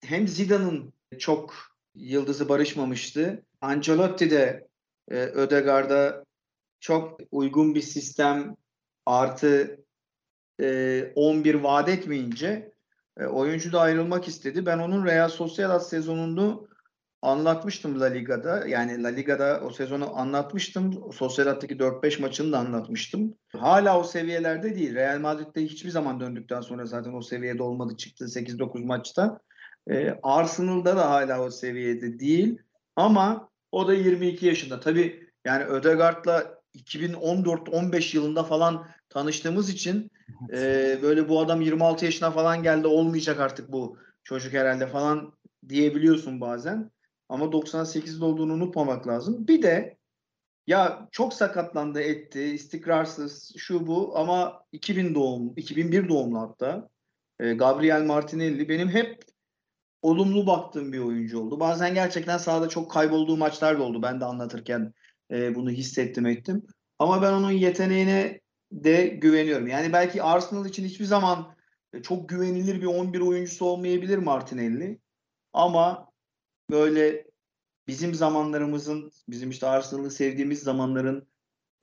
hem 0.00 0.28
Zidane'ın 0.28 0.92
çok 1.18 1.54
yıldızı 1.94 2.48
barışmamıştı. 2.48 3.44
Ancelotti 3.60 4.30
de 4.30 4.68
e, 5.10 5.14
Ödegaard'a 5.14 6.24
çok 6.80 7.20
uygun 7.30 7.74
bir 7.74 7.82
sistem 7.82 8.56
artı 9.06 9.80
e, 10.60 11.12
11 11.14 11.54
vaat 11.54 11.88
etmeyince 11.88 12.72
e, 13.20 13.26
oyuncu 13.26 13.72
da 13.72 13.80
ayrılmak 13.80 14.28
istedi. 14.28 14.66
Ben 14.66 14.78
onun 14.78 15.06
Real 15.06 15.28
Sociedad 15.28 15.80
sezonunu 15.80 16.68
anlatmıştım 17.22 18.00
La 18.00 18.06
Liga'da. 18.06 18.66
Yani 18.66 19.02
La 19.02 19.08
Liga'da 19.08 19.60
o 19.64 19.70
sezonu 19.70 20.18
anlatmıştım. 20.18 21.12
Sociedad'daki 21.12 21.74
4-5 21.74 22.20
maçını 22.20 22.52
da 22.52 22.58
anlatmıştım. 22.58 23.34
Hala 23.56 24.00
o 24.00 24.04
seviyelerde 24.04 24.74
değil. 24.74 24.94
Real 24.94 25.18
Madrid'de 25.18 25.64
hiçbir 25.64 25.90
zaman 25.90 26.20
döndükten 26.20 26.60
sonra 26.60 26.86
zaten 26.86 27.12
o 27.12 27.22
seviyede 27.22 27.62
olmadı 27.62 27.96
çıktı 27.96 28.24
8-9 28.24 28.84
maçta. 28.84 29.40
Ee, 29.90 30.18
Arsenal'da 30.22 30.96
da 30.96 31.10
hala 31.10 31.42
o 31.42 31.50
seviyede 31.50 32.18
değil. 32.18 32.58
Ama 32.96 33.48
o 33.72 33.88
da 33.88 33.94
22 33.94 34.46
yaşında. 34.46 34.80
Tabii 34.80 35.28
yani 35.44 35.64
Ödegaard'la 35.64 36.58
2014-15 36.74 38.16
yılında 38.16 38.44
falan 38.44 38.86
tanıştığımız 39.08 39.70
için 39.70 40.10
e, 40.52 40.98
böyle 41.02 41.28
bu 41.28 41.40
adam 41.40 41.60
26 41.60 42.04
yaşına 42.04 42.30
falan 42.30 42.62
geldi 42.62 42.86
olmayacak 42.86 43.40
artık 43.40 43.72
bu 43.72 43.98
çocuk 44.24 44.52
herhalde 44.52 44.86
falan 44.86 45.32
diyebiliyorsun 45.68 46.40
bazen. 46.40 46.90
Ama 47.28 47.52
98'de 47.52 48.24
olduğunu 48.24 48.52
unutmamak 48.52 49.06
lazım. 49.06 49.48
Bir 49.48 49.62
de 49.62 49.98
ya 50.66 51.08
çok 51.12 51.34
sakatlandı 51.34 52.00
etti, 52.00 52.42
istikrarsız 52.42 53.54
şu 53.56 53.86
bu 53.86 54.18
ama 54.18 54.64
2000 54.72 55.14
doğum, 55.14 55.52
2001 55.56 56.08
doğumlu 56.08 56.40
hatta. 56.40 56.88
E, 57.40 57.52
Gabriel 57.52 58.02
Martinelli 58.02 58.68
benim 58.68 58.88
hep 58.88 59.22
olumlu 60.02 60.46
baktığım 60.46 60.92
bir 60.92 60.98
oyuncu 60.98 61.40
oldu. 61.40 61.60
Bazen 61.60 61.94
gerçekten 61.94 62.38
sahada 62.38 62.68
çok 62.68 62.90
kaybolduğu 62.90 63.36
maçlar 63.36 63.78
da 63.78 63.82
oldu. 63.82 64.02
Ben 64.02 64.20
de 64.20 64.24
anlatırken 64.24 64.92
e, 65.30 65.54
bunu 65.54 65.70
hissettim 65.70 66.26
ettim. 66.26 66.66
Ama 66.98 67.22
ben 67.22 67.32
onun 67.32 67.50
yeteneğine 67.50 68.40
de 68.72 69.06
güveniyorum. 69.06 69.66
Yani 69.66 69.92
belki 69.92 70.22
Arsenal 70.22 70.66
için 70.66 70.84
hiçbir 70.84 71.04
zaman 71.04 71.54
e, 71.92 72.02
çok 72.02 72.28
güvenilir 72.28 72.80
bir 72.80 72.86
11 72.86 73.20
oyuncusu 73.20 73.64
olmayabilir 73.64 74.18
Martinelli. 74.18 75.00
Ama 75.52 76.12
böyle 76.70 77.26
bizim 77.88 78.14
zamanlarımızın, 78.14 79.12
bizim 79.28 79.50
işte 79.50 79.66
Arsenal'ı 79.66 80.10
sevdiğimiz 80.10 80.60
zamanların 80.60 81.28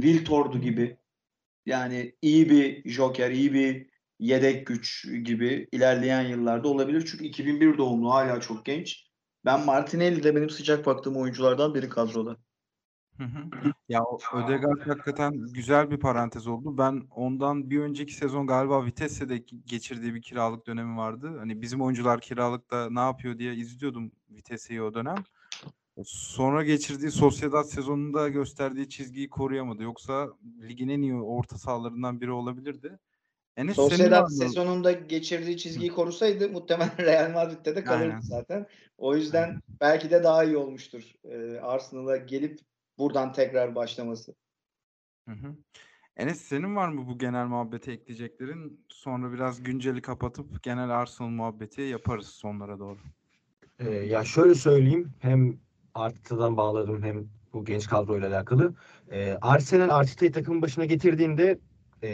Wiltord'u 0.02 0.62
gibi 0.62 0.98
yani 1.66 2.16
iyi 2.22 2.50
bir 2.50 2.90
joker, 2.90 3.32
iyi 3.32 3.54
bir 3.54 3.90
yedek 4.20 4.68
güç 4.68 5.08
gibi 5.24 5.68
ilerleyen 5.72 6.22
yıllarda 6.22 6.68
olabilir. 6.68 7.08
Çünkü 7.12 7.26
2001 7.26 7.78
doğumlu 7.78 8.14
hala 8.14 8.42
çok 8.42 8.66
genç. 8.66 9.06
Ben 9.46 9.66
Martinelli 9.66 10.24
de 10.24 10.36
benim 10.36 10.50
sıcak 10.50 10.86
baktığım 10.86 11.18
oyunculardan 11.18 11.76
biri 11.76 11.90
kadroda. 11.90 12.38
Hı 13.18 13.24
hı. 13.24 13.72
Ya 13.90 14.04
o 14.04 14.20
Ödegaard 14.34 14.88
hakikaten 14.88 15.34
güzel 15.54 15.92
bir 15.92 15.98
parantez 15.98 16.48
oldu. 16.48 16.78
Ben 16.78 17.04
ondan 17.16 17.70
bir 17.70 17.80
önceki 17.80 18.14
sezon 18.14 18.48
galiba 18.48 18.86
Vitesse'de 18.86 19.38
geçirdiği 19.66 20.16
bir 20.16 20.22
kiralık 20.22 20.68
dönemi 20.68 20.98
vardı. 20.98 21.38
Hani 21.40 21.62
bizim 21.62 21.82
oyuncular 21.82 22.22
kiralıkta 22.22 22.90
ne 22.90 23.00
yapıyor 23.00 23.38
diye 23.38 23.56
izliyordum 23.56 24.12
Vitesse'yi 24.30 24.82
o 24.82 24.94
dönem. 24.94 25.24
Sonra 26.06 26.64
geçirdiği 26.64 27.12
Sociedad 27.12 27.64
sezonunda 27.64 28.30
gösterdiği 28.30 28.90
çizgiyi 28.90 29.30
koruyamadı. 29.30 29.84
Yoksa 29.84 30.30
ligin 30.62 30.90
en 30.90 31.02
iyi 31.02 31.16
orta 31.16 31.58
sahalarından 31.58 32.22
biri 32.22 32.32
olabilirdi. 32.32 33.00
Enes 33.58 33.76
Sociedad 33.76 34.28
sezonunda 34.28 34.92
geçirdiği 34.92 35.58
çizgiyi 35.58 35.92
korusaydı 35.92 36.50
muhtemelen 36.50 36.98
Real 36.98 37.32
Madrid'de 37.32 37.76
de 37.76 37.84
kalırdı 37.84 38.04
Aynen. 38.04 38.20
zaten. 38.20 38.68
O 38.98 39.16
yüzden 39.16 39.62
belki 39.82 40.12
de 40.12 40.24
daha 40.24 40.44
iyi 40.44 40.58
olmuştur 40.58 41.04
e, 41.24 41.60
Arsenal'a 41.60 42.18
gelip 42.18 42.60
buradan 42.98 43.34
tekrar 43.34 43.76
başlaması. 43.76 44.36
Hı 45.28 45.32
hı. 45.32 45.56
Enes 46.18 46.42
senin 46.42 46.76
var 46.76 46.90
mı 46.90 47.08
bu 47.08 47.18
genel 47.18 47.46
muhabbete 47.46 47.92
ekleyeceklerin? 47.92 48.86
Sonra 48.90 49.34
biraz 49.34 49.64
günceli 49.64 50.02
kapatıp 50.02 50.64
genel 50.64 50.90
Arsenal 50.90 51.30
muhabbeti 51.30 51.82
yaparız 51.82 52.28
sonlara 52.28 52.80
doğru. 52.80 52.98
Ee, 53.80 53.90
ya 53.90 54.24
şöyle 54.24 54.56
söyleyeyim 54.56 55.14
hem 55.20 55.60
Arteta'dan 55.94 56.58
bağladım 56.58 57.04
hem 57.04 57.28
bu 57.54 57.66
genç 57.66 57.88
kadroyla 57.88 58.30
alakalı. 58.30 58.74
Ee, 59.12 59.38
Arsenal 59.42 59.90
Arteta'yı 59.90 60.32
takımın 60.32 60.62
başına 60.62 60.86
getirdiğinde 60.86 61.60
e, 62.04 62.10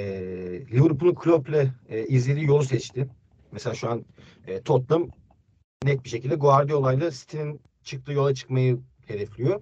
Liverpool'un 0.71 1.15
Klopp'le 1.15 1.71
e, 1.89 2.05
izlediği 2.07 2.45
yolu 2.45 2.63
seçti. 2.63 3.07
Mesela 3.51 3.75
şu 3.75 3.89
an 3.89 4.05
e, 4.47 4.61
Tottenham 4.61 5.09
net 5.83 6.03
bir 6.03 6.09
şekilde 6.09 6.35
Guardiola'yla 6.35 7.11
City'nin 7.11 7.61
çıktığı 7.83 8.11
yola 8.11 8.33
çıkmayı 8.33 8.79
hedefliyor. 9.07 9.61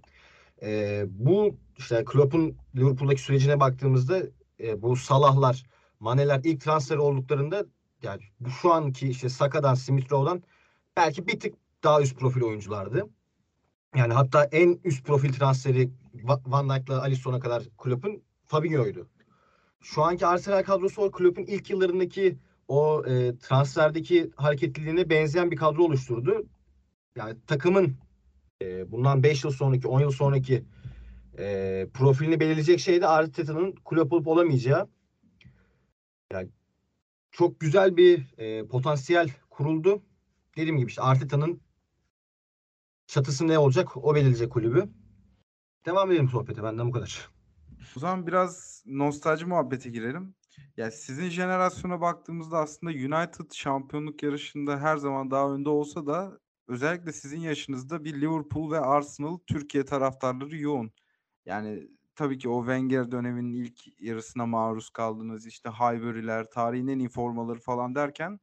E, 0.62 1.04
bu 1.08 1.58
işte 1.78 2.06
Klopp'un 2.06 2.58
Liverpool'daki 2.76 3.22
sürecine 3.22 3.60
baktığımızda 3.60 4.22
e, 4.60 4.82
bu 4.82 4.96
Salah'lar, 4.96 5.64
Mane'ler 6.00 6.42
ilk 6.44 6.62
transfer 6.62 6.98
olduklarında 6.98 7.66
yani 8.04 8.22
bu 8.40 8.50
şu 8.50 8.74
anki 8.74 9.10
işte 9.10 9.30
Saka'dan, 9.30 9.74
Smith 9.74 10.12
Rowe'dan 10.12 10.44
belki 10.98 11.28
bir 11.28 11.40
tık 11.40 11.56
daha 11.84 12.02
üst 12.02 12.20
profil 12.20 12.42
oyunculardı. 12.42 13.10
Yani 13.96 14.14
hatta 14.14 14.44
en 14.44 14.80
üst 14.84 15.06
profil 15.06 15.34
transferi 15.34 15.90
Va- 16.24 16.52
Van 16.52 16.70
Dijk'la 16.70 17.02
Alisson'a 17.02 17.40
kadar 17.40 17.64
Klopp'un 17.78 18.24
Fabinho'ydu. 18.46 19.08
Şu 19.82 20.04
anki 20.04 20.26
Arsenal 20.26 20.64
kadrosu 20.64 21.02
o 21.02 21.12
Klopp'un 21.12 21.44
ilk 21.44 21.70
yıllarındaki 21.70 22.38
o 22.68 23.04
e, 23.06 23.38
transferdeki 23.38 24.32
hareketliliğine 24.36 25.10
benzeyen 25.10 25.52
bir 25.52 25.56
kadro 25.56 25.84
oluşturdu. 25.84 26.46
Yani 27.16 27.38
takımın 27.48 27.96
e, 28.62 28.92
bundan 28.92 29.24
5 29.24 29.44
yıl 29.44 29.52
sonraki, 29.52 29.88
10 29.88 30.00
yıl 30.00 30.12
sonraki 30.12 30.66
e, 31.38 31.88
profilini 31.94 32.40
belirleyecek 32.40 32.80
şey 32.80 33.02
de 33.02 33.08
Arteta'nın 33.08 33.76
Klopp 33.86 34.14
olup 34.14 34.28
olamayacağı. 34.28 34.90
Yani 36.34 36.50
çok 37.32 37.60
güzel 37.60 37.98
bir 37.98 38.34
e, 38.38 38.68
potansiyel 38.68 39.30
kuruldu. 39.50 40.04
Dediğim 40.58 40.78
gibi 40.78 40.90
işte 40.90 41.02
Arteta'nın 41.02 41.62
çatısı 43.08 43.48
ne 43.48 43.60
olacak 43.60 43.98
o 43.98 44.16
belirleyecek 44.16 44.52
kulübü. 44.52 44.90
Devam 45.86 46.12
edelim 46.12 46.30
sohbete 46.30 46.64
benden 46.64 46.88
bu 46.88 46.92
kadar. 46.92 47.30
O 47.98 48.00
zaman 48.00 48.28
biraz 48.28 48.84
nostalji 48.86 49.46
muhabbete 49.46 49.90
girelim. 49.90 50.36
Ya 50.78 50.92
sizin 50.92 51.30
jenerasyona 51.30 52.02
baktığımızda 52.02 52.58
aslında 52.58 52.92
United 52.92 53.52
şampiyonluk 53.54 54.24
yarışında 54.24 54.80
her 54.80 54.98
zaman 54.98 55.32
daha 55.32 55.54
önde 55.54 55.70
olsa 55.70 56.08
da 56.08 56.40
özellikle 56.70 57.14
sizin 57.14 57.40
yaşınızda 57.40 58.04
bir 58.04 58.22
Liverpool 58.22 58.72
ve 58.72 58.80
Arsenal 58.80 59.38
Türkiye 59.48 59.86
taraftarları 59.86 60.58
yoğun. 60.58 60.92
Yani 61.46 61.88
tabii 62.16 62.38
ki 62.38 62.50
o 62.50 62.60
Wenger 62.62 63.12
döneminin 63.12 63.54
ilk 63.54 64.02
yarısına 64.02 64.46
maruz 64.46 64.90
kaldınız. 64.90 65.46
İşte 65.48 65.70
Highbury'ler, 65.70 66.50
tarihin 66.50 66.88
en 66.88 67.00
iyi 67.00 67.10
formaları 67.10 67.60
falan 67.60 67.96
derken 67.96 68.40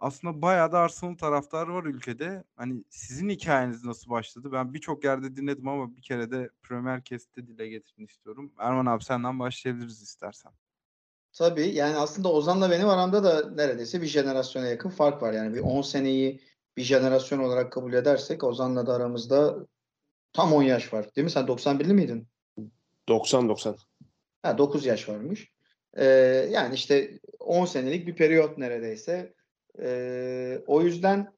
aslında 0.00 0.42
bayağı 0.42 0.72
da 0.72 0.78
Arsenal 0.78 1.14
taraftarı 1.14 1.74
var 1.74 1.84
ülkede. 1.84 2.44
Hani 2.56 2.84
sizin 2.90 3.28
hikayeniz 3.28 3.84
nasıl 3.84 4.10
başladı? 4.10 4.52
Ben 4.52 4.74
birçok 4.74 5.04
yerde 5.04 5.36
dinledim 5.36 5.68
ama 5.68 5.96
bir 5.96 6.02
kere 6.02 6.30
de 6.30 6.50
Premier 6.62 7.04
Cast'te 7.04 7.46
dile 7.46 7.68
getirin 7.68 8.04
istiyorum. 8.04 8.52
Erman 8.58 8.86
abi 8.86 9.04
senden 9.04 9.38
başlayabiliriz 9.38 10.02
istersen. 10.02 10.52
Tabii 11.32 11.68
yani 11.68 11.96
aslında 11.96 12.32
Ozan'la 12.32 12.70
benim 12.70 12.88
aramda 12.88 13.24
da 13.24 13.50
neredeyse 13.50 14.02
bir 14.02 14.06
jenerasyona 14.06 14.66
yakın 14.66 14.90
fark 14.90 15.22
var. 15.22 15.32
Yani 15.32 15.54
bir 15.54 15.60
10 15.60 15.82
seneyi 15.82 16.40
bir 16.78 16.82
jenerasyon 16.82 17.38
olarak 17.38 17.72
kabul 17.72 17.92
edersek 17.92 18.44
Ozan'la 18.44 18.86
da 18.86 18.94
aramızda 18.94 19.56
tam 20.32 20.52
10 20.52 20.62
yaş 20.62 20.92
var. 20.92 21.14
Değil 21.16 21.24
mi? 21.24 21.30
Sen 21.30 21.44
91'li 21.44 21.94
miydin? 21.94 22.28
90-90. 23.08 23.76
Ha 24.42 24.58
9 24.58 24.86
yaş 24.86 25.08
varmış. 25.08 25.52
Ee, 25.96 26.04
yani 26.50 26.74
işte 26.74 27.18
10 27.40 27.64
senelik 27.64 28.06
bir 28.06 28.16
periyot 28.16 28.58
neredeyse. 28.58 29.34
Ee, 29.82 30.58
o 30.66 30.82
yüzden 30.82 31.32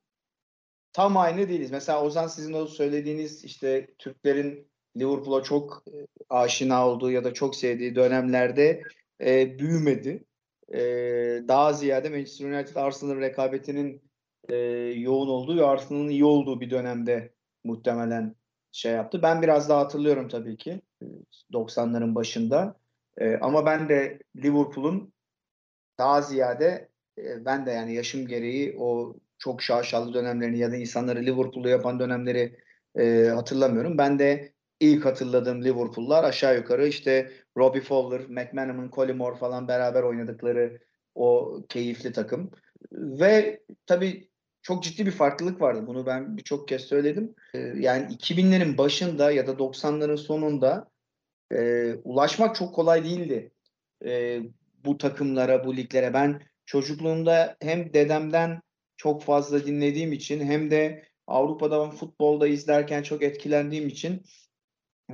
tam 0.93 1.17
aynı 1.17 1.49
değiliz. 1.49 1.71
Mesela 1.71 2.05
Ozan 2.05 2.27
sizin 2.27 2.53
o 2.53 2.67
söylediğiniz 2.67 3.45
işte 3.45 3.95
Türklerin 3.99 4.71
Liverpool'a 4.97 5.43
çok 5.43 5.83
e, 5.87 6.07
aşina 6.29 6.89
olduğu 6.89 7.11
ya 7.11 7.25
da 7.25 7.35
çok 7.35 7.57
sevdiği 7.57 7.95
dönemlerde 7.95 8.83
e, 9.21 9.59
büyümedi. 9.59 10.25
E, 10.75 10.81
daha 11.49 11.73
ziyade 11.73 12.09
Manchester 12.09 12.47
United 12.47 12.77
Arsenal 12.77 13.21
rekabetinin 13.21 14.10
e, 14.49 14.57
yoğun 14.97 15.29
olduğu 15.29 15.57
ve 15.57 15.65
Arsenal'ın 15.67 16.09
iyi 16.09 16.25
olduğu 16.25 16.61
bir 16.61 16.71
dönemde 16.71 17.33
muhtemelen 17.65 18.35
şey 18.73 18.93
yaptı. 18.93 19.23
Ben 19.23 19.43
biraz 19.43 19.69
daha 19.69 19.81
hatırlıyorum 19.81 20.29
tabii 20.29 20.57
ki 20.57 20.81
e, 21.03 21.07
90'ların 21.53 22.15
başında. 22.15 22.77
E, 23.19 23.37
ama 23.37 23.67
ben 23.67 23.89
de 23.89 24.19
Liverpool'un 24.37 25.13
daha 25.99 26.23
ziyade 26.23 26.89
e, 27.19 27.45
ben 27.45 27.67
de 27.67 27.71
yani 27.71 27.95
yaşım 27.95 28.27
gereği 28.27 28.77
o 28.79 29.17
çok 29.39 29.63
şaşalı 29.63 30.15
dönemlerini 30.15 30.59
ya 30.59 30.73
da 30.73 30.77
insanları 30.77 31.23
Liverpool'u 31.23 31.69
yapan 31.69 32.01
dönemleri 32.01 32.57
e, 32.99 33.27
hatırlamıyorum. 33.35 33.99
Ben 33.99 34.19
de 34.19 34.53
ilk 34.81 35.05
hatırladığım 35.05 35.65
Liverpool'lar 35.65 36.25
aşağı 36.25 36.57
yukarı 36.57 36.87
işte 36.87 37.31
Robbie 37.57 37.81
Fowler, 37.81 38.21
McManaman, 38.21 38.91
Collymore 38.91 39.37
falan 39.37 39.69
beraber 39.69 40.03
oynadıkları 40.03 40.81
o 41.15 41.59
keyifli 41.69 42.13
takım. 42.13 42.51
Ve 42.93 43.63
tabii 43.87 44.30
çok 44.63 44.83
ciddi 44.83 45.07
bir 45.07 45.11
farklılık 45.11 45.61
vardı. 45.61 45.87
Bunu 45.87 46.07
ben 46.07 46.37
birçok 46.37 46.69
kez 46.69 46.83
söyledim. 46.83 47.35
Ee, 47.55 47.59
yani 47.59 48.15
2000'lerin 48.15 48.79
başında 48.79 49.31
ya 49.31 49.47
da 49.47 49.51
90'ların 49.59 50.17
sonunda 50.17 50.91
e, 51.53 51.95
ulaşmak 52.05 52.57
çok 52.57 52.75
kolay 52.75 53.05
değildi. 53.05 53.53
E, 54.05 54.41
bu 54.85 54.99
takımlara, 54.99 55.65
bu 55.65 55.77
liglere. 55.77 56.15
Ben 56.15 56.43
çocukluğumda 56.67 57.57
hem 57.61 57.93
dedemden 57.93 58.63
çok 58.97 59.23
fazla 59.23 59.67
dinlediğim 59.67 60.13
için 60.13 60.41
hem 60.41 60.71
de 60.71 61.05
Avrupa'da 61.27 61.91
futbolda 61.91 62.47
izlerken 62.47 63.03
çok 63.03 63.23
etkilendiğim 63.23 63.89
için 63.89 64.23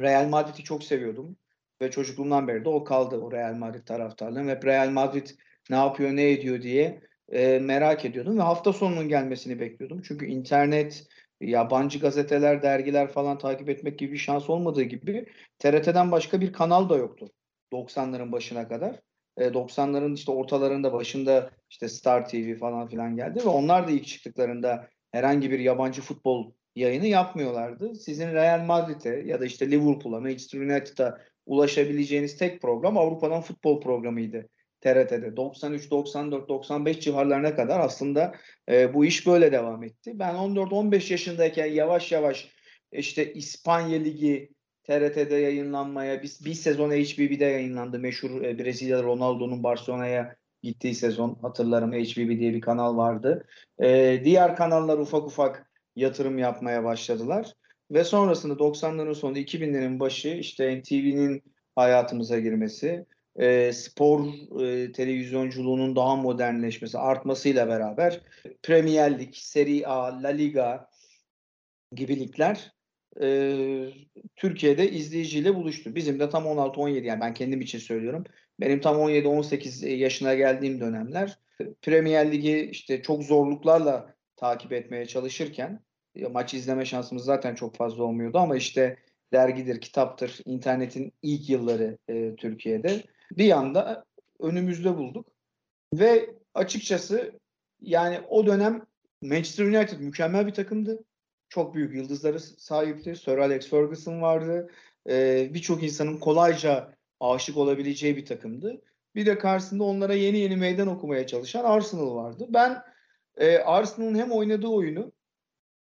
Real 0.01 0.29
Madrid'i 0.29 0.65
çok 0.65 0.85
seviyordum. 0.85 1.37
Ve 1.83 1.91
çocukluğumdan 1.91 2.49
beri 2.49 2.65
de 2.65 2.69
o 2.69 2.85
kaldı 2.85 3.17
o 3.17 3.33
Real 3.33 3.55
Madrid 3.55 3.87
taraftarlığım. 3.87 4.49
Hep 4.49 4.65
Real 4.65 4.91
Madrid 4.91 5.27
ne 5.71 5.77
yapıyor, 5.77 6.11
ne 6.11 6.31
ediyor 6.31 6.63
diye 6.63 7.01
e, 7.33 7.59
merak 7.59 8.05
ediyordum 8.05 8.39
ve 8.39 8.43
hafta 8.43 8.73
sonunun 8.73 9.09
gelmesini 9.09 9.61
bekliyordum. 9.61 10.03
Çünkü 10.03 10.27
internet, 10.27 11.07
yabancı 11.41 11.99
gazeteler, 11.99 12.63
dergiler 12.63 13.09
falan 13.09 13.39
takip 13.39 13.69
etmek 13.69 13.99
gibi 13.99 14.13
bir 14.13 14.19
şans 14.19 14.51
olmadığı 14.51 14.83
gibi 14.83 15.27
TRT'den 15.59 16.13
başka 16.13 16.41
bir 16.41 16.53
kanal 16.53 16.89
da 16.89 16.97
yoktu 16.97 17.29
90'ların 17.73 18.33
başına 18.33 18.69
kadar. 18.69 19.01
E, 19.37 19.45
90'ların 19.45 20.15
işte 20.15 20.33
ortalarında 20.33 20.93
başında 20.93 21.51
işte 21.71 21.89
Star 21.89 22.29
TV 22.29 22.57
falan 22.57 22.89
filan 22.89 23.17
geldi 23.17 23.41
ve 23.45 23.49
onlar 23.49 23.89
da 23.89 23.91
ilk 23.91 24.07
çıktıklarında 24.07 24.89
herhangi 25.13 25.51
bir 25.51 25.59
yabancı 25.59 26.03
futbol 26.03 26.53
yayını 26.77 27.07
yapmıyorlardı. 27.07 27.95
Sizin 27.95 28.33
Real 28.33 28.65
Madrid'e 28.65 29.23
ya 29.27 29.41
da 29.41 29.47
işte 29.47 29.71
Liverpool'a, 29.71 30.21
Manchester 30.21 30.61
United'a 30.61 31.19
ulaşabileceğiniz 31.47 32.39
tek 32.39 32.63
program 32.63 32.99
Avrupa'dan 32.99 33.41
futbol 33.41 33.81
programıydı. 33.81 34.49
TRT'de 34.87 35.37
93, 35.37 35.91
94, 35.91 36.49
95 36.49 37.01
civarlarına 37.01 37.57
kadar 37.57 37.81
aslında 37.81 38.35
e, 38.71 38.95
bu 38.95 39.05
iş 39.05 39.27
böyle 39.27 39.53
devam 39.53 39.83
etti. 39.83 40.19
Ben 40.19 40.35
14-15 40.35 41.13
yaşındayken 41.13 41.67
yavaş 41.67 42.13
yavaş 42.13 42.49
işte 42.93 43.33
İspanya 43.33 43.99
Ligi 43.99 44.51
TRT'de 44.85 45.37
yayınlanmaya, 45.37 46.23
bir, 46.23 46.39
bir 46.45 46.55
sezon 46.55 46.91
HBB'de 46.91 47.45
yayınlandı. 47.45 47.99
Meşhur 47.99 48.43
e, 48.43 48.59
Brezilyalı 48.59 49.03
Ronaldo'nun 49.03 49.63
Barcelona'ya 49.63 50.37
gittiği 50.63 50.95
sezon 50.95 51.39
hatırlarım 51.43 51.93
HBB 51.93 52.39
diye 52.39 52.55
bir 52.55 52.61
kanal 52.61 52.97
vardı. 52.97 53.47
E, 53.83 54.21
diğer 54.25 54.57
kanallar 54.57 54.99
ufak 54.99 55.27
ufak 55.27 55.71
yatırım 55.97 56.39
yapmaya 56.39 56.85
başladılar. 56.85 57.53
Ve 57.91 58.05
sonrasında 58.05 58.55
90'ların 58.55 59.15
sonu 59.15 59.39
2000'lerin 59.39 60.01
başı 60.01 60.29
işte 60.29 60.81
NTV'nin 60.81 61.43
hayatımıza 61.77 62.39
girmesi, 62.39 63.07
e, 63.39 63.73
spor 63.73 64.27
e, 64.63 64.93
televizyonculuğunun 64.93 65.97
daha 65.97 66.17
modernleşmesi 66.17 66.99
artmasıyla 66.99 67.69
beraber 67.69 68.21
Premier 68.63 69.19
Lig, 69.19 69.35
Serie 69.35 69.87
A, 69.87 70.23
La 70.23 70.29
Liga 70.29 70.91
gibi 71.93 72.21
ligler 72.21 72.73
e, 73.23 73.57
Türkiye'de 74.37 74.91
izleyiciyle 74.91 75.55
buluştu. 75.55 75.95
Bizim 75.95 76.21
de 76.21 76.31
tam 76.31 76.45
16-17 76.45 77.05
yani 77.05 77.21
ben 77.21 77.35
kendim 77.35 77.61
için 77.61 77.79
söylüyorum. 77.79 78.25
Benim 78.61 78.81
tam 78.81 78.97
17-18 78.97 79.89
yaşına 79.89 80.35
geldiğim 80.35 80.81
dönemler 80.81 81.39
Premier 81.83 82.33
Ligi 82.33 82.69
işte 82.73 83.03
çok 83.03 83.23
zorluklarla 83.23 84.15
takip 84.37 84.73
etmeye 84.73 85.07
çalışırken 85.07 85.81
maç 86.31 86.55
izleme 86.55 86.85
şansımız 86.85 87.25
zaten 87.25 87.55
çok 87.55 87.77
fazla 87.77 88.05
olmuyordu 88.05 88.39
ama 88.39 88.57
işte 88.57 88.97
dergidir, 89.33 89.81
kitaptır, 89.81 90.41
internetin 90.45 91.13
ilk 91.23 91.51
yılları 91.51 91.99
e, 92.09 92.37
Türkiye'de 92.37 93.03
bir 93.31 93.51
anda 93.51 94.05
önümüzde 94.39 94.97
bulduk. 94.97 95.27
Ve 95.95 96.35
açıkçası 96.55 97.33
yani 97.81 98.21
o 98.29 98.47
dönem 98.47 98.87
Manchester 99.23 99.65
United 99.65 100.01
mükemmel 100.01 100.47
bir 100.47 100.55
takımdı. 100.55 101.05
Çok 101.49 101.75
büyük 101.75 101.95
yıldızları 101.95 102.41
sahipti. 102.41 103.17
Sir 103.17 103.39
Alex 103.39 103.71
Ferguson 103.71 104.23
vardı. 104.23 104.71
Ee, 105.09 105.51
Birçok 105.55 105.83
insanın 105.83 106.19
kolayca 106.19 106.93
aşık 107.21 107.57
olabileceği 107.57 108.17
bir 108.17 108.27
takımdı. 108.27 108.83
Bir 109.15 109.27
de 109.27 109.39
karşısında 109.39 109.85
onlara 109.85 110.15
yeni 110.15 110.39
yeni 110.39 110.57
meydan 110.57 110.89
okumaya 110.89 111.27
çalışan 111.27 111.65
Arsenal 111.65 112.15
vardı. 112.15 112.47
Ben 112.49 112.83
e, 113.37 113.59
Arsenal'ın 113.59 114.15
hem 114.15 114.33
oynadığı 114.33 114.69
oyunu 114.69 115.13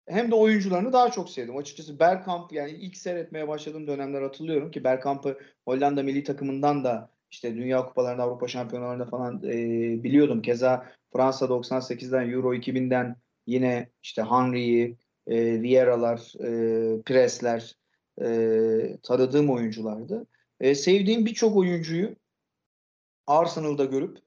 hem 0.08 0.32
de 0.32 0.36
oyuncularını 0.36 0.94
daha 0.94 1.12
çok 1.12 1.30
sevdim. 1.30 1.58
Açıkçası 1.58 2.00
Bergkamp 2.00 2.54
yani 2.54 2.72
ilk 2.72 2.98
seyretmeye 2.98 3.48
başladığım 3.48 3.88
dönemler 3.88 4.22
hatırlıyorum 4.22 4.72
ki 4.72 4.84
Bergkamp'ı 4.84 5.40
Hollanda 5.66 6.04
milli 6.04 6.24
takımından 6.24 6.84
da 6.84 7.12
işte 7.32 7.56
Dünya 7.56 7.86
Kupalarında, 7.86 8.24
Avrupa 8.24 8.48
Şampiyonlarında 8.48 9.06
falan 9.06 9.44
e, 9.44 9.54
biliyordum. 10.04 10.42
Keza 10.42 10.86
Fransa 11.14 11.46
98'den, 11.46 12.30
Euro 12.30 12.56
2000'den 12.56 13.16
yine 13.48 13.90
işte 14.04 14.24
Henry'i, 14.24 14.98
e, 15.28 15.62
Vieira'lar, 15.62 16.34
e, 16.44 17.02
Presler 17.02 17.76
e, 18.22 18.98
tanıdığım 19.04 19.50
oyunculardı. 19.50 20.28
E, 20.60 20.76
sevdiğim 20.76 21.26
birçok 21.26 21.58
oyuncuyu 21.58 22.16
Arsenal'da 23.28 23.86
görüp 23.86 24.18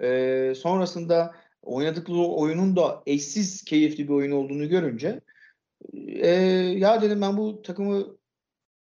e, 0.00 0.52
sonrasında 0.56 1.34
oynadıkları 1.62 2.18
oyunun 2.18 2.76
da 2.76 3.02
eşsiz 3.06 3.64
keyifli 3.64 4.08
bir 4.08 4.12
oyun 4.12 4.32
olduğunu 4.32 4.68
görünce 4.68 5.20
e, 5.94 6.28
ya 6.76 7.02
dedim 7.02 7.20
ben 7.20 7.36
bu 7.36 7.62
takımı 7.62 8.16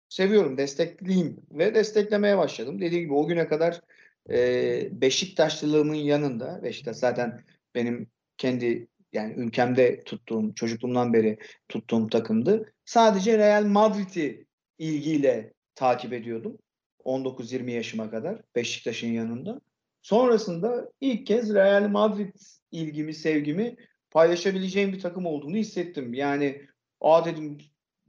seviyorum, 0.09 0.57
destekleyeyim 0.57 1.37
ve 1.51 1.75
desteklemeye 1.75 2.37
başladım. 2.37 2.81
Dediğim 2.81 3.03
gibi 3.03 3.13
o 3.13 3.27
güne 3.27 3.47
kadar 3.47 3.81
e, 4.29 5.01
Beşiktaşlılığımın 5.01 5.95
yanında, 5.95 6.63
Beşiktaş 6.63 6.97
zaten 6.97 7.43
benim 7.75 8.07
kendi 8.37 8.87
yani 9.13 9.33
ülkemde 9.33 10.03
tuttuğum, 10.03 10.55
çocukluğumdan 10.55 11.13
beri 11.13 11.37
tuttuğum 11.69 12.07
takımdı. 12.07 12.73
Sadece 12.85 13.37
Real 13.37 13.65
Madrid'i 13.65 14.45
ilgiyle 14.77 15.53
takip 15.75 16.13
ediyordum. 16.13 16.57
19-20 17.05 17.71
yaşıma 17.71 18.11
kadar 18.11 18.41
Beşiktaş'ın 18.55 19.07
yanında. 19.07 19.61
Sonrasında 20.01 20.91
ilk 21.01 21.27
kez 21.27 21.53
Real 21.53 21.87
Madrid 21.87 22.33
ilgimi, 22.71 23.13
sevgimi 23.13 23.75
paylaşabileceğim 24.11 24.93
bir 24.93 24.99
takım 24.99 25.25
olduğunu 25.25 25.55
hissettim. 25.55 26.13
Yani 26.13 26.61
aa 27.01 27.25
dedim 27.25 27.57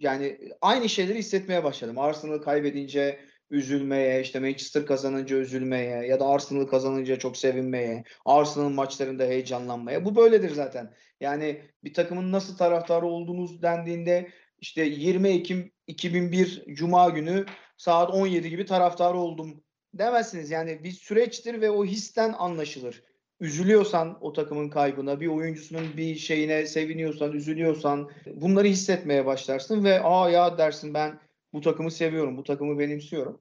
yani 0.01 0.39
aynı 0.61 0.89
şeyleri 0.89 1.19
hissetmeye 1.19 1.65
başladım. 1.65 1.99
Arsenal 1.99 2.39
kaybedince 2.39 3.21
üzülmeye, 3.51 4.21
işte 4.21 4.41
Manchester 4.41 4.87
kazanınca 4.87 5.37
üzülmeye 5.37 6.07
ya 6.07 6.21
da 6.21 6.27
Arsenal 6.27 6.67
kazanınca 6.67 7.19
çok 7.19 7.37
sevinmeye, 7.37 8.05
Arsenal'ın 8.25 8.73
maçlarında 8.73 9.25
heyecanlanmaya. 9.25 10.05
Bu 10.05 10.17
böyledir 10.17 10.51
zaten. 10.51 10.95
Yani 11.21 11.63
bir 11.85 11.95
takımın 11.95 12.33
nasıl 12.33 12.57
taraftarı 12.57 13.07
olduğunuz 13.07 13.63
dendiğinde 13.63 14.31
işte 14.59 14.85
20 14.85 15.29
Ekim 15.29 15.73
2001 15.87 16.65
Cuma 16.75 17.09
günü 17.09 17.47
saat 17.77 18.11
17 18.11 18.51
gibi 18.51 18.67
taraftarı 18.67 19.19
oldum 19.19 19.65
demezsiniz. 19.95 20.51
Yani 20.51 20.85
bir 20.85 20.93
süreçtir 20.93 21.61
ve 21.61 21.71
o 21.71 21.85
histen 21.85 22.35
anlaşılır 22.39 23.10
üzülüyorsan 23.41 24.19
o 24.21 24.33
takımın 24.33 24.69
kaybına, 24.69 25.21
bir 25.21 25.27
oyuncusunun 25.27 25.97
bir 25.97 26.17
şeyine 26.17 26.67
seviniyorsan, 26.67 27.33
üzülüyorsan 27.33 28.11
bunları 28.35 28.67
hissetmeye 28.67 29.27
başlarsın 29.27 29.85
ve 29.85 30.03
aa 30.03 30.31
ya 30.31 30.59
dersin 30.59 30.95
ben 30.95 31.21
bu 31.53 31.61
takımı 31.61 31.91
seviyorum, 31.91 32.37
bu 32.37 32.45
takımı 32.45 32.79
benimsiyorum. 32.79 33.41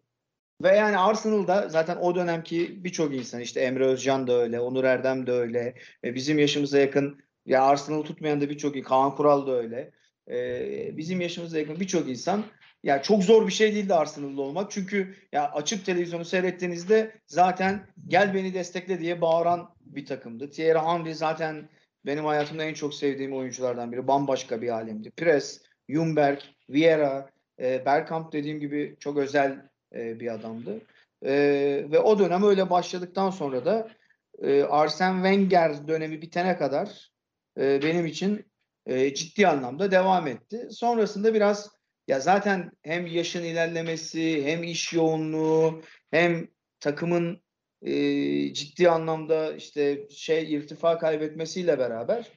Ve 0.64 0.76
yani 0.76 0.98
Arsenal'da 0.98 1.70
zaten 1.70 1.98
o 1.98 2.16
dönemki 2.16 2.84
birçok 2.84 3.16
insan 3.16 3.42
işte 3.42 3.60
Emre 3.60 3.86
Özcan 3.86 4.28
da 4.28 4.34
öyle, 4.34 4.60
Onur 4.60 4.84
Erdem 4.84 5.28
de 5.28 5.32
öyle, 5.32 5.76
e, 6.04 6.16
bizim 6.16 6.40
yaşımıza 6.40 6.80
yakın 6.80 7.20
ya 7.46 7.64
Arsenal 7.64 8.04
tutmayan 8.04 8.42
da 8.42 8.50
birçok 8.50 8.86
Kaan 8.86 9.16
Kural 9.16 9.48
da 9.48 9.52
öyle. 9.52 9.92
E, 10.30 10.98
bizim 10.98 11.22
yaşımıza 11.22 11.60
yakın 11.60 11.80
birçok 11.80 12.10
insan 12.10 12.44
ya 12.84 13.02
çok 13.02 13.24
zor 13.24 13.48
bir 13.48 13.52
şey 13.52 13.76
değildi 13.76 13.94
Arsenal'lı 13.94 14.42
olmak. 14.42 14.72
Çünkü 14.72 15.16
ya 15.32 15.52
açıp 15.52 15.86
televizyonu 15.86 16.26
seyrettiğinizde 16.26 17.12
zaten 17.28 17.88
gel 18.08 18.34
beni 18.34 18.54
destekle 18.54 19.00
diye 19.00 19.22
bağıran 19.22 19.76
bir 19.82 20.06
takımdı. 20.06 20.50
Thierry 20.50 20.80
Henry 20.80 21.16
zaten 21.16 21.70
benim 22.06 22.26
hayatımda 22.26 22.64
en 22.64 22.74
çok 22.74 22.94
sevdiğim 22.94 23.36
oyunculardan 23.36 23.92
biri. 23.92 24.08
Bambaşka 24.08 24.62
bir 24.62 24.70
alemdi. 24.70 25.12
Pires, 25.12 25.62
Ljungberg, 25.90 26.40
Vieira, 26.70 27.30
e, 27.60 27.86
Bergkamp 27.86 28.34
dediğim 28.34 28.60
gibi 28.60 28.96
çok 29.00 29.18
özel 29.18 29.70
e, 29.96 30.20
bir 30.20 30.34
adamdı. 30.34 30.82
E, 31.26 31.32
ve 31.92 32.00
o 32.00 32.20
dönem 32.20 32.44
öyle 32.44 32.70
başladıktan 32.70 33.30
sonra 33.30 33.66
da 33.66 33.90
e, 34.42 34.64
Arsene 34.64 35.14
Wenger 35.14 35.88
dönemi 35.88 36.22
bitene 36.22 36.58
kadar 36.58 37.12
e, 37.60 37.84
benim 37.84 38.06
için 38.06 38.46
e, 38.86 39.14
ciddi 39.14 39.48
anlamda 39.48 39.92
devam 39.92 40.28
etti. 40.28 40.68
Sonrasında 40.72 41.34
biraz 41.34 41.79
Ya 42.10 42.20
zaten 42.20 42.72
hem 42.82 43.08
yaşın 43.08 43.44
ilerlemesi, 43.44 44.46
hem 44.46 44.64
iş 44.64 44.94
yoğunluğu, 44.94 45.82
hem 46.12 46.48
takımın 46.80 47.42
e, 47.82 47.94
ciddi 48.54 48.90
anlamda 48.90 49.54
işte 49.54 50.08
şey 50.10 50.54
irtifa 50.54 50.98
kaybetmesiyle 50.98 51.80
beraber 51.80 52.32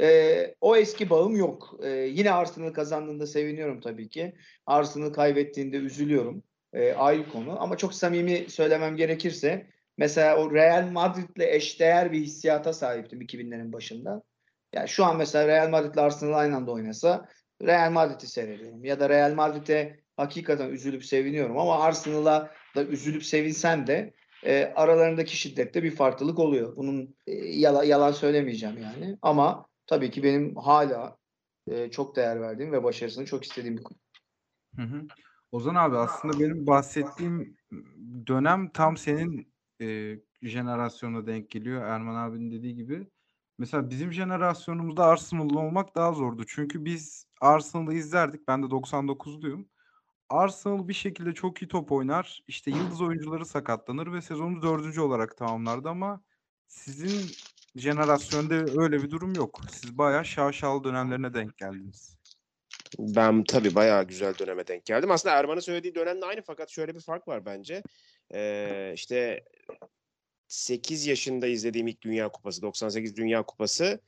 e, 0.00 0.54
o 0.60 0.76
eski 0.76 1.10
bağım 1.10 1.36
yok. 1.36 1.80
E, 1.82 1.88
yine 1.88 2.32
Arsenal 2.32 2.72
kazandığında 2.72 3.26
seviniyorum 3.26 3.80
tabii 3.80 4.08
ki. 4.08 4.34
Arsenal 4.66 5.12
kaybettiğinde 5.12 5.76
üzülüyorum. 5.76 6.42
E, 6.72 6.92
ayrı 6.92 7.28
konu. 7.28 7.62
Ama 7.62 7.76
çok 7.76 7.94
samimi 7.94 8.50
söylemem 8.50 8.96
gerekirse 8.96 9.66
mesela 9.96 10.36
o 10.36 10.54
Real 10.54 10.90
Madrid'le 10.90 11.54
eşdeğer 11.54 12.12
bir 12.12 12.20
hissiyata 12.20 12.72
sahiptim 12.72 13.20
2000'lerin 13.22 13.72
başında. 13.72 14.22
Yani 14.74 14.88
şu 14.88 15.04
an 15.04 15.16
mesela 15.16 15.48
Real 15.48 15.68
Madrid'le 15.68 15.98
Arsenal 15.98 16.38
aynı 16.38 16.56
anda 16.56 16.72
oynasa 16.72 17.28
Real 17.62 17.90
Madrid'i 17.90 18.26
seyrediyorum. 18.26 18.84
Ya 18.84 19.00
da 19.00 19.08
Real 19.08 19.34
Madrid'e 19.34 20.00
hakikaten 20.16 20.70
üzülüp 20.70 21.04
seviniyorum 21.04 21.58
ama 21.58 21.80
Arsenal'a 21.80 22.50
da 22.76 22.84
üzülüp 22.84 23.24
sevinsem 23.24 23.86
de 23.86 24.14
e, 24.44 24.72
aralarındaki 24.76 25.36
şiddette 25.36 25.82
bir 25.82 25.90
farklılık 25.90 26.38
oluyor. 26.38 26.76
Bunun 26.76 27.16
e, 27.26 27.32
yalan, 27.34 27.84
yalan 27.84 28.12
söylemeyeceğim 28.12 28.78
yani. 28.82 29.18
Ama 29.22 29.66
tabii 29.86 30.10
ki 30.10 30.22
benim 30.22 30.56
hala 30.56 31.16
e, 31.66 31.90
çok 31.90 32.16
değer 32.16 32.40
verdiğim 32.40 32.72
ve 32.72 32.84
başarısını 32.84 33.26
çok 33.26 33.44
istediğim 33.44 33.76
bir 33.76 33.82
kulüp. 33.82 34.00
Hı 34.76 34.82
hı. 34.82 35.02
Ozan 35.52 35.74
abi 35.74 35.96
aslında 35.96 36.40
benim 36.40 36.66
bahsettiğim 36.66 37.56
dönem 38.26 38.70
tam 38.70 38.96
senin 38.96 39.52
e, 39.80 40.16
jenerasyona 40.42 41.26
denk 41.26 41.50
geliyor. 41.50 41.82
Erman 41.82 42.14
abinin 42.14 42.50
dediği 42.50 42.74
gibi. 42.74 43.06
Mesela 43.58 43.90
bizim 43.90 44.12
jenerasyonumuzda 44.12 45.04
Arsenal'lı 45.04 45.58
olmak 45.58 45.94
daha 45.94 46.12
zordu. 46.12 46.44
Çünkü 46.46 46.84
biz 46.84 47.25
Arsenal'ı 47.40 47.94
izlerdik. 47.94 48.48
Ben 48.48 48.62
de 48.62 48.66
99'luyum. 48.66 49.66
Arsenal 50.28 50.88
bir 50.88 50.94
şekilde 50.94 51.34
çok 51.34 51.62
iyi 51.62 51.68
top 51.68 51.92
oynar. 51.92 52.42
İşte 52.48 52.70
yıldız 52.70 53.00
oyuncuları 53.00 53.46
sakatlanır 53.46 54.12
ve 54.12 54.22
sezonu 54.22 54.62
dördüncü 54.62 55.00
olarak 55.00 55.36
tamamlardı 55.36 55.88
ama 55.88 56.20
sizin 56.66 57.30
jenerasyonda 57.76 58.54
öyle 58.54 59.02
bir 59.02 59.10
durum 59.10 59.34
yok. 59.34 59.60
Siz 59.70 59.98
bayağı 59.98 60.24
şaşalı 60.24 60.84
dönemlerine 60.84 61.34
denk 61.34 61.58
geldiniz. 61.58 62.16
Ben 62.98 63.44
tabii 63.44 63.74
bayağı 63.74 64.04
güzel 64.04 64.38
döneme 64.38 64.66
denk 64.66 64.84
geldim. 64.84 65.10
Aslında 65.10 65.34
Erman'ın 65.34 65.60
söylediği 65.60 65.94
dönemle 65.94 66.24
aynı 66.24 66.42
fakat 66.42 66.70
şöyle 66.70 66.94
bir 66.94 67.00
fark 67.00 67.28
var 67.28 67.46
bence. 67.46 67.82
Ee, 68.34 68.92
işte 68.94 69.44
8 70.48 71.06
yaşında 71.06 71.46
izlediğim 71.46 71.86
ilk 71.86 72.02
Dünya 72.02 72.28
Kupası, 72.28 72.62
98 72.62 73.16
Dünya 73.16 73.42
Kupası 73.42 74.00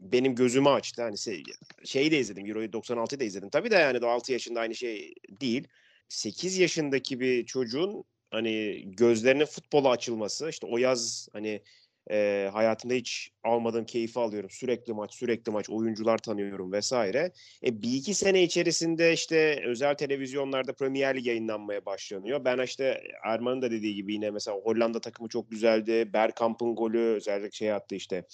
benim 0.00 0.34
gözümü 0.34 0.68
açtı. 0.68 1.02
Hani 1.02 1.18
şey, 1.18 1.42
şeyi 1.84 2.10
de 2.10 2.18
izledim, 2.18 2.46
Euro'yu 2.46 2.68
96'yı 2.68 3.20
da 3.20 3.24
izledim. 3.24 3.50
Tabii 3.50 3.70
de 3.70 3.74
yani 3.74 4.06
6 4.06 4.32
yaşında 4.32 4.60
aynı 4.60 4.74
şey 4.74 5.14
değil. 5.40 5.68
8 6.08 6.58
yaşındaki 6.58 7.20
bir 7.20 7.46
çocuğun 7.46 8.04
hani 8.30 8.82
gözlerinin 8.86 9.44
futbola 9.44 9.90
açılması, 9.90 10.48
işte 10.48 10.66
o 10.66 10.78
yaz 10.78 11.28
hani 11.32 11.62
e, 12.10 12.48
hayatımda 12.52 12.94
hiç 12.94 13.30
almadığım 13.44 13.84
keyfi 13.84 14.20
alıyorum. 14.20 14.50
Sürekli 14.50 14.92
maç, 14.92 15.14
sürekli 15.14 15.52
maç, 15.52 15.70
oyuncular 15.70 16.18
tanıyorum 16.18 16.72
vesaire. 16.72 17.32
E, 17.66 17.82
bir 17.82 17.94
iki 17.94 18.14
sene 18.14 18.42
içerisinde 18.42 19.12
işte 19.12 19.62
özel 19.66 19.94
televizyonlarda 19.94 20.72
Premier 20.72 21.16
Lig 21.16 21.26
yayınlanmaya 21.26 21.86
başlanıyor. 21.86 22.44
Ben 22.44 22.58
işte 22.58 23.02
Erman'ın 23.24 23.62
da 23.62 23.70
dediği 23.70 23.94
gibi 23.94 24.12
yine 24.12 24.30
mesela 24.30 24.56
Hollanda 24.56 25.00
takımı 25.00 25.28
çok 25.28 25.50
güzeldi. 25.50 26.12
Bergkamp'ın 26.12 26.74
golü 26.74 26.98
özellikle 26.98 27.50
şey 27.50 27.72
attı 27.72 27.94
işte 27.94 28.24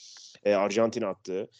e, 0.44 0.54
Arjantin 0.54 1.02
attı. 1.02 1.50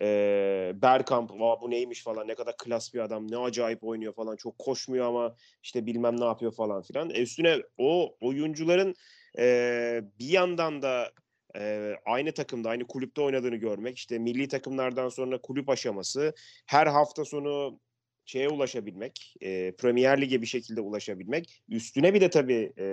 E, 0.00 0.72
Bergkamp 0.74 1.30
bu 1.62 1.70
neymiş 1.70 2.02
falan 2.02 2.28
ne 2.28 2.34
kadar 2.34 2.56
klas 2.56 2.94
bir 2.94 2.98
adam 2.98 3.30
ne 3.30 3.36
acayip 3.36 3.84
oynuyor 3.84 4.14
falan 4.14 4.36
çok 4.36 4.58
koşmuyor 4.58 5.06
ama 5.06 5.36
işte 5.62 5.86
bilmem 5.86 6.20
ne 6.20 6.24
yapıyor 6.24 6.52
falan 6.52 6.82
filan. 6.82 7.10
E, 7.10 7.22
üstüne 7.22 7.56
o 7.78 8.16
oyuncuların 8.20 8.94
e, 9.38 10.02
bir 10.18 10.28
yandan 10.28 10.82
da 10.82 11.12
e, 11.58 11.94
aynı 12.06 12.32
takımda, 12.32 12.70
aynı 12.70 12.86
kulüpte 12.86 13.20
oynadığını 13.22 13.56
görmek, 13.56 13.98
işte 13.98 14.18
milli 14.18 14.48
takımlardan 14.48 15.08
sonra 15.08 15.40
kulüp 15.40 15.68
aşaması, 15.68 16.34
her 16.66 16.86
hafta 16.86 17.24
sonu 17.24 17.80
şeye 18.24 18.48
ulaşabilmek, 18.48 19.34
e, 19.40 19.72
Premier 19.76 20.20
Lig'e 20.20 20.42
bir 20.42 20.46
şekilde 20.46 20.80
ulaşabilmek. 20.80 21.62
Üstüne 21.68 22.14
bir 22.14 22.20
de 22.20 22.30
tabii 22.30 22.72
e, 22.78 22.86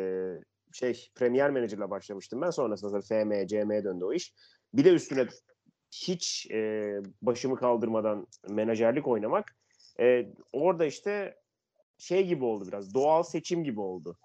şey 0.73 1.09
Premier 1.15 1.49
Manager'la 1.49 1.89
başlamıştım 1.89 2.41
ben. 2.41 2.49
Sonrasında 2.49 3.01
FM, 3.01 3.47
CM'ye 3.47 3.83
döndü 3.83 4.05
o 4.05 4.13
iş. 4.13 4.33
Bir 4.73 4.85
de 4.85 4.89
üstüne 4.89 5.27
hiç 5.91 6.47
e, 6.51 6.93
başımı 7.21 7.55
kaldırmadan 7.55 8.27
menajerlik 8.49 9.07
oynamak. 9.07 9.57
E, 9.99 10.25
orada 10.53 10.85
işte 10.85 11.35
şey 11.97 12.27
gibi 12.27 12.45
oldu 12.45 12.67
biraz. 12.67 12.93
Doğal 12.93 13.23
seçim 13.23 13.63
gibi 13.63 13.79
oldu. 13.79 14.17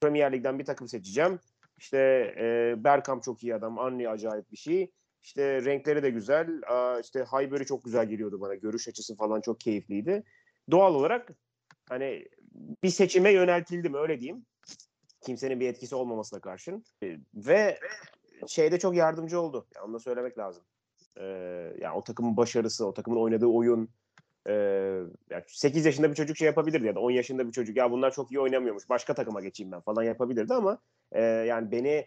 Premier 0.00 0.32
Lig'den 0.32 0.58
bir 0.58 0.64
takım 0.64 0.88
seçeceğim. 0.88 1.38
İşte 1.78 1.98
e, 2.38 2.74
Bergkamp 2.84 3.22
çok 3.22 3.42
iyi 3.42 3.54
adam. 3.54 3.78
Anli 3.78 4.08
acayip 4.08 4.52
bir 4.52 4.56
şey. 4.56 4.90
İşte 5.22 5.64
renkleri 5.64 6.02
de 6.02 6.10
güzel. 6.10 6.60
Aa, 6.66 7.00
işte 7.00 7.24
Highbury 7.24 7.64
çok 7.64 7.84
güzel 7.84 8.06
geliyordu 8.06 8.40
bana. 8.40 8.54
Görüş 8.54 8.88
açısı 8.88 9.16
falan 9.16 9.40
çok 9.40 9.60
keyifliydi. 9.60 10.24
Doğal 10.70 10.94
olarak 10.94 11.30
hani 11.88 12.28
bir 12.82 12.90
seçime 12.90 13.32
yöneltildim 13.32 13.94
öyle 13.94 14.20
diyeyim. 14.20 14.46
Kimsenin 15.20 15.60
bir 15.60 15.68
etkisi 15.68 15.94
olmamasına 15.94 16.40
karşın. 16.40 16.84
E, 17.02 17.16
ve 17.34 17.78
şeyde 18.46 18.78
çok 18.78 18.96
yardımcı 18.96 19.40
oldu. 19.40 19.66
Yani 19.74 19.84
onu 19.84 19.94
da 19.94 19.98
söylemek 19.98 20.38
lazım. 20.38 20.64
Ee, 21.20 21.24
yani 21.80 21.96
o 21.96 22.04
takımın 22.04 22.36
başarısı, 22.36 22.86
o 22.86 22.94
takımın 22.94 23.20
oynadığı 23.20 23.46
oyun, 23.46 23.88
e, 24.46 24.52
yani 25.30 25.42
8 25.46 25.86
yaşında 25.86 26.10
bir 26.10 26.14
çocuk 26.14 26.36
şey 26.36 26.46
yapabilirdi 26.46 26.86
ya 26.86 26.94
da 26.94 27.00
10 27.00 27.10
yaşında 27.10 27.46
bir 27.46 27.52
çocuk 27.52 27.76
ya 27.76 27.90
bunlar 27.90 28.10
çok 28.10 28.32
iyi 28.32 28.40
oynamıyormuş 28.40 28.88
başka 28.88 29.14
takıma 29.14 29.40
geçeyim 29.40 29.72
ben 29.72 29.80
falan 29.80 30.02
yapabilirdi 30.02 30.54
ama 30.54 30.78
e, 31.12 31.22
yani 31.22 31.70
beni 31.70 32.06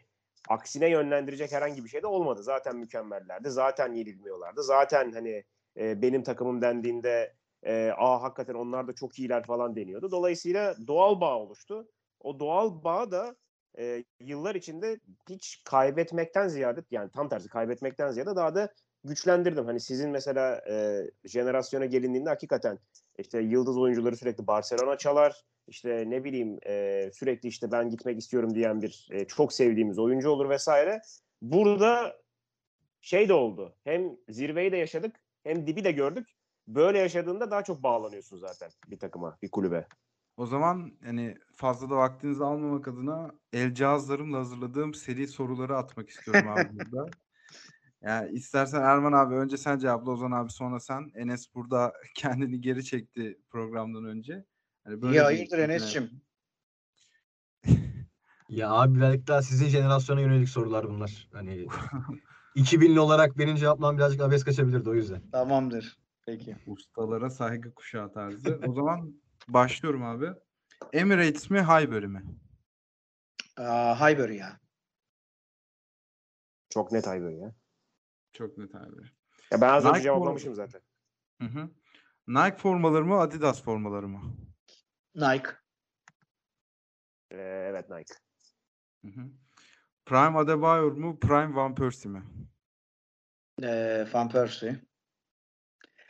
aksine 0.49 0.89
yönlendirecek 0.89 1.51
herhangi 1.51 1.83
bir 1.83 1.89
şey 1.89 2.01
de 2.01 2.07
olmadı. 2.07 2.43
Zaten 2.43 2.75
mükemmellerdi. 2.75 3.49
Zaten 3.49 3.93
yenilmiyorlardı. 3.93 4.63
Zaten 4.63 5.11
hani 5.11 5.43
e, 5.77 6.01
benim 6.01 6.23
takımım 6.23 6.61
dendiğinde 6.61 7.33
e, 7.63 7.91
aa 7.97 8.23
hakikaten 8.23 8.53
onlar 8.53 8.87
da 8.87 8.93
çok 8.93 9.19
iyiler 9.19 9.43
falan 9.43 9.75
deniyordu. 9.75 10.11
Dolayısıyla 10.11 10.75
doğal 10.87 11.21
bağ 11.21 11.39
oluştu. 11.39 11.87
O 12.19 12.39
doğal 12.39 12.83
bağ 12.83 13.11
da 13.11 13.35
e, 13.77 14.03
yıllar 14.19 14.55
içinde 14.55 14.99
hiç 15.29 15.61
kaybetmekten 15.65 16.47
ziyade 16.47 16.83
yani 16.91 17.11
tam 17.11 17.29
tersi 17.29 17.49
kaybetmekten 17.49 18.11
ziyade 18.11 18.35
daha 18.35 18.55
da 18.55 18.73
güçlendirdim. 19.03 19.65
Hani 19.65 19.79
sizin 19.79 20.09
mesela 20.09 20.61
e, 20.69 21.05
jenerasyona 21.25 21.85
gelindiğinde 21.85 22.29
hakikaten 22.29 22.79
işte 23.17 23.39
yıldız 23.39 23.77
oyuncuları 23.77 24.17
sürekli 24.17 24.47
Barcelona 24.47 24.97
çalar. 24.97 25.43
İşte 25.67 26.03
ne 26.07 26.23
bileyim 26.23 26.59
e, 26.65 27.09
sürekli 27.13 27.49
işte 27.49 27.71
ben 27.71 27.89
gitmek 27.89 28.19
istiyorum 28.19 28.55
diyen 28.55 28.81
bir 28.81 29.07
e, 29.11 29.25
çok 29.25 29.53
sevdiğimiz 29.53 29.99
oyuncu 29.99 30.29
olur 30.29 30.49
vesaire. 30.49 31.01
Burada 31.41 32.17
şey 33.01 33.29
de 33.29 33.33
oldu. 33.33 33.75
Hem 33.83 34.17
zirveyi 34.29 34.71
de 34.71 34.77
yaşadık 34.77 35.15
hem 35.43 35.67
dibi 35.67 35.83
de 35.83 35.91
gördük. 35.91 36.27
Böyle 36.67 36.99
yaşadığında 36.99 37.51
daha 37.51 37.63
çok 37.63 37.83
bağlanıyorsun 37.83 38.37
zaten 38.37 38.69
bir 38.87 38.99
takıma, 38.99 39.37
bir 39.41 39.51
kulübe. 39.51 39.87
O 40.37 40.45
zaman 40.45 40.91
yani 41.05 41.37
fazla 41.55 41.89
da 41.89 41.95
vaktinizi 41.95 42.43
almamak 42.43 42.87
adına 42.87 43.31
el 43.53 43.73
cihazlarımla 43.73 44.37
hazırladığım 44.37 44.93
seri 44.93 45.27
soruları 45.27 45.77
atmak 45.77 46.09
istiyorum 46.09 46.49
abi 46.49 46.69
burada. 46.71 47.09
Yani 48.01 48.31
istersen 48.31 48.81
Erman 48.81 49.13
abi 49.13 49.35
önce 49.35 49.57
sen 49.57 49.79
cevapla 49.79 50.11
Ozan 50.11 50.31
abi 50.31 50.51
sonra 50.51 50.79
sen. 50.79 51.11
Enes 51.15 51.55
burada 51.55 51.93
kendini 52.15 52.61
geri 52.61 52.85
çekti 52.85 53.37
programdan 53.49 54.05
önce. 54.05 54.45
Hani 54.83 54.95
İyi 54.95 55.11
bir 55.11 55.17
hayırdır 55.19 55.57
Enes'cim? 55.59 56.21
Ya 58.49 58.71
abi 58.71 58.95
birazcık 58.97 59.27
daha 59.27 59.41
sizin 59.41 59.67
jenerasyona 59.67 60.21
yönelik 60.21 60.49
sorular 60.49 60.89
bunlar. 60.89 61.29
Hani 61.33 61.67
2000'li 62.55 62.99
olarak 62.99 63.37
benim 63.37 63.55
cevaplam 63.55 63.97
birazcık 63.97 64.21
abes 64.21 64.43
kaçabilirdi 64.43 64.89
o 64.89 64.93
yüzden. 64.93 65.21
Tamamdır. 65.31 65.97
Peki. 66.25 66.57
Ustalara 66.67 67.29
saygı 67.29 67.73
kuşağı 67.73 68.13
tarzı. 68.13 68.59
O 68.67 68.73
zaman 68.73 69.21
başlıyorum 69.47 70.03
abi. 70.03 70.27
Emirates 70.93 71.49
mi 71.49 71.61
Highbury 71.61 72.07
mi? 72.07 72.23
Aa, 73.57 74.09
Highbury 74.09 74.37
ya. 74.37 74.59
Çok 76.69 76.91
net 76.91 77.07
Highbury 77.07 77.35
ya. 77.35 77.55
Çok 78.33 78.57
net 78.57 78.75
abi. 78.75 79.01
Ya 79.51 79.61
ben 79.61 79.69
az 79.69 79.85
önce 79.85 80.01
cevaplamışım 80.01 80.53
form- 80.53 80.55
zaten. 80.55 80.81
Hı 81.41 81.47
hı. 81.47 81.69
Nike 82.27 82.57
formaları 82.57 83.05
mı 83.05 83.19
Adidas 83.19 83.63
formaları 83.63 84.07
mı? 84.07 84.21
Nike. 85.15 85.49
Ee, 87.31 87.37
evet 87.69 87.89
Nike. 87.89 88.13
Hı 89.05 89.07
hı. 89.07 89.27
Prime 90.05 90.37
Adebayor 90.37 90.91
mu 90.91 91.19
Prime 91.19 91.55
Van 91.55 91.75
Persie 91.75 92.11
mi? 92.11 92.23
Ee, 93.63 94.07
Van 94.13 94.29
Persie. 94.29 94.87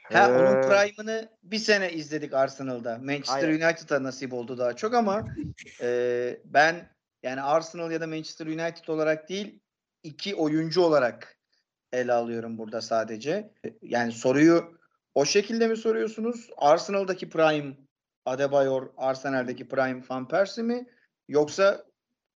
Ha, 0.04 0.32
onun 0.32 0.56
Ee, 0.56 0.62
prime'ını 0.62 1.30
bir 1.44 1.60
sene 1.60 1.94
izledik 1.94 2.34
Arsenal'da. 2.34 2.98
Manchester 2.98 3.50
Aynen. 3.50 3.68
United'a 3.68 4.04
nasip 4.04 4.34
oldu 4.34 4.58
daha 4.58 4.76
çok 4.76 4.94
ama 4.94 5.28
e, 5.82 6.42
ben 6.46 6.96
yani 7.24 7.42
Arsenal 7.42 7.92
ya 7.92 8.02
da 8.02 8.08
Manchester 8.08 8.48
United 8.48 8.88
olarak 8.88 9.30
değil 9.30 9.60
iki 10.04 10.36
oyuncu 10.36 10.82
olarak 10.82 11.37
ele 11.92 12.14
alıyorum 12.14 12.58
burada 12.58 12.82
sadece. 12.82 13.54
Yani 13.82 14.12
soruyu 14.12 14.78
o 15.16 15.26
şekilde 15.26 15.68
mi 15.68 15.78
soruyorsunuz? 15.78 16.50
Arsenal'daki 16.58 17.30
prime 17.30 17.78
Adebayor 18.26 18.94
Arsenal'deki 18.98 19.68
prime 19.68 20.04
Van 20.10 20.28
Persie 20.28 20.64
mi 20.64 20.88
yoksa 21.28 21.86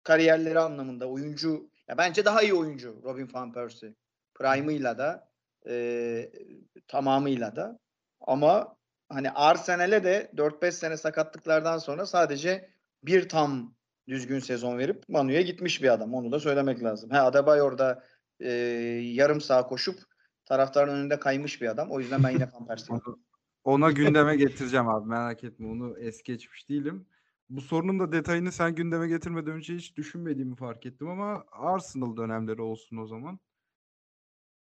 kariyerleri 0.03 0.59
anlamında 0.59 1.09
oyuncu 1.09 1.71
ya 1.89 1.99
bence 1.99 2.25
daha 2.25 2.43
iyi 2.43 2.55
oyuncu 2.55 3.01
Robin 3.05 3.29
Van 3.33 3.53
Persie. 3.53 3.95
Prime'ıyla 4.35 4.99
da 4.99 5.31
e, 5.69 6.33
tamamıyla 6.89 7.57
da 7.57 7.79
ama 8.21 8.77
hani 9.09 9.31
Arsenal'e 9.31 10.05
de 10.05 10.31
4-5 10.35 10.73
sene 10.73 10.97
sakatlıklardan 10.97 11.79
sonra 11.79 12.07
sadece 12.07 12.71
bir 13.05 13.29
tam 13.29 13.75
düzgün 14.09 14.39
sezon 14.39 14.79
verip 14.79 15.09
Manu'ya 15.09 15.43
gitmiş 15.43 15.83
bir 15.83 15.89
adam. 15.89 16.15
Onu 16.15 16.33
da 16.33 16.41
söylemek 16.41 16.83
lazım. 16.83 17.11
Ha 17.11 17.27
Adebayor 17.27 17.79
da 17.79 18.05
e, 18.41 18.51
yarım 19.15 19.41
sağa 19.41 19.67
koşup 19.67 19.99
taraftarın 20.45 20.95
önünde 20.95 21.19
kaymış 21.21 21.63
bir 21.63 21.67
adam. 21.69 21.91
O 21.91 22.01
yüzden 22.01 22.23
ben 22.23 22.31
yine. 22.31 22.49
Onu- 22.89 23.19
Ona 23.65 23.91
gündeme 23.91 24.37
getireceğim 24.37 24.89
abi 24.89 25.09
merak 25.09 25.45
etme 25.45 25.67
onu 25.69 25.99
es 25.99 26.23
geçmiş 26.23 26.69
değilim. 26.69 27.07
Bu 27.51 27.61
sorunun 27.61 28.01
da 28.01 28.13
detayını 28.13 28.53
sen 28.53 28.75
gündeme 28.75 29.09
getirmeden 29.09 29.53
önce 29.55 29.75
hiç 29.75 29.97
düşünmediğimi 29.97 30.57
fark 30.57 30.87
ettim 30.87 31.09
ama 31.09 31.45
Arsenal 31.53 32.17
dönemleri 32.17 32.63
olsun 32.63 32.97
o 32.97 33.07
zaman. 33.07 33.41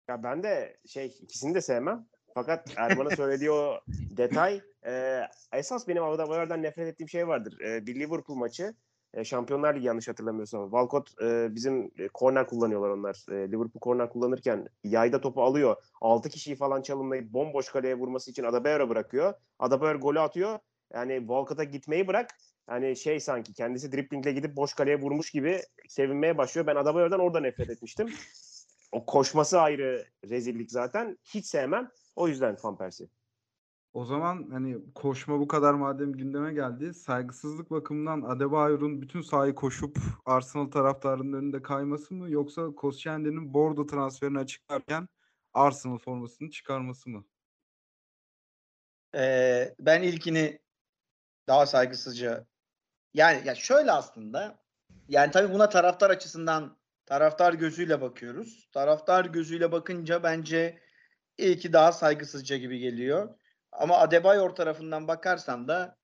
Ya 0.10 0.24
ben 0.24 0.44
de 0.44 0.78
şey 0.88 1.06
ikisini 1.22 1.56
de 1.56 1.62
sevmem. 1.62 2.08
Fakat 2.34 2.74
Erman'ın 2.78 3.16
söylediği 3.16 3.52
o 3.52 3.80
detay 4.18 4.62
e, 4.86 5.22
esas 5.54 5.88
benim 5.88 6.04
Adebayor'dan 6.04 6.62
nefret 6.64 6.88
ettiğim 6.88 7.10
şey 7.10 7.28
vardır. 7.28 7.60
E, 7.60 7.86
bir 7.86 7.96
Liverpool 7.96 8.38
maçı 8.38 8.76
e, 9.14 9.24
Şampiyonlar 9.24 9.76
Ligi 9.76 9.86
yanlış 9.88 10.08
hatırlamıyorsam. 10.08 10.64
Walcott 10.64 11.22
e, 11.22 11.56
bizim 11.56 11.92
e, 11.98 12.08
korner 12.08 12.48
kullanıyorlar 12.48 12.90
onlar. 12.90 13.26
E, 13.32 13.34
Liverpool 13.34 13.80
korner 13.82 14.10
kullanırken 14.10 14.68
yayda 14.84 15.22
topu 15.22 15.44
alıyor. 15.44 15.76
6 16.02 16.30
kişiyi 16.30 16.56
falan 16.56 16.82
çalımlayıp 16.82 17.34
bomboş 17.34 17.70
kaleye 17.70 17.96
vurması 17.96 18.32
için 18.32 18.44
Adebayor'a 18.44 18.90
bırakıyor. 18.90 19.34
Adebayor 19.60 19.96
golü 19.96 20.20
atıyor. 20.20 20.60
Yani 20.94 21.20
Walcott'a 21.20 21.64
gitmeyi 21.64 22.08
bırak. 22.08 22.30
Yani 22.70 22.96
şey 22.96 23.20
sanki 23.20 23.54
kendisi 23.54 23.92
driplingle 23.92 24.32
gidip 24.32 24.56
boş 24.56 24.74
kaleye 24.74 25.02
vurmuş 25.02 25.32
gibi 25.32 25.62
sevinmeye 25.88 26.38
başlıyor. 26.38 26.68
Ben 26.68 26.76
Adebayor'dan 26.76 27.20
orada 27.20 27.40
nefret 27.40 27.70
etmiştim. 27.70 28.08
O 28.92 29.06
koşması 29.06 29.62
ayrı 29.62 30.06
rezillik 30.30 30.72
zaten. 30.72 31.18
Hiç 31.24 31.46
sevmem. 31.46 31.90
O 32.16 32.28
yüzden 32.28 32.58
Van 32.64 32.78
Persie. 32.78 33.08
O 33.94 34.06
zaman 34.06 34.50
hani 34.52 34.94
koşma 34.96 35.40
bu 35.40 35.48
kadar 35.48 35.74
madem 35.74 36.14
gündeme 36.14 36.54
geldi. 36.54 36.94
Saygısızlık 36.94 37.72
bakımından 37.72 38.22
Adebayor'un 38.22 39.02
bütün 39.02 39.22
sahayı 39.22 39.56
koşup 39.56 39.98
Arsenal 40.26 40.66
taraftarının 40.66 41.34
önünde 41.34 41.62
kayması 41.62 42.14
mı 42.14 42.30
yoksa 42.30 42.76
Koscielny'nin 42.76 43.54
Bordeaux 43.54 43.92
transferini 43.92 44.40
açıklarken 44.40 45.08
Arsenal 45.54 45.98
formasını 45.98 46.50
çıkarması 46.50 47.10
mı? 47.10 47.26
Ee, 49.16 49.76
ben 49.80 50.02
ilkini 50.02 50.60
daha 51.48 51.66
saygısızca 51.66 52.46
yani 53.14 53.48
ya 53.48 53.56
şöyle 53.56 53.92
aslında 53.92 54.60
yani 55.08 55.32
tabii 55.32 55.54
buna 55.54 55.70
taraftar 55.70 56.10
açısından 56.10 56.78
taraftar 57.06 57.54
gözüyle 57.54 58.02
bakıyoruz. 58.02 58.70
Taraftar 58.72 59.26
gözüyle 59.26 59.72
bakınca 59.72 60.24
bence 60.24 60.80
ilki 61.38 61.74
daha 61.74 61.92
saygısızca 61.92 62.58
gibi 62.58 62.80
geliyor. 62.80 63.36
Ama 63.78 63.98
Adebayor 63.98 64.50
tarafından 64.50 65.08
bakarsan 65.08 65.68
da 65.68 65.96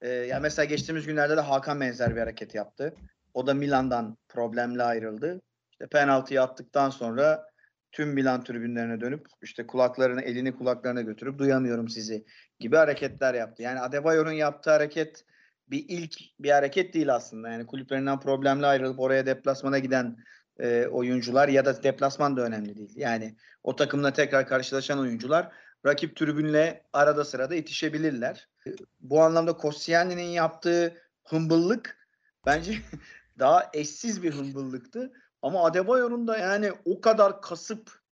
e, 0.00 0.08
ya 0.08 0.40
mesela 0.40 0.64
geçtiğimiz 0.64 1.06
günlerde 1.06 1.36
de 1.36 1.40
Hakan 1.40 1.80
benzer 1.80 2.16
bir 2.16 2.20
hareket 2.20 2.54
yaptı. 2.54 2.94
O 3.34 3.46
da 3.46 3.54
Milan'dan 3.54 4.16
problemle 4.28 4.82
ayrıldı. 4.82 5.40
İşte 5.70 5.86
penaltıyı 5.86 6.42
attıktan 6.42 6.90
sonra 6.90 7.46
tüm 7.92 8.08
Milan 8.08 8.44
tribünlerine 8.44 9.00
dönüp 9.00 9.26
işte 9.42 9.66
kulaklarını 9.66 10.22
elini 10.22 10.56
kulaklarına 10.56 11.00
götürüp 11.02 11.38
duyamıyorum 11.38 11.88
sizi 11.88 12.24
gibi 12.60 12.76
hareketler 12.76 13.34
yaptı. 13.34 13.62
Yani 13.62 13.80
Adebayor'un 13.80 14.32
yaptığı 14.32 14.70
hareket 14.70 15.24
bir 15.68 15.84
ilk 15.88 16.14
bir 16.40 16.50
hareket 16.50 16.94
değil 16.94 17.14
aslında. 17.14 17.48
Yani 17.48 17.66
kulüplerinden 17.66 18.20
problemle 18.20 18.66
ayrılıp 18.66 19.00
oraya 19.00 19.26
deplasmana 19.26 19.78
giden 19.78 20.16
e, 20.60 20.86
oyuncular 20.86 21.48
ya 21.48 21.64
da 21.64 21.82
deplasman 21.82 22.36
da 22.36 22.42
önemli 22.42 22.76
değil. 22.76 22.92
Yani 22.96 23.36
o 23.62 23.76
takımla 23.76 24.12
tekrar 24.12 24.46
karşılaşan 24.46 24.98
oyuncular 24.98 25.52
rakip 25.86 26.16
tribünle 26.16 26.82
arada 26.92 27.24
sırada 27.24 27.54
itişebilirler. 27.54 28.48
E, 28.66 28.70
Bu 29.00 29.22
anlamda 29.22 29.56
Koscielny'nin 29.56 30.22
yaptığı 30.28 30.96
hımbıllık 31.24 32.08
bence 32.46 32.78
daha 33.38 33.70
eşsiz 33.74 34.22
bir 34.22 34.34
hımbıllıktı. 34.34 35.12
Ama 35.42 35.64
Adebayor'un 35.64 36.28
da 36.28 36.38
yani 36.38 36.72
o 36.84 37.00
kadar 37.00 37.42
kasıp 37.42 38.02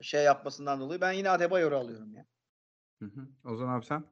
şey 0.00 0.24
yapmasından 0.24 0.80
dolayı 0.80 1.00
ben 1.00 1.12
yine 1.12 1.30
Adebayor'u 1.30 1.76
alıyorum 1.76 2.14
ya. 2.14 2.24
Hı 2.98 3.04
hı. 3.04 3.50
Ozan 3.50 3.68
abi 3.68 3.84
sen? 3.84 4.04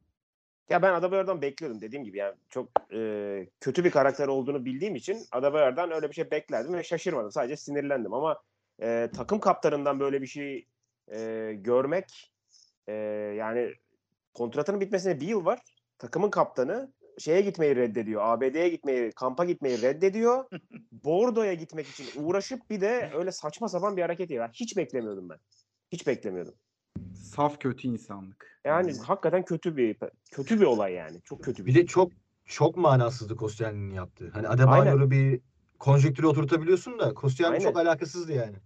Ya 0.69 0.83
ben 0.83 0.93
Adebayor'dan 0.93 1.43
bekliyordum 1.43 1.81
dediğim 1.81 2.05
gibi 2.05 2.19
yani 2.19 2.35
çok 2.49 2.69
e, 2.93 3.49
kötü 3.61 3.85
bir 3.85 3.91
karakter 3.91 4.29
olduğunu 4.29 4.65
bildiğim 4.65 4.95
için 4.97 5.27
Adebayor'dan 5.33 5.91
öyle 5.91 6.09
bir 6.09 6.15
şey 6.15 6.31
beklerdim 6.31 6.75
ve 6.75 6.83
şaşırmadım. 6.83 7.33
Sadece 7.33 7.57
sinirlendim 7.57 8.15
ama 8.15 8.43
e, 8.83 9.11
takım 9.17 9.41
kaptanından 9.41 10.01
böyle 10.01 10.23
bir 10.23 10.27
şey 10.27 10.67
e, 11.13 11.53
görmek 11.57 12.33
e, 12.87 12.93
yani 13.39 13.73
kontratının 14.35 14.81
bitmesine 14.81 15.21
bir 15.21 15.29
yıl 15.29 15.45
var. 15.45 15.61
Takımın 15.99 16.31
kaptanı 16.31 16.93
şeye 17.19 17.41
gitmeyi 17.41 17.77
reddediyor. 17.77 18.23
ABD'ye 18.25 18.69
gitmeyi, 18.69 19.13
kampa 19.13 19.45
gitmeyi 19.45 19.83
reddediyor. 19.83 20.45
Bordo'ya 20.93 21.55
gitmek 21.55 21.87
için 21.89 22.25
uğraşıp 22.25 22.71
bir 22.71 22.81
de 22.81 23.11
öyle 23.15 23.33
saçma 23.33 23.69
sapan 23.69 23.97
bir 23.97 24.03
hareket 24.03 24.31
yapıyor. 24.31 24.49
Hiç 24.53 24.77
beklemiyordum 24.77 25.29
ben. 25.29 25.39
Hiç 25.93 26.07
beklemiyordum. 26.07 26.55
Saf 27.15 27.61
kötü 27.61 27.89
insanlık. 27.89 28.61
Yani 28.65 28.93
Hmm. 28.93 28.99
hakikaten 28.99 29.45
kötü 29.45 29.77
bir 29.77 29.97
kötü 30.31 30.61
bir 30.61 30.67
olay 30.67 30.93
yani. 30.93 31.23
Çok 31.23 31.45
kötü 31.45 31.67
bir. 31.67 31.75
Bir 31.75 31.81
de 31.81 31.87
çok 31.87 32.13
çok 32.45 32.77
manasızdı 32.77 33.37
Koscielny'nin 33.37 33.95
yaptığı. 33.95 34.31
Hani 34.31 34.49
Adebayor'u 34.49 35.11
bir 35.11 35.41
konjektüre 35.79 36.27
oturtabiliyorsun 36.27 36.99
da 36.99 37.15
Koscielny 37.15 37.61
çok 37.61 37.77
alakasızdı 37.77 38.33
yani. 38.33 38.57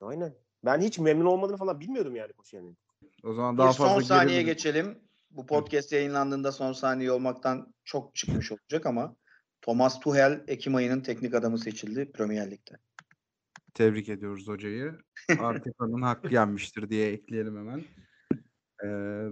Aynen. 0.00 0.34
Ben 0.64 0.80
hiç 0.80 0.98
memnun 0.98 1.24
olmadığını 1.26 1.56
falan 1.56 1.80
bilmiyordum 1.80 2.16
yani 2.16 2.32
Koscielny'nin. 2.32 2.78
O 3.22 3.34
zaman 3.34 3.54
Bir 3.54 3.58
daha 3.58 3.72
son 3.72 3.86
fazla 3.86 4.02
saniye 4.02 4.24
gerilmeyin. 4.24 4.46
geçelim. 4.46 4.98
Bu 5.30 5.46
podcast 5.46 5.92
yayınlandığında 5.92 6.52
son 6.52 6.72
saniye 6.72 7.12
olmaktan 7.12 7.74
çok 7.84 8.14
çıkmış 8.14 8.52
olacak 8.52 8.86
ama 8.86 9.16
Thomas 9.62 10.00
Tuchel 10.00 10.44
Ekim 10.48 10.74
ayının 10.74 11.00
teknik 11.00 11.34
adamı 11.34 11.58
seçildi 11.58 12.12
Premier 12.12 12.50
Lig'de. 12.50 12.74
Tebrik 13.74 14.08
ediyoruz 14.08 14.48
hocayı. 14.48 14.98
Arteta'nın 15.38 16.02
hakkı 16.02 16.34
yenmiştir 16.34 16.90
diye 16.90 17.12
ekleyelim 17.12 17.56
hemen. 17.56 17.84
Ee, 18.84 19.28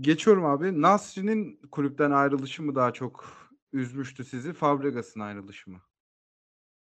geçiyorum 0.00 0.44
abi. 0.44 0.82
Nasri'nin 0.82 1.56
kulüpten 1.70 2.10
ayrılışı 2.10 2.62
mı 2.62 2.74
daha 2.74 2.92
çok 2.92 3.24
üzmüştü 3.72 4.24
sizi? 4.24 4.52
Fabregas'ın 4.52 5.20
ayrılışı 5.20 5.70
mı? 5.70 5.80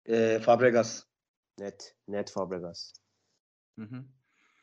Ee, 0.05 0.39
Fabregas. 0.45 1.03
Net. 1.59 1.95
Net 2.07 2.31
Fabregas. 2.31 2.93
Hı 3.79 3.85
hı. 3.85 4.03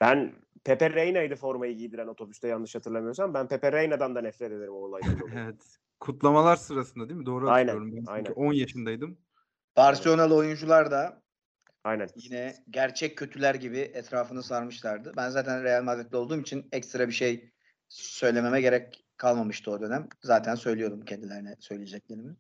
Ben 0.00 0.34
Pepe 0.64 0.90
Reyna'ydı 0.90 1.36
formayı 1.36 1.76
giydiren 1.76 2.06
otobüste 2.06 2.48
yanlış 2.48 2.74
hatırlamıyorsam. 2.74 3.34
Ben 3.34 3.48
Pepe 3.48 3.72
Reyna'dan 3.72 4.14
da 4.14 4.20
nefret 4.20 4.52
ederim 4.52 4.72
o 4.72 4.76
olaydan 4.76 5.08
dolayı. 5.20 5.34
Evet. 5.38 5.78
Kutlamalar 6.00 6.56
sırasında 6.56 7.08
değil 7.08 7.20
mi? 7.20 7.26
Doğru 7.26 7.50
Aynen, 7.50 7.72
hatırlıyorum. 7.72 8.06
Ben 8.08 8.16
çünkü 8.16 8.32
aynen. 8.32 8.48
10 8.48 8.52
yaşındaydım. 8.52 9.18
Barcelonalı 9.76 10.34
oyuncular 10.34 10.90
da 10.90 11.22
Aynen. 11.84 12.08
yine 12.16 12.54
gerçek 12.70 13.18
kötüler 13.18 13.54
gibi 13.54 13.78
etrafını 13.78 14.42
sarmışlardı. 14.42 15.12
Ben 15.16 15.30
zaten 15.30 15.62
Real 15.64 15.82
Madrid'de 15.82 16.16
olduğum 16.16 16.40
için 16.40 16.68
ekstra 16.72 17.08
bir 17.08 17.12
şey 17.12 17.52
söylememe 17.88 18.60
gerek 18.60 19.04
kalmamıştı 19.16 19.70
o 19.70 19.80
dönem. 19.80 20.08
Zaten 20.22 20.54
söylüyordum 20.54 21.04
kendilerine 21.04 21.56
söyleyeceklerimi. 21.60 22.36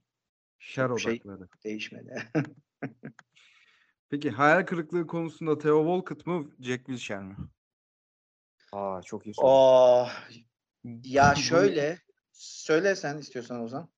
Şer 0.58 0.88
Çok 0.88 1.00
şey- 1.00 1.12
odakları. 1.12 1.48
Değişmedi. 1.64 2.22
Peki 4.12 4.30
hayal 4.30 4.66
kırıklığı 4.66 5.06
konusunda 5.06 5.58
Theo 5.58 5.78
Walcott 5.84 6.26
mı 6.26 6.50
Jack 6.60 6.86
Wilshere 6.86 7.20
mi? 7.20 7.36
Aa 8.72 9.02
çok 9.02 9.26
iyi 9.26 9.34
soru. 9.34 9.46
Aa, 9.46 10.08
ya 11.04 11.32
Bu- 11.36 11.40
şöyle 11.40 11.98
söyle 12.32 12.96
sen 12.96 13.18
istiyorsan 13.18 13.62
Ozan. 13.62 13.88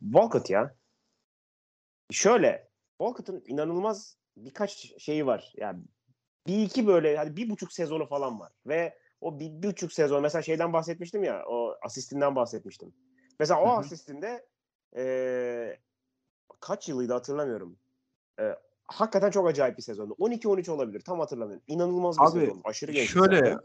Walcott 0.00 0.50
ya. 0.50 0.74
Şöyle. 2.10 2.68
Walcott'ın 2.98 3.44
inanılmaz 3.46 4.16
birkaç 4.36 5.02
şeyi 5.02 5.26
var. 5.26 5.52
Yani 5.56 5.82
bir 6.46 6.62
iki 6.62 6.86
böyle 6.86 7.16
hani 7.16 7.36
bir 7.36 7.50
buçuk 7.50 7.72
sezonu 7.72 8.06
falan 8.06 8.40
var. 8.40 8.52
Ve 8.66 8.98
o 9.20 9.40
bir, 9.40 9.62
bir 9.62 9.68
buçuk 9.68 9.92
sezon 9.92 10.22
mesela 10.22 10.42
şeyden 10.42 10.72
bahsetmiştim 10.72 11.24
ya 11.24 11.44
o 11.46 11.76
asistinden 11.82 12.36
bahsetmiştim. 12.36 12.94
Mesela 13.40 13.60
o 13.60 13.68
asistinde 13.68 14.46
eee, 14.96 15.80
kaç 16.60 16.88
yılıydı 16.88 17.12
hatırlamıyorum. 17.12 17.78
Eee, 18.38 18.58
hakikaten 18.92 19.30
çok 19.30 19.48
acayip 19.48 19.78
bir 19.78 19.82
sezondu. 19.82 20.14
12-13 20.18 20.70
olabilir 20.70 21.00
tam 21.00 21.20
hatırlamıyorum. 21.20 21.64
İnanılmaz 21.66 22.18
bir 22.18 22.22
Abi, 22.22 22.40
sezon. 22.40 22.60
Aşırı 22.64 22.92
genç. 22.92 23.10
Şöyle 23.10 23.36
zaten. 23.36 23.60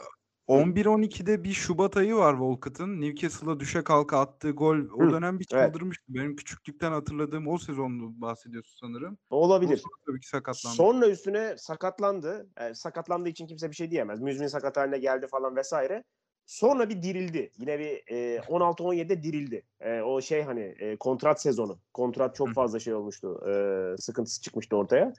11-12'de 0.47 1.43
bir 1.43 1.53
Şubat 1.53 1.97
ayı 1.97 2.15
var 2.15 2.31
Walcott'ın. 2.31 3.01
Newcastle'a 3.01 3.59
düşe 3.59 3.83
kalka 3.83 4.19
attığı 4.19 4.51
gol. 4.51 4.77
O 4.77 5.03
Hı, 5.03 5.11
dönem 5.11 5.39
bir 5.39 5.47
evet. 5.53 5.73
çıldırmıştı. 5.73 6.03
Benim 6.09 6.35
küçüklükten 6.35 6.91
hatırladığım 6.91 7.47
o 7.47 7.57
sezonlu 7.57 8.21
bahsediyorsun 8.21 8.87
sanırım. 8.87 9.17
Olabilir. 9.29 9.77
Sonra 9.77 9.95
tabii 10.05 10.19
ki 10.19 10.27
sakatlandı. 10.27 10.75
Sonra 10.75 11.07
üstüne 11.07 11.57
sakatlandı. 11.57 12.49
Yani 12.59 12.75
sakatlandığı 12.75 13.29
için 13.29 13.47
kimse 13.47 13.69
bir 13.69 13.75
şey 13.75 13.91
diyemez. 13.91 14.21
Müzmin 14.21 14.47
sakat 14.47 14.77
haline 14.77 14.97
geldi 14.97 15.27
falan 15.27 15.55
vesaire. 15.55 16.03
Sonra 16.47 16.89
bir 16.89 17.01
dirildi. 17.01 17.51
Yine 17.57 17.79
bir 17.79 18.03
e, 18.07 18.37
16-17'de 18.37 19.23
dirildi. 19.23 19.63
E, 19.79 20.01
o 20.01 20.21
şey 20.21 20.41
hani 20.41 20.61
e, 20.61 20.97
kontrat 20.97 21.41
sezonu. 21.41 21.79
Kontrat 21.93 22.35
çok 22.35 22.53
fazla 22.53 22.79
şey 22.79 22.93
olmuştu. 22.93 23.41
E, 23.49 23.53
sıkıntısı 24.01 24.41
çıkmıştı 24.41 24.75
ortaya. 24.77 25.13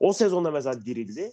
O 0.00 0.12
sezonda 0.12 0.50
mesela 0.50 0.86
dirildi. 0.86 1.32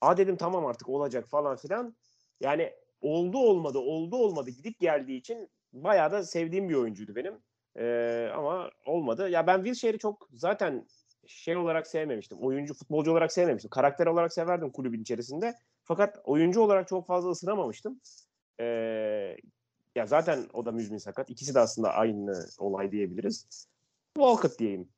Aa 0.00 0.16
dedim 0.16 0.36
tamam 0.36 0.66
artık 0.66 0.88
olacak 0.88 1.28
falan 1.28 1.56
filan. 1.56 1.96
Yani 2.40 2.72
oldu 3.00 3.38
olmadı 3.38 3.78
oldu 3.78 4.16
olmadı 4.16 4.50
gidip 4.50 4.80
geldiği 4.80 5.16
için 5.16 5.48
bayağı 5.72 6.12
da 6.12 6.22
sevdiğim 6.22 6.68
bir 6.68 6.74
oyuncuydu 6.74 7.14
benim. 7.16 7.34
E, 7.76 8.28
ama 8.34 8.70
olmadı. 8.86 9.30
Ya 9.30 9.46
ben 9.46 9.56
Wilshere'i 9.56 9.98
çok 9.98 10.28
zaten 10.32 10.86
şey 11.26 11.56
olarak 11.56 11.86
sevmemiştim. 11.86 12.38
Oyuncu, 12.38 12.74
futbolcu 12.74 13.12
olarak 13.12 13.32
sevmemiştim. 13.32 13.70
Karakter 13.70 14.06
olarak 14.06 14.32
severdim 14.32 14.70
kulübün 14.70 15.02
içerisinde. 15.02 15.54
Fakat 15.84 16.18
oyuncu 16.24 16.60
olarak 16.60 16.88
çok 16.88 17.06
fazla 17.06 17.30
ısınamamıştım. 17.30 18.00
Ee, 18.60 19.36
ya 19.94 20.06
zaten 20.06 20.48
o 20.52 20.66
da 20.66 20.72
müzmin 20.72 20.98
sakat. 20.98 21.30
İkisi 21.30 21.54
de 21.54 21.60
aslında 21.60 21.94
aynı 21.94 22.44
olay 22.58 22.92
diyebiliriz. 22.92 23.68
Walcott 24.16 24.58
diyeyim. 24.58 24.88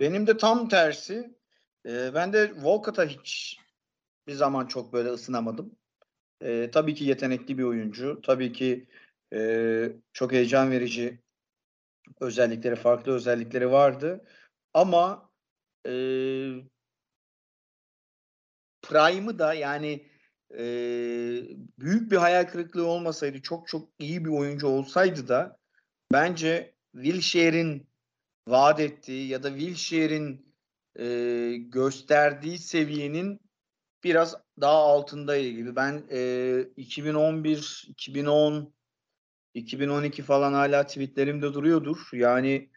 Benim 0.00 0.26
de 0.26 0.36
tam 0.36 0.68
tersi. 0.68 1.34
Ee, 1.86 2.14
ben 2.14 2.32
de 2.32 2.52
Walcott'a 2.54 3.04
hiç 3.04 3.58
bir 4.26 4.34
zaman 4.34 4.66
çok 4.66 4.92
böyle 4.92 5.08
ısınamadım. 5.08 5.76
Ee, 6.42 6.70
tabii 6.70 6.94
ki 6.94 7.04
yetenekli 7.04 7.58
bir 7.58 7.62
oyuncu. 7.62 8.20
Tabii 8.22 8.52
ki 8.52 8.88
e, 9.32 9.92
çok 10.12 10.32
heyecan 10.32 10.70
verici 10.70 11.22
özellikleri, 12.20 12.76
farklı 12.76 13.12
özellikleri 13.12 13.70
vardı. 13.70 14.24
Ama 14.74 15.30
e, 15.86 15.90
Prime'ı 18.82 19.38
da 19.38 19.54
yani 19.54 20.06
e, 20.58 20.64
büyük 21.78 22.10
bir 22.10 22.16
hayal 22.16 22.44
kırıklığı 22.44 22.86
olmasaydı, 22.86 23.42
çok 23.42 23.68
çok 23.68 23.88
iyi 23.98 24.24
bir 24.24 24.30
oyuncu 24.30 24.66
olsaydı 24.66 25.28
da 25.28 25.58
bence 26.12 26.74
Wilshere'in 26.94 27.86
vaat 28.48 28.80
ettiği 28.80 29.28
ya 29.28 29.42
da 29.42 29.58
Wilshere'in 29.58 30.54
e, 30.98 31.06
gösterdiği 31.56 32.58
seviyenin 32.58 33.40
biraz 34.04 34.34
daha 34.60 34.76
altındaydı 34.76 35.48
gibi. 35.48 35.76
Ben 35.76 36.02
e, 36.10 36.60
2011, 36.76 37.84
2010, 37.88 38.74
2012 39.54 40.22
falan 40.22 40.52
hala 40.52 40.86
tweetlerimde 40.86 41.54
duruyordur. 41.54 42.08
Yani 42.12 42.70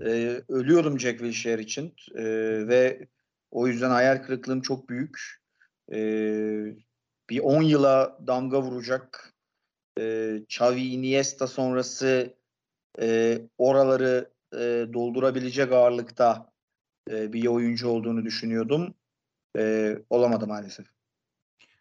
e, 0.00 0.40
ölüyorum 0.48 1.00
Jack 1.00 1.18
Wilshere 1.18 1.62
için 1.62 1.94
E, 2.14 2.24
ve 2.68 3.08
o 3.50 3.68
yüzden 3.68 3.90
hayal 3.90 4.22
kırıklığım 4.22 4.60
çok 4.60 4.88
büyük. 4.88 5.20
E, 5.92 5.98
bir 7.30 7.40
10 7.40 7.62
yıla 7.62 8.18
damga 8.26 8.62
vuracak 8.62 9.34
e, 9.98 10.34
Xavi 10.36 10.80
Iniesta 10.80 11.46
sonrası 11.46 12.34
e, 13.00 13.38
oraları 13.58 14.30
e, 14.52 14.86
doldurabilecek 14.92 15.72
ağırlıkta 15.72 16.52
e, 17.10 17.32
bir 17.32 17.46
oyuncu 17.46 17.88
olduğunu 17.88 18.24
düşünüyordum. 18.24 18.94
E, 19.58 19.94
olamadı 20.10 20.46
maalesef. 20.46 20.86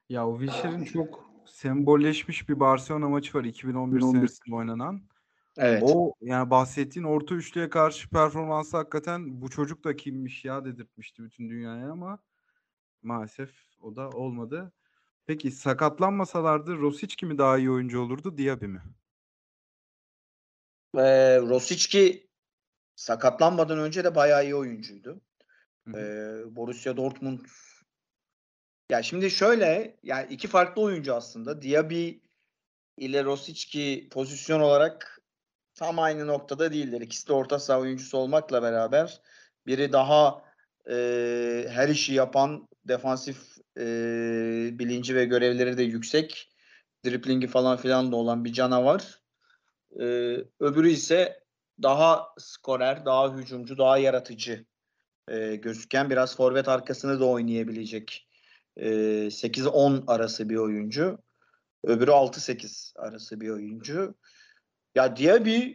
Ya 0.09 0.27
o 0.27 0.39
Wilshere'in 0.39 0.83
çok 0.83 1.29
sembolleşmiş 1.45 2.49
bir 2.49 2.59
Barcelona 2.59 3.09
maçı 3.09 3.37
var 3.37 3.43
2011 3.43 4.01
senesinde 4.01 4.55
oynanan. 4.55 5.01
Evet. 5.57 5.83
O 5.85 6.13
yani 6.21 6.49
bahsettiğin 6.49 7.05
orta 7.05 7.35
üçlüye 7.35 7.69
karşı 7.69 8.09
performansı 8.09 8.77
hakikaten 8.77 9.41
bu 9.41 9.49
çocuk 9.49 9.83
da 9.83 9.95
kimmiş 9.95 10.45
ya 10.45 10.65
dedirtmişti 10.65 11.23
bütün 11.23 11.49
dünyaya 11.49 11.91
ama 11.91 12.19
maalesef 13.03 13.49
o 13.81 13.95
da 13.95 14.09
olmadı. 14.09 14.71
Peki 15.25 15.51
sakatlanmasalardı 15.51 16.77
Rosic 16.77 17.25
mi 17.25 17.37
daha 17.37 17.57
iyi 17.57 17.71
oyuncu 17.71 18.01
olurdu 18.01 18.37
Diaby 18.37 18.65
mi? 18.65 18.81
E, 20.97 21.37
Rosicki 21.41 22.27
sakatlanmadan 22.95 23.79
önce 23.79 24.03
de 24.03 24.15
bayağı 24.15 24.43
iyi 24.43 24.55
oyuncuydu. 24.55 25.21
Hı 25.87 25.91
hı. 25.91 25.99
E, 25.99 26.55
Borussia 26.55 26.97
Dortmund 26.97 27.39
ya 28.89 29.03
şimdi 29.03 29.31
şöyle 29.31 29.97
yani 30.03 30.33
iki 30.33 30.47
farklı 30.47 30.81
oyuncu 30.81 31.13
aslında. 31.13 31.61
Diaby 31.61 32.11
ile 32.97 33.23
Rosicki 33.23 34.07
pozisyon 34.11 34.59
olarak 34.59 35.21
tam 35.75 35.99
aynı 35.99 36.27
noktada 36.27 36.73
değiller. 36.73 37.01
İkisi 37.01 37.27
de 37.27 37.33
orta 37.33 37.59
saha 37.59 37.79
oyuncusu 37.79 38.17
olmakla 38.17 38.63
beraber 38.63 39.21
biri 39.67 39.91
daha 39.91 40.43
e, 40.89 40.95
her 41.69 41.89
işi 41.89 42.13
yapan 42.13 42.67
defansif 42.87 43.52
e, 43.79 43.85
bilinci 44.79 45.15
ve 45.15 45.25
görevleri 45.25 45.77
de 45.77 45.83
yüksek. 45.83 46.49
Driplingi 47.05 47.47
falan 47.47 47.77
filan 47.77 48.11
da 48.11 48.15
olan 48.15 48.45
bir 48.45 48.53
canavar. 48.53 49.21
E, 49.99 50.05
öbürü 50.59 50.89
ise 50.89 51.43
daha 51.83 52.27
skorer, 52.37 53.05
daha 53.05 53.35
hücumcu, 53.35 53.77
daha 53.77 53.97
yaratıcı 53.97 54.65
e, 55.27 55.55
gözüken 55.55 56.09
biraz 56.09 56.35
forvet 56.35 56.67
arkasını 56.67 57.19
da 57.19 57.25
oynayabilecek 57.25 58.27
e, 58.77 58.89
8-10 59.31 60.03
arası 60.07 60.49
bir 60.49 60.55
oyuncu. 60.55 61.17
Öbürü 61.83 62.11
6-8 62.11 62.99
arası 62.99 63.41
bir 63.41 63.49
oyuncu. 63.49 64.15
Ya 64.95 65.17
Diaby 65.17 65.71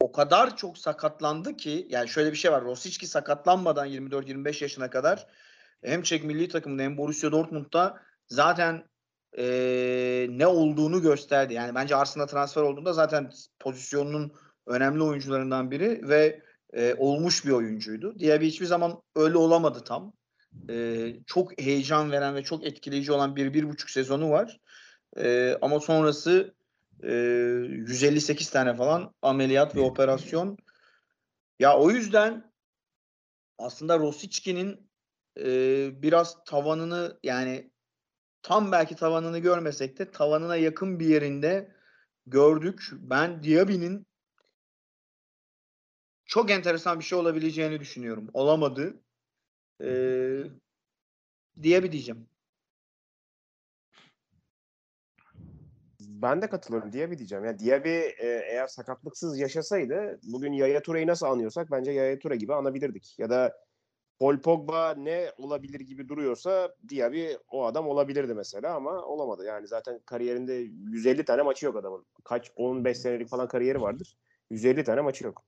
o 0.00 0.12
kadar 0.12 0.56
çok 0.56 0.78
sakatlandı 0.78 1.56
ki 1.56 1.86
yani 1.90 2.08
şöyle 2.08 2.32
bir 2.32 2.36
şey 2.36 2.52
var. 2.52 2.64
Rosicki 2.64 3.06
sakatlanmadan 3.06 3.88
24-25 3.88 4.62
yaşına 4.64 4.90
kadar 4.90 5.26
hem 5.84 6.02
Çek 6.02 6.24
milli 6.24 6.48
takımında 6.48 6.82
hem 6.82 6.98
Borussia 6.98 7.32
Dortmund'da 7.32 8.02
zaten 8.28 8.84
eee, 9.36 10.26
ne 10.30 10.46
olduğunu 10.46 11.02
gösterdi. 11.02 11.54
Yani 11.54 11.74
bence 11.74 11.96
Arsenal'a 11.96 12.26
transfer 12.26 12.62
olduğunda 12.62 12.92
zaten 12.92 13.30
pozisyonunun 13.58 14.32
önemli 14.66 15.02
oyuncularından 15.02 15.70
biri 15.70 16.08
ve 16.08 16.42
e, 16.72 16.94
olmuş 16.94 17.44
bir 17.44 17.50
oyuncuydu. 17.50 18.18
Diaby 18.18 18.46
hiçbir 18.46 18.66
zaman 18.66 19.02
öyle 19.16 19.38
olamadı 19.38 19.84
tam. 19.84 20.12
E, 20.70 21.06
çok 21.26 21.60
heyecan 21.60 22.12
veren 22.12 22.34
ve 22.34 22.42
çok 22.42 22.66
etkileyici 22.66 23.12
olan 23.12 23.36
bir, 23.36 23.54
bir 23.54 23.68
buçuk 23.68 23.90
sezonu 23.90 24.30
var. 24.30 24.60
E, 25.16 25.56
ama 25.62 25.80
sonrası 25.80 26.54
e, 27.02 27.12
158 27.12 28.50
tane 28.50 28.76
falan 28.76 29.14
ameliyat 29.22 29.76
ve 29.76 29.80
operasyon. 29.80 30.58
Ya 31.58 31.78
o 31.78 31.90
yüzden 31.90 32.52
aslında 33.58 33.98
Rosicki'nin 33.98 34.85
e, 35.40 36.02
biraz 36.02 36.44
tavanını 36.44 37.18
yani 37.22 37.70
tam 38.42 38.72
belki 38.72 38.96
tavanını 38.96 39.38
görmesek 39.38 39.98
de 39.98 40.10
tavanına 40.10 40.56
yakın 40.56 41.00
bir 41.00 41.06
yerinde 41.06 41.76
gördük. 42.26 42.88
Ben 42.92 43.42
Diaby'nin 43.42 44.06
çok 46.24 46.50
enteresan 46.50 46.98
bir 46.98 47.04
şey 47.04 47.18
olabileceğini 47.18 47.80
düşünüyorum. 47.80 48.30
Olamadı. 48.32 49.00
Ee, 49.82 50.42
Diaby 51.62 51.92
diyeceğim. 51.92 52.28
Ben 56.00 56.42
de 56.42 56.48
katılıyorum 56.48 56.92
Diaby 56.92 57.14
diyeceğim. 57.16 57.44
Yani 57.44 57.58
Diaby 57.58 57.88
e, 57.88 58.42
eğer 58.50 58.66
sakatlıksız 58.66 59.38
yaşasaydı 59.38 60.20
bugün 60.22 60.52
Yaya 60.52 60.82
Toure'yi 60.82 61.06
nasıl 61.06 61.26
anıyorsak 61.26 61.70
bence 61.70 61.90
Yaya 61.90 62.18
Toure 62.18 62.36
gibi 62.36 62.54
anabilirdik. 62.54 63.18
Ya 63.18 63.30
da 63.30 63.65
Paul 64.18 64.38
Pogba 64.38 64.94
ne 64.94 65.32
olabilir 65.38 65.80
gibi 65.80 66.08
duruyorsa 66.08 66.74
Diaby 66.88 67.32
o 67.48 67.64
adam 67.64 67.88
olabilirdi 67.88 68.34
mesela 68.34 68.74
ama 68.74 69.02
olamadı. 69.02 69.44
Yani 69.44 69.66
zaten 69.66 70.00
kariyerinde 70.06 70.52
150 70.52 71.24
tane 71.24 71.42
maçı 71.42 71.66
yok 71.66 71.76
adamın. 71.76 72.06
Kaç 72.24 72.52
15 72.56 72.98
senelik 72.98 73.28
falan 73.28 73.48
kariyeri 73.48 73.80
vardır. 73.80 74.16
150 74.50 74.84
tane 74.84 75.00
maçı 75.00 75.24
yok. 75.24 75.44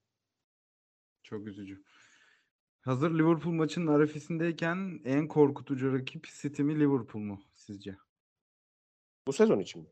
Çok 1.22 1.46
üzücü. 1.46 1.82
Hazır 2.80 3.10
Liverpool 3.10 3.52
maçının 3.52 3.86
arefesindeyken 3.86 5.00
en 5.04 5.28
korkutucu 5.28 5.92
rakip 5.92 6.26
City 6.40 6.62
mi 6.62 6.80
Liverpool 6.80 7.22
mu 7.22 7.42
sizce? 7.54 7.96
Bu 9.26 9.32
sezon 9.32 9.58
için 9.58 9.82
mi? 9.82 9.88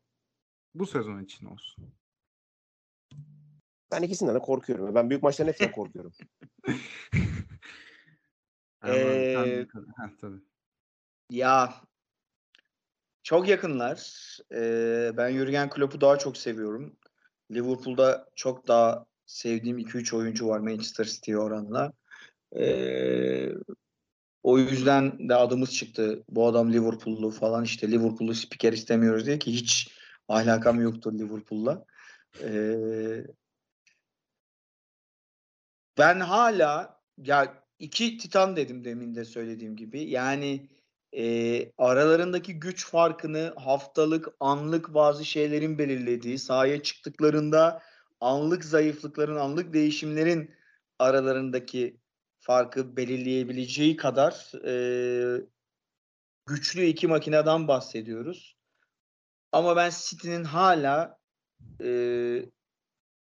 Bu 0.75 0.87
sezon 0.87 1.23
için 1.23 1.47
olsun. 1.47 1.95
Ben 3.93 4.03
ikisinden 4.03 4.35
de 4.35 4.39
korkuyorum. 4.39 4.95
Ben 4.95 5.11
büyük 5.11 5.23
maçların 5.23 5.49
hepsinden 5.49 5.73
korkuyorum. 5.73 6.13
Ee, 8.85 9.35
tabii. 9.35 9.67
Ya 11.31 11.75
çok 13.23 13.49
yakınlar. 13.49 13.99
Ee, 14.53 15.13
ben 15.17 15.33
Jurgen 15.33 15.71
Klopp'u 15.71 16.01
daha 16.01 16.19
çok 16.19 16.37
seviyorum. 16.37 16.97
Liverpool'da 17.51 18.29
çok 18.35 18.69
daha 18.69 19.07
sevdiğim 19.27 19.79
2-3 19.79 20.15
oyuncu 20.17 20.49
var 20.49 20.61
Manchester 20.61 21.05
City'ye 21.05 21.39
oranla. 21.39 21.93
Ee, 22.57 23.53
o 24.43 24.59
yüzden 24.59 25.29
de 25.29 25.35
adımız 25.35 25.75
çıktı. 25.75 26.25
Bu 26.29 26.47
adam 26.47 26.73
Liverpool'lu 26.73 27.31
falan 27.31 27.65
işte 27.65 27.91
Liverpool'lu 27.91 28.35
spiker 28.35 28.73
istemiyoruz 28.73 29.27
diye 29.27 29.39
ki 29.39 29.53
hiç 29.53 29.97
alakam 30.29 30.81
yoktur 30.81 31.13
Liverpool'la. 31.13 31.85
Ee, 32.43 33.27
ben 35.99 36.21
hala 36.21 37.01
ya 37.19 37.66
iki 37.79 38.19
Titan 38.19 38.57
dedim 38.57 38.85
demin 38.85 39.15
de 39.15 39.25
söylediğim 39.25 39.77
gibi. 39.77 40.03
Yani 40.03 40.69
e, 41.17 41.73
aralarındaki 41.79 42.59
güç 42.59 42.87
farkını 42.87 43.55
haftalık, 43.57 44.29
anlık 44.41 44.95
bazı 44.95 45.25
şeylerin 45.25 45.79
belirlediği, 45.79 46.39
sahaya 46.39 46.83
çıktıklarında 46.83 47.83
anlık 48.21 48.65
zayıflıkların, 48.65 49.37
anlık 49.37 49.73
değişimlerin 49.73 50.51
aralarındaki 50.99 52.01
farkı 52.39 52.97
belirleyebileceği 52.97 53.97
kadar 53.97 54.53
e, 54.67 54.75
güçlü 56.47 56.85
iki 56.85 57.07
makineden 57.07 57.69
bahsediyoruz. 57.69 58.57
Ama 59.53 59.77
ben 59.77 59.91
City'nin 59.91 60.45
hala 60.45 61.19
e, 61.83 61.89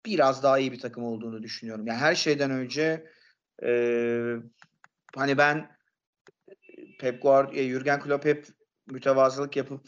biraz 0.05 0.43
daha 0.43 0.59
iyi 0.59 0.71
bir 0.71 0.79
takım 0.79 1.03
olduğunu 1.03 1.43
düşünüyorum. 1.43 1.87
Yani 1.87 1.99
her 1.99 2.15
şeyden 2.15 2.51
önce 2.51 3.12
e, 3.63 4.35
hani 5.15 5.37
ben 5.37 5.71
Pep 6.99 7.21
Guardiola, 7.21 7.69
Jurgen 7.69 7.99
Klopp 7.99 8.25
hep 8.25 8.47
mütevazılık 8.87 9.55
yapıp 9.55 9.87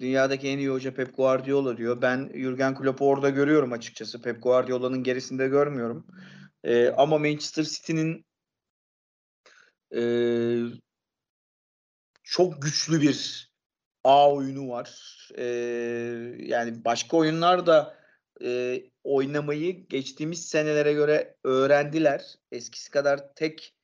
dünyadaki 0.00 0.48
en 0.48 0.58
iyi 0.58 0.68
hoca 0.68 0.94
Pep 0.94 1.16
Guardiola 1.16 1.76
diyor. 1.76 2.02
Ben 2.02 2.32
Jurgen 2.34 2.74
Klopp'u 2.74 3.08
orada 3.08 3.30
görüyorum 3.30 3.72
açıkçası. 3.72 4.22
Pep 4.22 4.42
Guardiola'nın 4.42 5.02
gerisinde 5.02 5.48
görmüyorum. 5.48 6.06
E, 6.64 6.88
ama 6.88 7.18
Manchester 7.18 7.64
City'nin 7.64 8.26
e, 9.94 10.02
çok 12.22 12.62
güçlü 12.62 13.00
bir 13.00 13.48
ağ 14.04 14.32
oyunu 14.32 14.68
var. 14.68 15.18
E, 15.38 15.44
yani 16.38 16.84
başka 16.84 17.16
oyunlar 17.16 17.66
da 17.66 18.01
e, 18.42 18.82
oynamayı 19.04 19.88
geçtiğimiz 19.88 20.48
senelere 20.48 20.92
göre 20.92 21.36
öğrendiler. 21.44 22.34
Eskisi 22.52 22.90
kadar 22.90 23.34
tek 23.34 23.74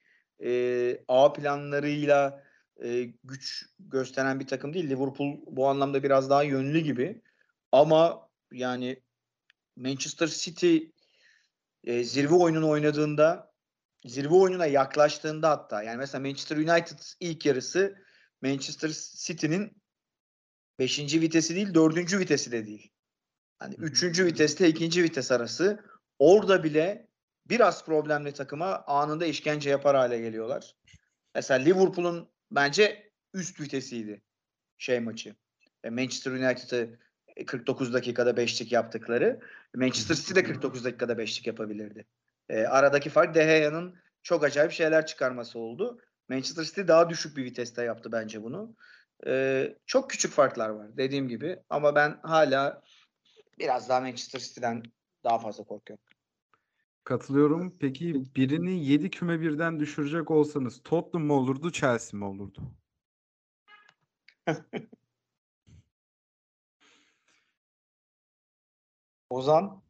e, 0.45 1.01
A 1.09 1.33
planlarıyla 1.33 2.45
e, 2.83 3.05
güç 3.25 3.67
gösteren 3.79 4.41
bir 4.41 4.47
takım 4.47 4.75
değil. 4.75 4.91
Liverpool 4.91 5.41
bu 5.47 5.69
anlamda 5.69 6.03
biraz 6.03 6.31
daha 6.31 6.43
yönlü 6.43 6.81
gibi. 6.81 7.23
Ama 7.73 8.29
yani 8.53 9.03
Manchester 9.77 10.27
City 10.27 10.79
e, 11.85 12.05
zirve 12.05 12.35
oyununu 12.35 12.69
oynadığında 12.69 13.53
zirve 14.05 14.35
oyununa 14.35 14.67
yaklaştığında 14.67 15.51
hatta 15.51 15.83
yani 15.83 15.97
mesela 15.97 16.23
Manchester 16.23 16.57
United 16.57 16.99
ilk 17.21 17.47
yarısı 17.47 17.97
Manchester 18.43 18.91
City'nin 19.17 19.83
5. 20.79 20.99
vitesi 20.99 21.55
değil 21.55 21.75
4. 21.75 22.19
vitesi 22.19 22.53
de 22.53 22.67
değil. 22.67 22.93
Hani 23.59 23.75
3. 23.75 24.03
viteste 24.25 24.69
2. 24.69 25.03
vites 25.03 25.33
arası 25.33 25.85
orada 26.19 26.65
bile 26.65 27.09
biraz 27.47 27.85
problemli 27.85 28.33
takıma 28.33 28.85
anında 28.87 29.27
işkence 29.27 29.71
yapar 29.71 29.97
hale 29.97 30.19
geliyorlar. 30.19 30.75
Mesela 31.35 31.65
Liverpool'un 31.65 32.29
bence 32.51 33.11
üst 33.35 33.61
vitesiydi 33.61 34.23
şey 34.79 35.01
maçı. 35.01 35.35
E, 35.85 35.91
Manchester 35.91 36.33
United'ı 36.33 36.99
49 37.47 37.95
dakikada 37.95 38.31
5'lik 38.31 38.73
yaptıkları. 38.73 39.41
Manchester 39.75 40.15
City 40.15 40.35
de 40.35 40.43
49 40.43 40.85
dakikada 40.85 41.13
5'lik 41.13 41.47
yapabilirdi. 41.47 42.07
E, 42.49 42.63
aradaki 42.63 43.11
fark 43.11 43.35
De 43.35 43.45
Gea'nın 43.45 43.97
çok 44.23 44.45
acayip 44.45 44.73
şeyler 44.73 45.07
çıkarması 45.07 45.59
oldu. 45.59 46.01
Manchester 46.29 46.65
City 46.65 46.81
daha 46.89 47.11
düşük 47.11 47.37
bir 47.37 47.45
viteste 47.45 47.83
yaptı 47.83 48.13
bence 48.13 48.43
bunu. 48.43 48.75
E, 49.27 49.75
çok 49.87 50.11
küçük 50.11 50.33
farklar 50.33 50.69
var 50.69 50.97
dediğim 50.97 51.29
gibi 51.29 51.59
ama 51.71 51.95
ben 51.95 52.19
hala 52.23 52.83
biraz 53.59 53.89
daha 53.89 54.01
Manchester 54.01 54.41
City'den 54.41 54.83
daha 55.25 55.39
fazla 55.39 55.65
korkuyorum. 55.65 56.05
Katılıyorum. 57.05 57.79
Peki 57.81 58.25
birini 58.37 58.85
7 58.85 59.11
küme 59.11 59.41
birden 59.41 59.81
düşürecek 59.81 60.31
olsanız 60.31 60.83
Tottenham 60.83 61.27
mı 61.27 61.33
olurdu, 61.33 61.73
Chelsea 61.73 62.19
mi 62.19 62.25
olurdu? 62.25 62.63
Ozan 69.31 69.83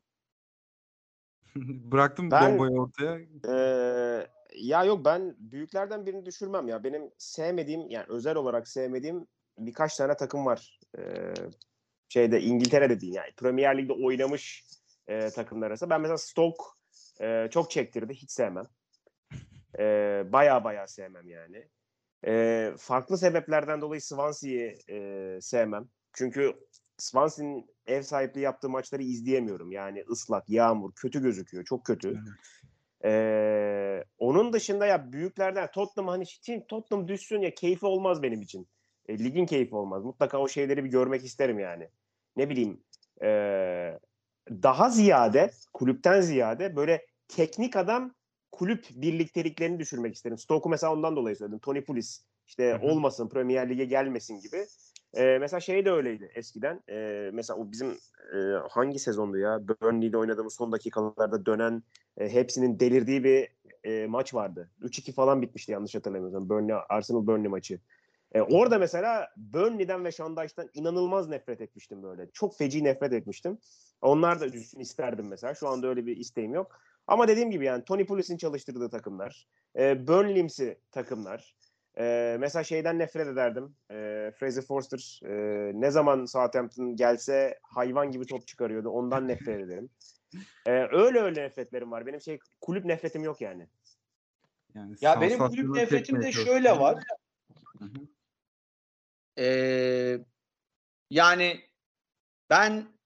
Bıraktım 1.93 2.31
Ben- 2.31 2.53
bombayı 2.53 2.81
ortaya. 2.81 3.19
Ee, 3.49 4.29
ya 4.57 4.85
yok 4.85 5.05
ben 5.05 5.37
büyüklerden 5.39 6.07
birini 6.07 6.27
düşürmem 6.27 6.69
ya. 6.69 6.85
Benim 6.85 7.11
sevmediğim 7.19 7.91
yani 7.91 8.07
özel 8.09 8.37
olarak 8.37 8.69
sevmediğim 8.69 9.27
birkaç 9.59 9.97
tane 9.97 10.17
takım 10.17 10.47
var. 10.47 10.81
Ee, 10.99 11.35
şeyde 12.09 12.41
İngiltere'de 12.41 13.01
değil 13.01 13.15
yani 13.15 13.33
Premier 13.37 13.79
Lig'de 13.79 13.93
oynamış 13.93 14.65
e, 15.09 15.31
takımlar 15.31 15.67
arasında. 15.67 15.91
Ben 15.91 16.01
mesela 16.01 16.19
Stoke 16.19 16.65
e, 17.21 17.49
çok 17.51 17.71
çektirdi. 17.71 18.15
Hiç 18.15 18.31
sevmem. 18.31 18.67
E, 19.79 19.83
baya 20.33 20.65
baya 20.65 20.87
sevmem 20.87 21.29
yani. 21.29 21.69
E, 22.27 22.73
farklı 22.79 23.19
sebeplerden 23.19 23.81
dolayı 23.81 24.03
Swansea'yi 24.03 24.75
e, 24.91 25.39
sevmem. 25.41 25.89
Çünkü 26.13 26.55
Swansea'nin 26.99 27.67
ev 27.87 28.03
sahipliği 28.03 28.41
yaptığı 28.41 28.69
maçları 28.69 29.03
izleyemiyorum. 29.03 29.73
Yani 29.73 30.05
ıslak, 30.11 30.51
yağmur, 30.51 30.93
kötü 30.93 31.23
gözüküyor. 31.23 31.65
Çok 31.65 31.87
kötü. 31.87 32.09
Evet. 32.09 32.19
Ee, 33.05 34.05
onun 34.19 34.53
dışında 34.53 34.87
ya 34.87 35.13
büyüklerden 35.13 35.71
Tottenham 35.71 36.09
hani 36.09 36.27
şimdi 36.27 36.67
Tottenham 36.67 37.09
düşsün 37.09 37.41
ya 37.41 37.55
keyfi 37.55 37.87
olmaz 37.87 38.23
benim 38.23 38.43
için. 38.43 38.69
E, 39.09 39.19
ligin 39.19 39.47
keyfi 39.47 39.75
olmaz. 39.75 40.05
Mutlaka 40.05 40.39
o 40.39 40.49
şeyleri 40.49 40.85
bir 40.85 40.91
görmek 40.91 41.25
isterim 41.25 41.59
yani. 41.59 41.89
Ne 42.39 42.51
bileyim 42.51 42.81
ee, 43.23 43.99
daha 44.51 44.91
ziyade 44.91 45.51
kulüpten 45.73 46.21
ziyade 46.21 46.77
böyle 46.77 47.07
teknik 47.29 47.77
adam 47.77 48.15
kulüp 48.53 48.87
birlikteliklerini 48.91 49.79
düşürmek 49.79 50.15
isterim. 50.15 50.39
Stoke'u 50.39 50.71
mesela 50.71 50.93
ondan 50.93 51.17
dolayı 51.17 51.37
söyledim. 51.37 51.59
Tony 51.59 51.85
Pulis 51.85 52.25
işte 52.47 52.73
Hı 52.73 52.77
hı. 52.77 52.87
olmasın 52.87 53.29
Premier 53.29 53.71
Lig'e 53.71 53.85
gelmesin 53.85 54.41
gibi. 54.41 54.67
Ee, 55.15 55.39
mesela 55.41 55.61
şey 55.61 55.85
de 55.85 55.91
öyleydi 55.91 56.31
eskiden. 56.35 56.83
Ee, 56.91 57.31
mesela 57.33 57.59
o 57.59 57.73
bizim 57.73 57.91
e, 58.35 58.39
hangi 58.71 58.99
sezondu 58.99 59.39
ya? 59.39 59.69
Burnley'de 59.69 60.19
oynadığımız 60.19 60.55
son 60.55 60.73
dakikalarda 60.73 61.47
dönen 61.47 61.83
e, 62.19 62.29
hepsinin 62.29 62.81
delirdiği 62.81 63.25
bir 63.25 63.49
e, 63.85 64.07
maç 64.07 64.35
vardı. 64.35 64.71
3-2 64.83 65.13
falan 65.13 65.43
bitmişti 65.43 65.73
yanlış 65.73 65.95
hatırlamıyorsam. 65.95 66.49
Burnley 66.49 66.77
Arsenal 66.89 67.27
Burnley 67.27 67.49
maçı. 67.49 67.81
E, 68.35 68.41
orada 68.41 68.79
mesela 68.79 69.29
Burnley'den 69.37 70.05
ve 70.05 70.11
Dyche'den 70.11 70.71
inanılmaz 70.75 71.29
nefret 71.29 71.61
etmiştim 71.61 72.03
böyle. 72.03 72.31
Çok 72.31 72.59
feci 72.59 72.85
nefret 72.85 73.13
etmiştim. 73.13 73.59
Onlar 74.03 74.41
da 74.41 74.53
düşsün 74.53 74.81
isterdim 74.81 75.29
mesela. 75.29 75.55
Şu 75.55 75.69
anda 75.69 75.87
öyle 75.87 76.07
bir 76.07 76.17
isteğim 76.17 76.55
yok. 76.55 76.81
Ama 77.07 77.29
dediğim 77.29 77.51
gibi 77.51 77.65
yani 77.65 77.85
Tony 77.85 78.07
Pulis'in 78.07 78.37
çalıştırdığı 78.37 78.91
takımlar, 78.91 79.49
e, 79.79 80.07
Burnley'imsi 80.07 80.79
takımlar. 80.93 81.55
E, 81.99 82.37
mesela 82.41 82.65
şeyden 82.65 82.99
nefret 82.99 83.27
ederdim. 83.27 83.77
E, 83.91 83.95
Fraser 84.37 84.63
Forster 84.63 85.21
e, 85.25 85.33
ne 85.75 85.91
zaman 85.91 86.25
Southampton 86.25 86.97
gelse 86.97 87.59
hayvan 87.63 88.11
gibi 88.11 88.27
top 88.27 88.47
çıkarıyordu. 88.47 88.89
Ondan 88.89 89.29
nefret 89.29 89.61
ederim. 89.61 89.91
E, 90.67 90.71
öyle 90.73 91.21
öyle 91.21 91.43
nefretlerim 91.43 91.91
var. 91.91 92.07
Benim 92.07 92.21
şey 92.21 92.39
kulüp 92.61 92.85
nefretim 92.85 93.23
yok 93.25 93.41
yani. 93.41 93.67
Yani 94.75 94.95
Ya 95.01 95.21
benim 95.21 95.39
kulüp 95.39 95.77
nefretim 95.77 96.23
de 96.23 96.33
şöyle 96.33 96.79
var. 96.79 97.05
Hı 97.79 97.85
hı. 97.85 98.09
Ee, 99.39 100.19
yani 101.11 101.61
ben 102.51 102.99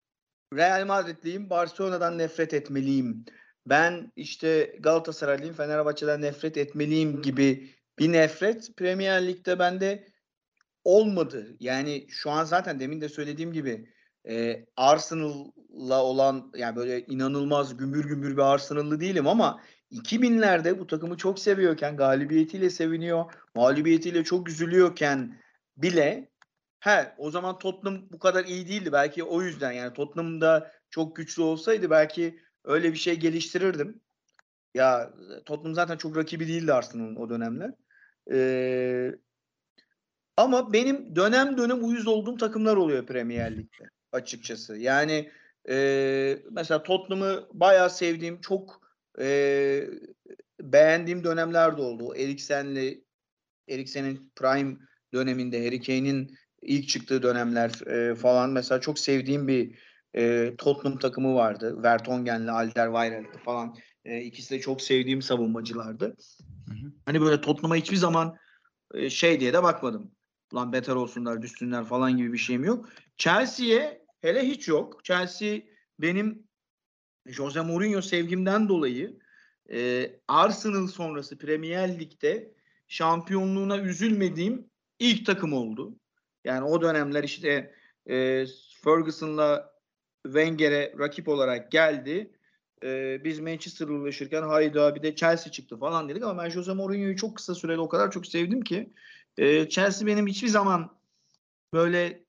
Real 0.55 0.87
Madridliyim, 0.87 1.51
Barcelona'dan 1.51 2.19
nefret 2.19 2.55
etmeliyim. 2.55 3.25
Ben 3.67 4.13
işte 4.17 4.77
Galatasaraylıyım, 4.81 5.55
Fenerbahçe'den 5.55 6.23
nefret 6.23 6.57
etmeliyim 6.57 7.23
gibi 7.23 7.71
bir 7.99 8.13
nefret 8.13 8.77
Premier 8.77 9.27
Lig'de 9.27 9.59
bende 9.59 10.09
olmadı. 10.85 11.57
Yani 11.61 12.07
şu 12.09 12.31
an 12.31 12.45
zaten 12.45 12.81
demin 12.81 13.01
de 13.01 13.09
söylediğim 13.09 13.53
gibi 13.53 13.89
e, 14.29 14.65
Arsenal'la 14.77 16.05
olan 16.05 16.53
yani 16.57 16.77
böyle 16.77 17.07
inanılmaz 17.07 17.77
gümbür 17.77 18.05
gümbür 18.05 18.33
bir 18.33 18.43
Arsenal'lı 18.43 19.01
değilim 19.01 19.27
ama 19.27 19.61
2000'lerde 19.93 20.79
bu 20.79 20.87
takımı 20.87 21.17
çok 21.17 21.39
seviyorken, 21.39 21.97
galibiyetiyle 21.97 22.71
seviniyor, 22.71 23.33
mağlubiyetiyle 23.55 24.25
çok 24.25 24.49
üzülüyorken 24.49 25.42
bile 25.77 26.31
he 26.81 27.15
o 27.19 27.31
zaman 27.31 27.59
Tottenham 27.59 28.03
bu 28.13 28.19
kadar 28.19 28.45
iyi 28.45 28.69
değildi. 28.69 28.93
Belki 28.93 29.25
o 29.25 29.43
yüzden 29.43 29.73
yani 29.73 29.93
Tottenham'da 29.93 30.73
çok 30.91 31.17
güçlü 31.17 31.43
olsaydı 31.43 31.91
belki 31.91 32.41
öyle 32.65 32.93
bir 32.93 32.99
şey 32.99 33.17
geliştirirdim. 33.17 34.01
Ya 34.75 35.15
Tottenham 35.45 35.75
zaten 35.75 35.97
çok 35.97 36.17
rakibi 36.17 36.49
değildi 36.49 36.73
Arsenal'ın 36.73 37.17
o 37.17 37.31
dönemler. 37.31 37.71
Ee, 38.33 39.15
ama 40.37 40.73
benim 40.73 41.17
dönem 41.17 41.57
dönem 41.57 41.85
uyuz 41.85 42.07
olduğum 42.07 42.37
takımlar 42.37 42.77
oluyor 42.77 43.07
Premier 43.07 43.57
Lig'de 43.57 43.85
açıkçası. 44.13 44.77
Yani 44.77 45.31
e, 45.69 46.39
mesela 46.51 46.83
Tottenham'ı 46.83 47.49
bayağı 47.53 47.91
sevdiğim, 47.91 48.41
çok 48.41 48.81
e, 49.19 49.87
beğendiğim 50.61 51.25
dönemler 51.25 51.77
de 51.77 51.83
oldu. 51.83 52.17
Eriksen'le 52.17 53.05
Eriksen'in 53.69 54.33
prime 54.37 54.77
döneminde, 55.13 55.67
Harry 55.67 55.81
Kane'in 55.81 56.37
ilk 56.63 56.89
çıktığı 56.89 57.23
dönemler 57.23 57.87
e, 57.87 58.15
falan 58.15 58.51
mesela 58.51 58.81
çok 58.81 58.99
sevdiğim 58.99 59.49
bir 59.49 59.79
e, 60.17 60.55
Tottenham 60.59 60.99
takımı 60.99 61.35
vardı. 61.35 61.83
Vertonghen'le 61.83 62.49
Alderweireld'di 62.49 63.39
falan. 63.45 63.77
E, 64.05 64.21
ikisi 64.21 64.55
de 64.55 64.61
çok 64.61 64.83
sevdiğim 64.83 65.23
savunmacılardı. 65.23 66.17
Hı 66.69 66.75
hı. 66.75 66.93
Hani 67.07 67.21
böyle 67.21 67.41
Tottenham'a 67.41 67.77
hiçbir 67.77 67.97
zaman 67.97 68.37
e, 68.95 69.11
şey 69.11 69.41
diye 69.41 69.53
de 69.53 69.63
bakmadım. 69.63 70.11
Ulan 70.53 70.73
beter 70.73 70.95
olsunlar, 70.95 71.43
düşsünler 71.43 71.85
falan 71.85 72.17
gibi 72.17 72.33
bir 72.33 72.39
şeyim 72.39 72.65
yok. 72.65 72.89
Chelsea'ye 73.17 74.05
hele 74.21 74.49
hiç 74.49 74.69
yok. 74.69 75.05
Chelsea 75.05 75.61
benim 75.99 76.47
Jose 77.27 77.61
Mourinho 77.61 78.03
sevgimden 78.03 78.69
dolayı 78.69 79.19
e, 79.73 80.11
Arsenal 80.29 80.87
sonrası 80.87 81.39
Premier 81.39 81.99
Lig'de 81.99 82.55
şampiyonluğuna 82.89 83.79
üzülmediğim 83.79 84.72
ilk 85.03 85.27
takım 85.27 85.53
oldu. 85.53 85.95
Yani 86.45 86.65
o 86.65 86.83
dönemler 86.83 87.25
işte 87.25 87.75
e, 88.11 88.47
Ferguson'la 88.85 89.73
Wenger'e 90.25 90.95
rakip 90.99 91.29
olarak 91.29 91.73
geldi. 91.73 92.31
E, 92.85 93.21
biz 93.25 93.41
Manchester'la 93.41 93.93
uğraşırken 93.93 94.43
hayda 94.43 94.95
bir 94.95 95.03
de 95.03 95.15
Chelsea 95.15 95.53
çıktı 95.53 95.79
falan 95.79 96.09
dedik 96.09 96.23
ama 96.23 96.43
ben 96.43 96.51
Jose 96.51 96.73
Mourinho'yu 96.73 97.17
çok 97.17 97.37
kısa 97.37 97.55
sürede 97.55 97.81
o 97.81 97.89
kadar 97.89 98.11
çok 98.11 98.27
sevdim 98.27 98.61
ki 98.61 98.93
e, 99.39 99.69
Chelsea 99.69 100.07
benim 100.07 100.27
hiçbir 100.27 100.49
zaman 100.49 100.91
böyle 101.75 102.25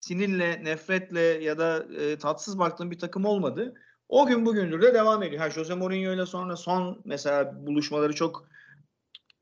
sinirle, 0.00 0.64
nefretle 0.64 1.20
ya 1.20 1.58
da 1.58 1.86
e, 2.00 2.18
tatsız 2.18 2.58
baktığım 2.58 2.90
bir 2.90 2.98
takım 2.98 3.24
olmadı. 3.24 3.74
O 4.08 4.26
gün 4.26 4.46
bugündür 4.46 4.82
de 4.82 4.94
devam 4.94 5.22
ediyor. 5.22 5.42
Ha, 5.42 5.50
Jose 5.50 5.74
Mourinho 5.74 6.12
ile 6.12 6.26
sonra 6.26 6.56
son 6.56 7.02
mesela 7.04 7.66
buluşmaları 7.66 8.14
çok 8.14 8.48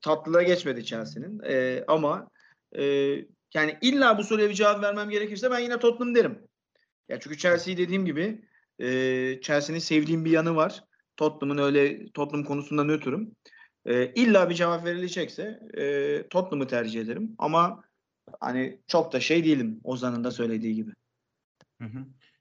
tatlıda 0.01 0.43
geçmedi 0.43 0.85
Chelsea'nin. 0.85 1.41
E, 1.45 1.85
ama 1.89 2.31
e, 2.79 2.85
yani 3.55 3.79
illa 3.81 4.19
bu 4.19 4.25
soruya 4.25 4.49
bir 4.49 4.55
cevap 4.55 4.83
vermem 4.83 5.11
gerekirse 5.11 5.51
ben 5.51 5.59
yine 5.59 5.79
Tottenham 5.79 6.15
derim. 6.15 6.39
Ya 7.09 7.21
çünkü 7.21 7.39
Chelsea'yi 7.39 7.79
dediğim 7.79 8.05
gibi 8.05 8.45
e, 8.79 8.89
Chelsea'nin 9.43 9.81
sevdiğim 9.81 10.25
bir 10.25 10.31
yanı 10.31 10.57
var. 10.57 10.85
Tottenham'ın 11.17 11.63
öyle 11.63 12.13
Tottenham 12.13 12.45
konusunda 12.45 12.85
nötrüm. 12.85 13.37
E, 13.85 14.13
illa 14.15 14.51
bir 14.51 14.55
cevap 14.55 14.85
verilecekse 14.85 15.61
e, 15.75 16.29
Tottenham'ı 16.29 16.67
tercih 16.67 17.01
ederim. 17.01 17.35
Ama 17.39 17.85
hani 18.41 18.81
çok 18.87 19.13
da 19.13 19.21
şey 19.21 19.45
değilim 19.45 19.81
Ozan'ın 19.85 20.25
da 20.25 20.31
söylediği 20.31 20.75
gibi. 20.75 20.93
Hı 21.81 21.85
hı. 21.85 21.99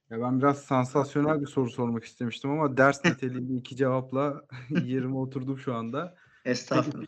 Ya 0.10 0.22
ben 0.22 0.40
biraz 0.40 0.62
sansasyonel 0.62 1.42
bir 1.42 1.48
soru 1.48 1.70
sormak 1.70 2.04
istemiştim 2.04 2.52
ama 2.52 2.78
ders 2.78 3.06
niteliğinde 3.06 3.54
iki 3.54 3.76
cevapla 3.76 4.42
yerime 4.70 5.18
oturdum 5.18 5.58
şu 5.58 5.74
anda. 5.74 6.16
Estağfurullah. 6.46 7.08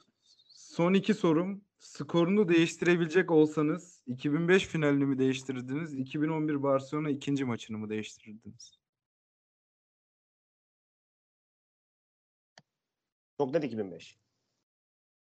Son 0.56 0.94
iki 0.94 1.14
sorum. 1.14 1.62
Skorunu 1.82 2.50
değiştirebilecek 2.50 3.32
olsanız 3.32 4.04
2005 4.08 4.68
finalini 4.68 5.06
mi 5.06 5.18
değiştirirdiniz? 5.18 5.94
2011 5.94 6.64
Barcelona 6.64 7.10
ikinci 7.10 7.46
maçını 7.46 7.78
mı 7.78 7.90
değiştirirdiniz? 7.90 8.80
Çok 13.38 13.54
net 13.54 13.64
2005. 13.64 14.18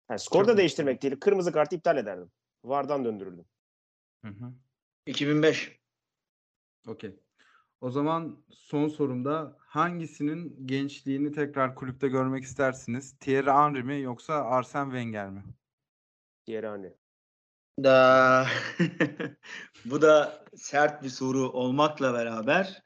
Yani 0.09 0.19
skor 0.19 0.47
da 0.47 0.57
değiştirmek 0.57 1.01
değil. 1.01 1.19
Kırmızı 1.19 1.51
kartı 1.51 1.75
iptal 1.75 1.97
ederdim. 1.97 2.31
Vardan 2.63 3.05
döndürürdüm. 3.05 3.45
Hı 4.21 4.27
hı. 4.27 4.53
2005. 5.05 5.79
Okey. 6.87 7.19
O 7.81 7.91
zaman 7.91 8.43
son 8.49 8.87
sorumda 8.87 9.57
hangisinin 9.59 10.67
gençliğini 10.67 11.31
tekrar 11.31 11.75
kulüpte 11.75 12.07
görmek 12.07 12.43
istersiniz? 12.43 13.17
Thierry 13.19 13.51
Henry 13.51 13.83
mi 13.83 14.01
yoksa 14.01 14.33
Arsene 14.33 14.83
Wenger 14.83 15.29
mi? 15.29 15.43
Diğeri 16.49 16.67
hani. 16.67 16.93
Da 17.83 18.47
bu 19.85 20.01
da 20.01 20.45
sert 20.55 21.03
bir 21.03 21.09
soru 21.09 21.49
olmakla 21.49 22.13
beraber 22.13 22.83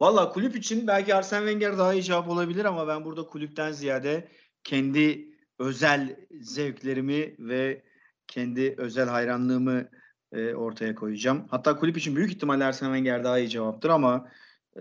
valla 0.00 0.28
kulüp 0.28 0.56
için 0.56 0.86
belki 0.86 1.14
Arsene 1.14 1.50
Wenger 1.50 1.78
daha 1.78 1.94
iyi 1.94 2.02
cevap 2.02 2.28
olabilir 2.28 2.64
ama 2.64 2.88
ben 2.88 3.04
burada 3.04 3.26
kulüpten 3.26 3.72
ziyade 3.72 4.28
kendi 4.64 5.28
özel 5.58 6.26
zevklerimi 6.40 7.36
ve 7.38 7.84
kendi 8.26 8.74
özel 8.78 9.08
hayranlığımı 9.08 9.88
e, 10.32 10.54
ortaya 10.54 10.94
koyacağım. 10.94 11.46
Hatta 11.50 11.76
kulüp 11.76 11.96
için 11.96 12.16
büyük 12.16 12.30
ihtimalle 12.30 12.64
Arsene 12.64 12.88
Wenger 12.88 13.24
daha 13.24 13.38
iyi 13.38 13.48
cevaptır 13.48 13.90
ama 13.90 14.30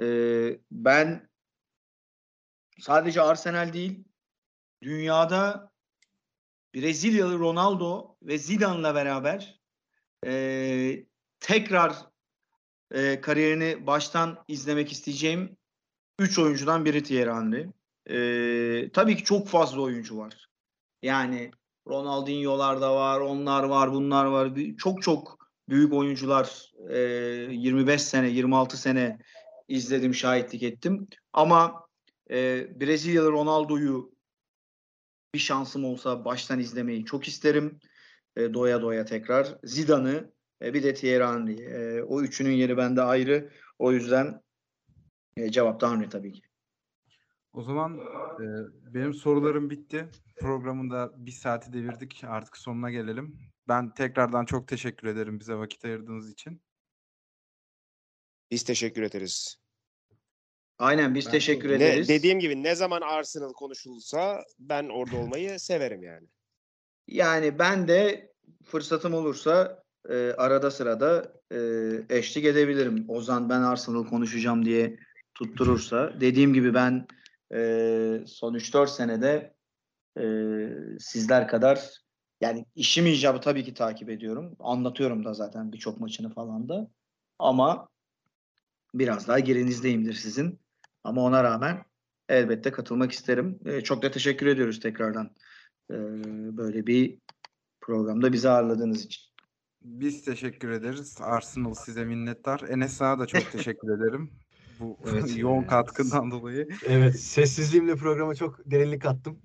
e, 0.02 0.06
ben 0.72 1.30
sadece 2.80 3.22
Arsenal 3.22 3.74
değil 3.74 4.04
dünyada 4.82 5.75
Brezilyalı 6.76 7.40
Ronaldo 7.40 8.16
ve 8.24 8.38
Zidane'la 8.38 8.96
beraber 8.96 9.60
e, 10.26 11.06
tekrar 11.40 11.96
e, 12.92 13.22
kariyerini 13.22 13.88
baştan 13.88 14.44
izlemek 14.48 14.92
isteyeceğim 14.92 15.58
3 16.20 16.40
oyuncudan 16.40 16.86
biri 16.86 17.04
Thierry 17.04 17.32
Henry. 17.32 17.68
E, 18.10 18.90
tabii 18.90 19.18
ki 19.18 19.24
çok 19.24 19.48
fazla 19.48 19.82
oyuncu 19.82 20.18
var. 20.18 20.50
Yani 21.02 21.52
Ronaldinho'lar 21.88 22.82
da 22.82 22.96
var, 22.96 23.20
onlar 23.20 23.64
var, 23.64 23.94
bunlar 23.94 24.26
var. 24.26 24.52
Çok 24.78 25.02
çok 25.02 25.50
büyük 25.70 25.94
oyuncular 25.94 26.72
e, 26.90 26.98
25 26.98 28.02
sene, 28.02 28.30
26 28.30 28.78
sene 28.78 29.20
izledim, 29.68 30.14
şahitlik 30.14 30.64
ettim. 30.64 31.08
Ama 31.34 31.88
e, 32.30 32.68
Brezilyalı 32.80 33.32
Ronaldo'yu 33.32 34.15
bir 35.36 35.40
şansım 35.40 35.86
olsa 35.86 36.26
baştan 36.26 36.60
izlemeyi 36.60 37.06
çok 37.06 37.28
isterim. 37.28 37.80
E, 38.36 38.54
doya 38.54 38.82
doya 38.82 39.06
tekrar. 39.06 39.58
Zidane'ı 39.64 40.32
e, 40.62 40.74
bir 40.74 40.84
de 40.84 40.94
Thierry 40.94 41.24
Henry. 41.24 41.62
E, 41.62 42.04
o 42.04 42.22
üçünün 42.22 42.52
yeri 42.52 42.78
bende 42.78 43.02
ayrı. 43.02 43.52
O 43.80 43.92
yüzden 43.92 44.42
e, 45.38 45.52
cevap 45.52 45.82
da 45.82 45.92
Henry 45.92 46.10
tabii 46.10 46.34
ki. 46.34 46.42
O 47.54 47.64
zaman 47.64 47.98
e, 48.40 48.46
benim 48.94 49.14
sorularım 49.14 49.70
bitti. 49.70 50.10
Programın 50.40 50.90
da 50.90 51.12
bir 51.18 51.32
saati 51.32 51.74
devirdik. 51.74 52.24
Artık 52.28 52.58
sonuna 52.58 52.92
gelelim. 52.92 53.40
Ben 53.68 53.94
tekrardan 53.94 54.46
çok 54.46 54.68
teşekkür 54.68 55.08
ederim 55.08 55.40
bize 55.40 55.56
vakit 55.56 55.86
ayırdığınız 55.86 56.32
için. 56.32 56.62
Biz 58.52 58.64
teşekkür 58.64 59.02
ederiz. 59.02 59.65
Aynen 60.80 61.16
biz 61.16 61.26
Ben- 61.26 61.32
teşekkür 61.32 61.70
Ne, 61.70 61.74
ederiz. 61.76 62.10
dediğim 62.10 62.40
gibi 62.40 62.64
ne 62.64 62.76
zaman 62.76 63.02
Arsenal 63.02 63.54
konuşulsa 63.54 64.44
ben 64.60 64.90
orada 64.90 65.16
olmayı 65.16 65.60
severim 65.60 66.04
yani. 66.04 66.28
Yani 67.08 67.60
ben 67.60 67.88
de 67.88 68.32
fırsatım 68.64 69.14
olursa 69.14 69.84
e, 70.10 70.32
arada 70.32 70.72
sırada 70.72 71.34
e, 71.52 71.58
eşlik 72.18 72.46
edebilirim. 72.46 73.06
Ozan 73.08 73.50
ben 73.50 73.62
Arsenal 73.62 74.06
konuşacağım 74.08 74.66
diye 74.66 74.98
tutturursa. 75.36 76.14
Dediğim 76.22 76.54
gibi 76.54 76.74
ben 76.74 77.08
e, 77.54 77.60
son 78.28 78.54
3-4 78.54 78.88
senede 78.88 79.54
e, 80.20 80.26
sizler 81.00 81.48
kadar 81.48 81.92
yani 82.42 82.66
işim 82.76 83.06
icabı 83.08 83.42
tabii 83.42 83.64
ki 83.64 83.74
takip 83.74 84.10
ediyorum. 84.10 84.56
Anlatıyorum 84.60 85.26
da 85.26 85.34
zaten 85.34 85.72
birçok 85.74 86.00
maçını 86.00 86.34
falan 86.34 86.70
da. 86.70 86.88
Ama 87.40 87.90
biraz 88.94 89.28
daha 89.28 89.40
gerinizdeyimdir 89.40 90.14
sizin. 90.14 90.60
Ama 91.06 91.22
ona 91.22 91.44
rağmen 91.44 91.86
elbette 92.30 92.72
katılmak 92.72 93.12
isterim. 93.12 93.60
E, 93.66 93.82
çok 93.82 94.02
da 94.04 94.12
teşekkür 94.12 94.48
ediyoruz 94.48 94.80
tekrardan. 94.80 95.36
e, 95.92 95.96
böyle 96.58 96.88
bir 96.88 97.20
programda 97.82 98.34
bizi 98.34 98.50
ağırladığınız 98.50 99.06
için. 99.06 99.24
Biz 99.82 100.26
teşekkür 100.26 100.70
ederiz. 100.70 101.18
Arsenal 101.22 101.74
size 101.74 102.06
minnettar. 102.06 102.62
Enes 102.70 102.94
sana 102.94 103.20
da 103.20 103.26
çok 103.26 103.52
teşekkür 103.52 103.90
ederim. 103.90 104.32
Bu 104.80 104.98
Evet. 105.06 105.34
yoğun 105.38 105.64
katkından 105.64 106.32
dolayı. 106.32 106.68
Evet, 106.86 107.20
sessizliğimle 107.20 107.96
programa 107.96 108.36
çok 108.36 108.72
derinlik 108.72 109.02
kattım. 109.02 109.42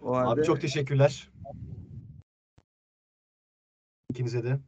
O 0.00 0.16
halde 0.16 0.40
Abi 0.40 0.46
çok 0.46 0.60
teşekkürler. 0.60 1.30
İkinize 4.10 4.44
de 4.44 4.60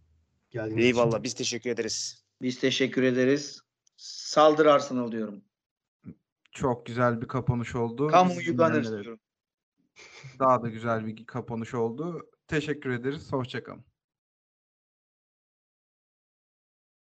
geldiğiniz 0.50 0.84
için. 0.84 0.86
Eyvallah 0.86 1.22
biz 1.22 1.34
teşekkür 1.34 1.70
ederiz. 1.70 2.24
Biz 2.42 2.60
teşekkür 2.60 3.02
ederiz. 3.02 3.63
Saldır 3.96 4.66
Arsenal 4.66 5.12
diyorum. 5.12 5.44
çok 6.52 6.86
güzel 6.86 7.20
bir 7.20 7.28
kapanış 7.28 7.74
oldu. 7.74 8.08
Kamuyu 8.08 8.56
Gunners 8.56 8.90
diyorum. 8.90 9.20
Daha 10.38 10.62
da 10.62 10.68
güzel 10.68 11.06
bir 11.06 11.26
kapanış 11.26 11.74
oldu. 11.74 12.30
Teşekkür 12.48 12.90
ederiz. 12.90 13.32
Hoşçakalın. 13.32 13.84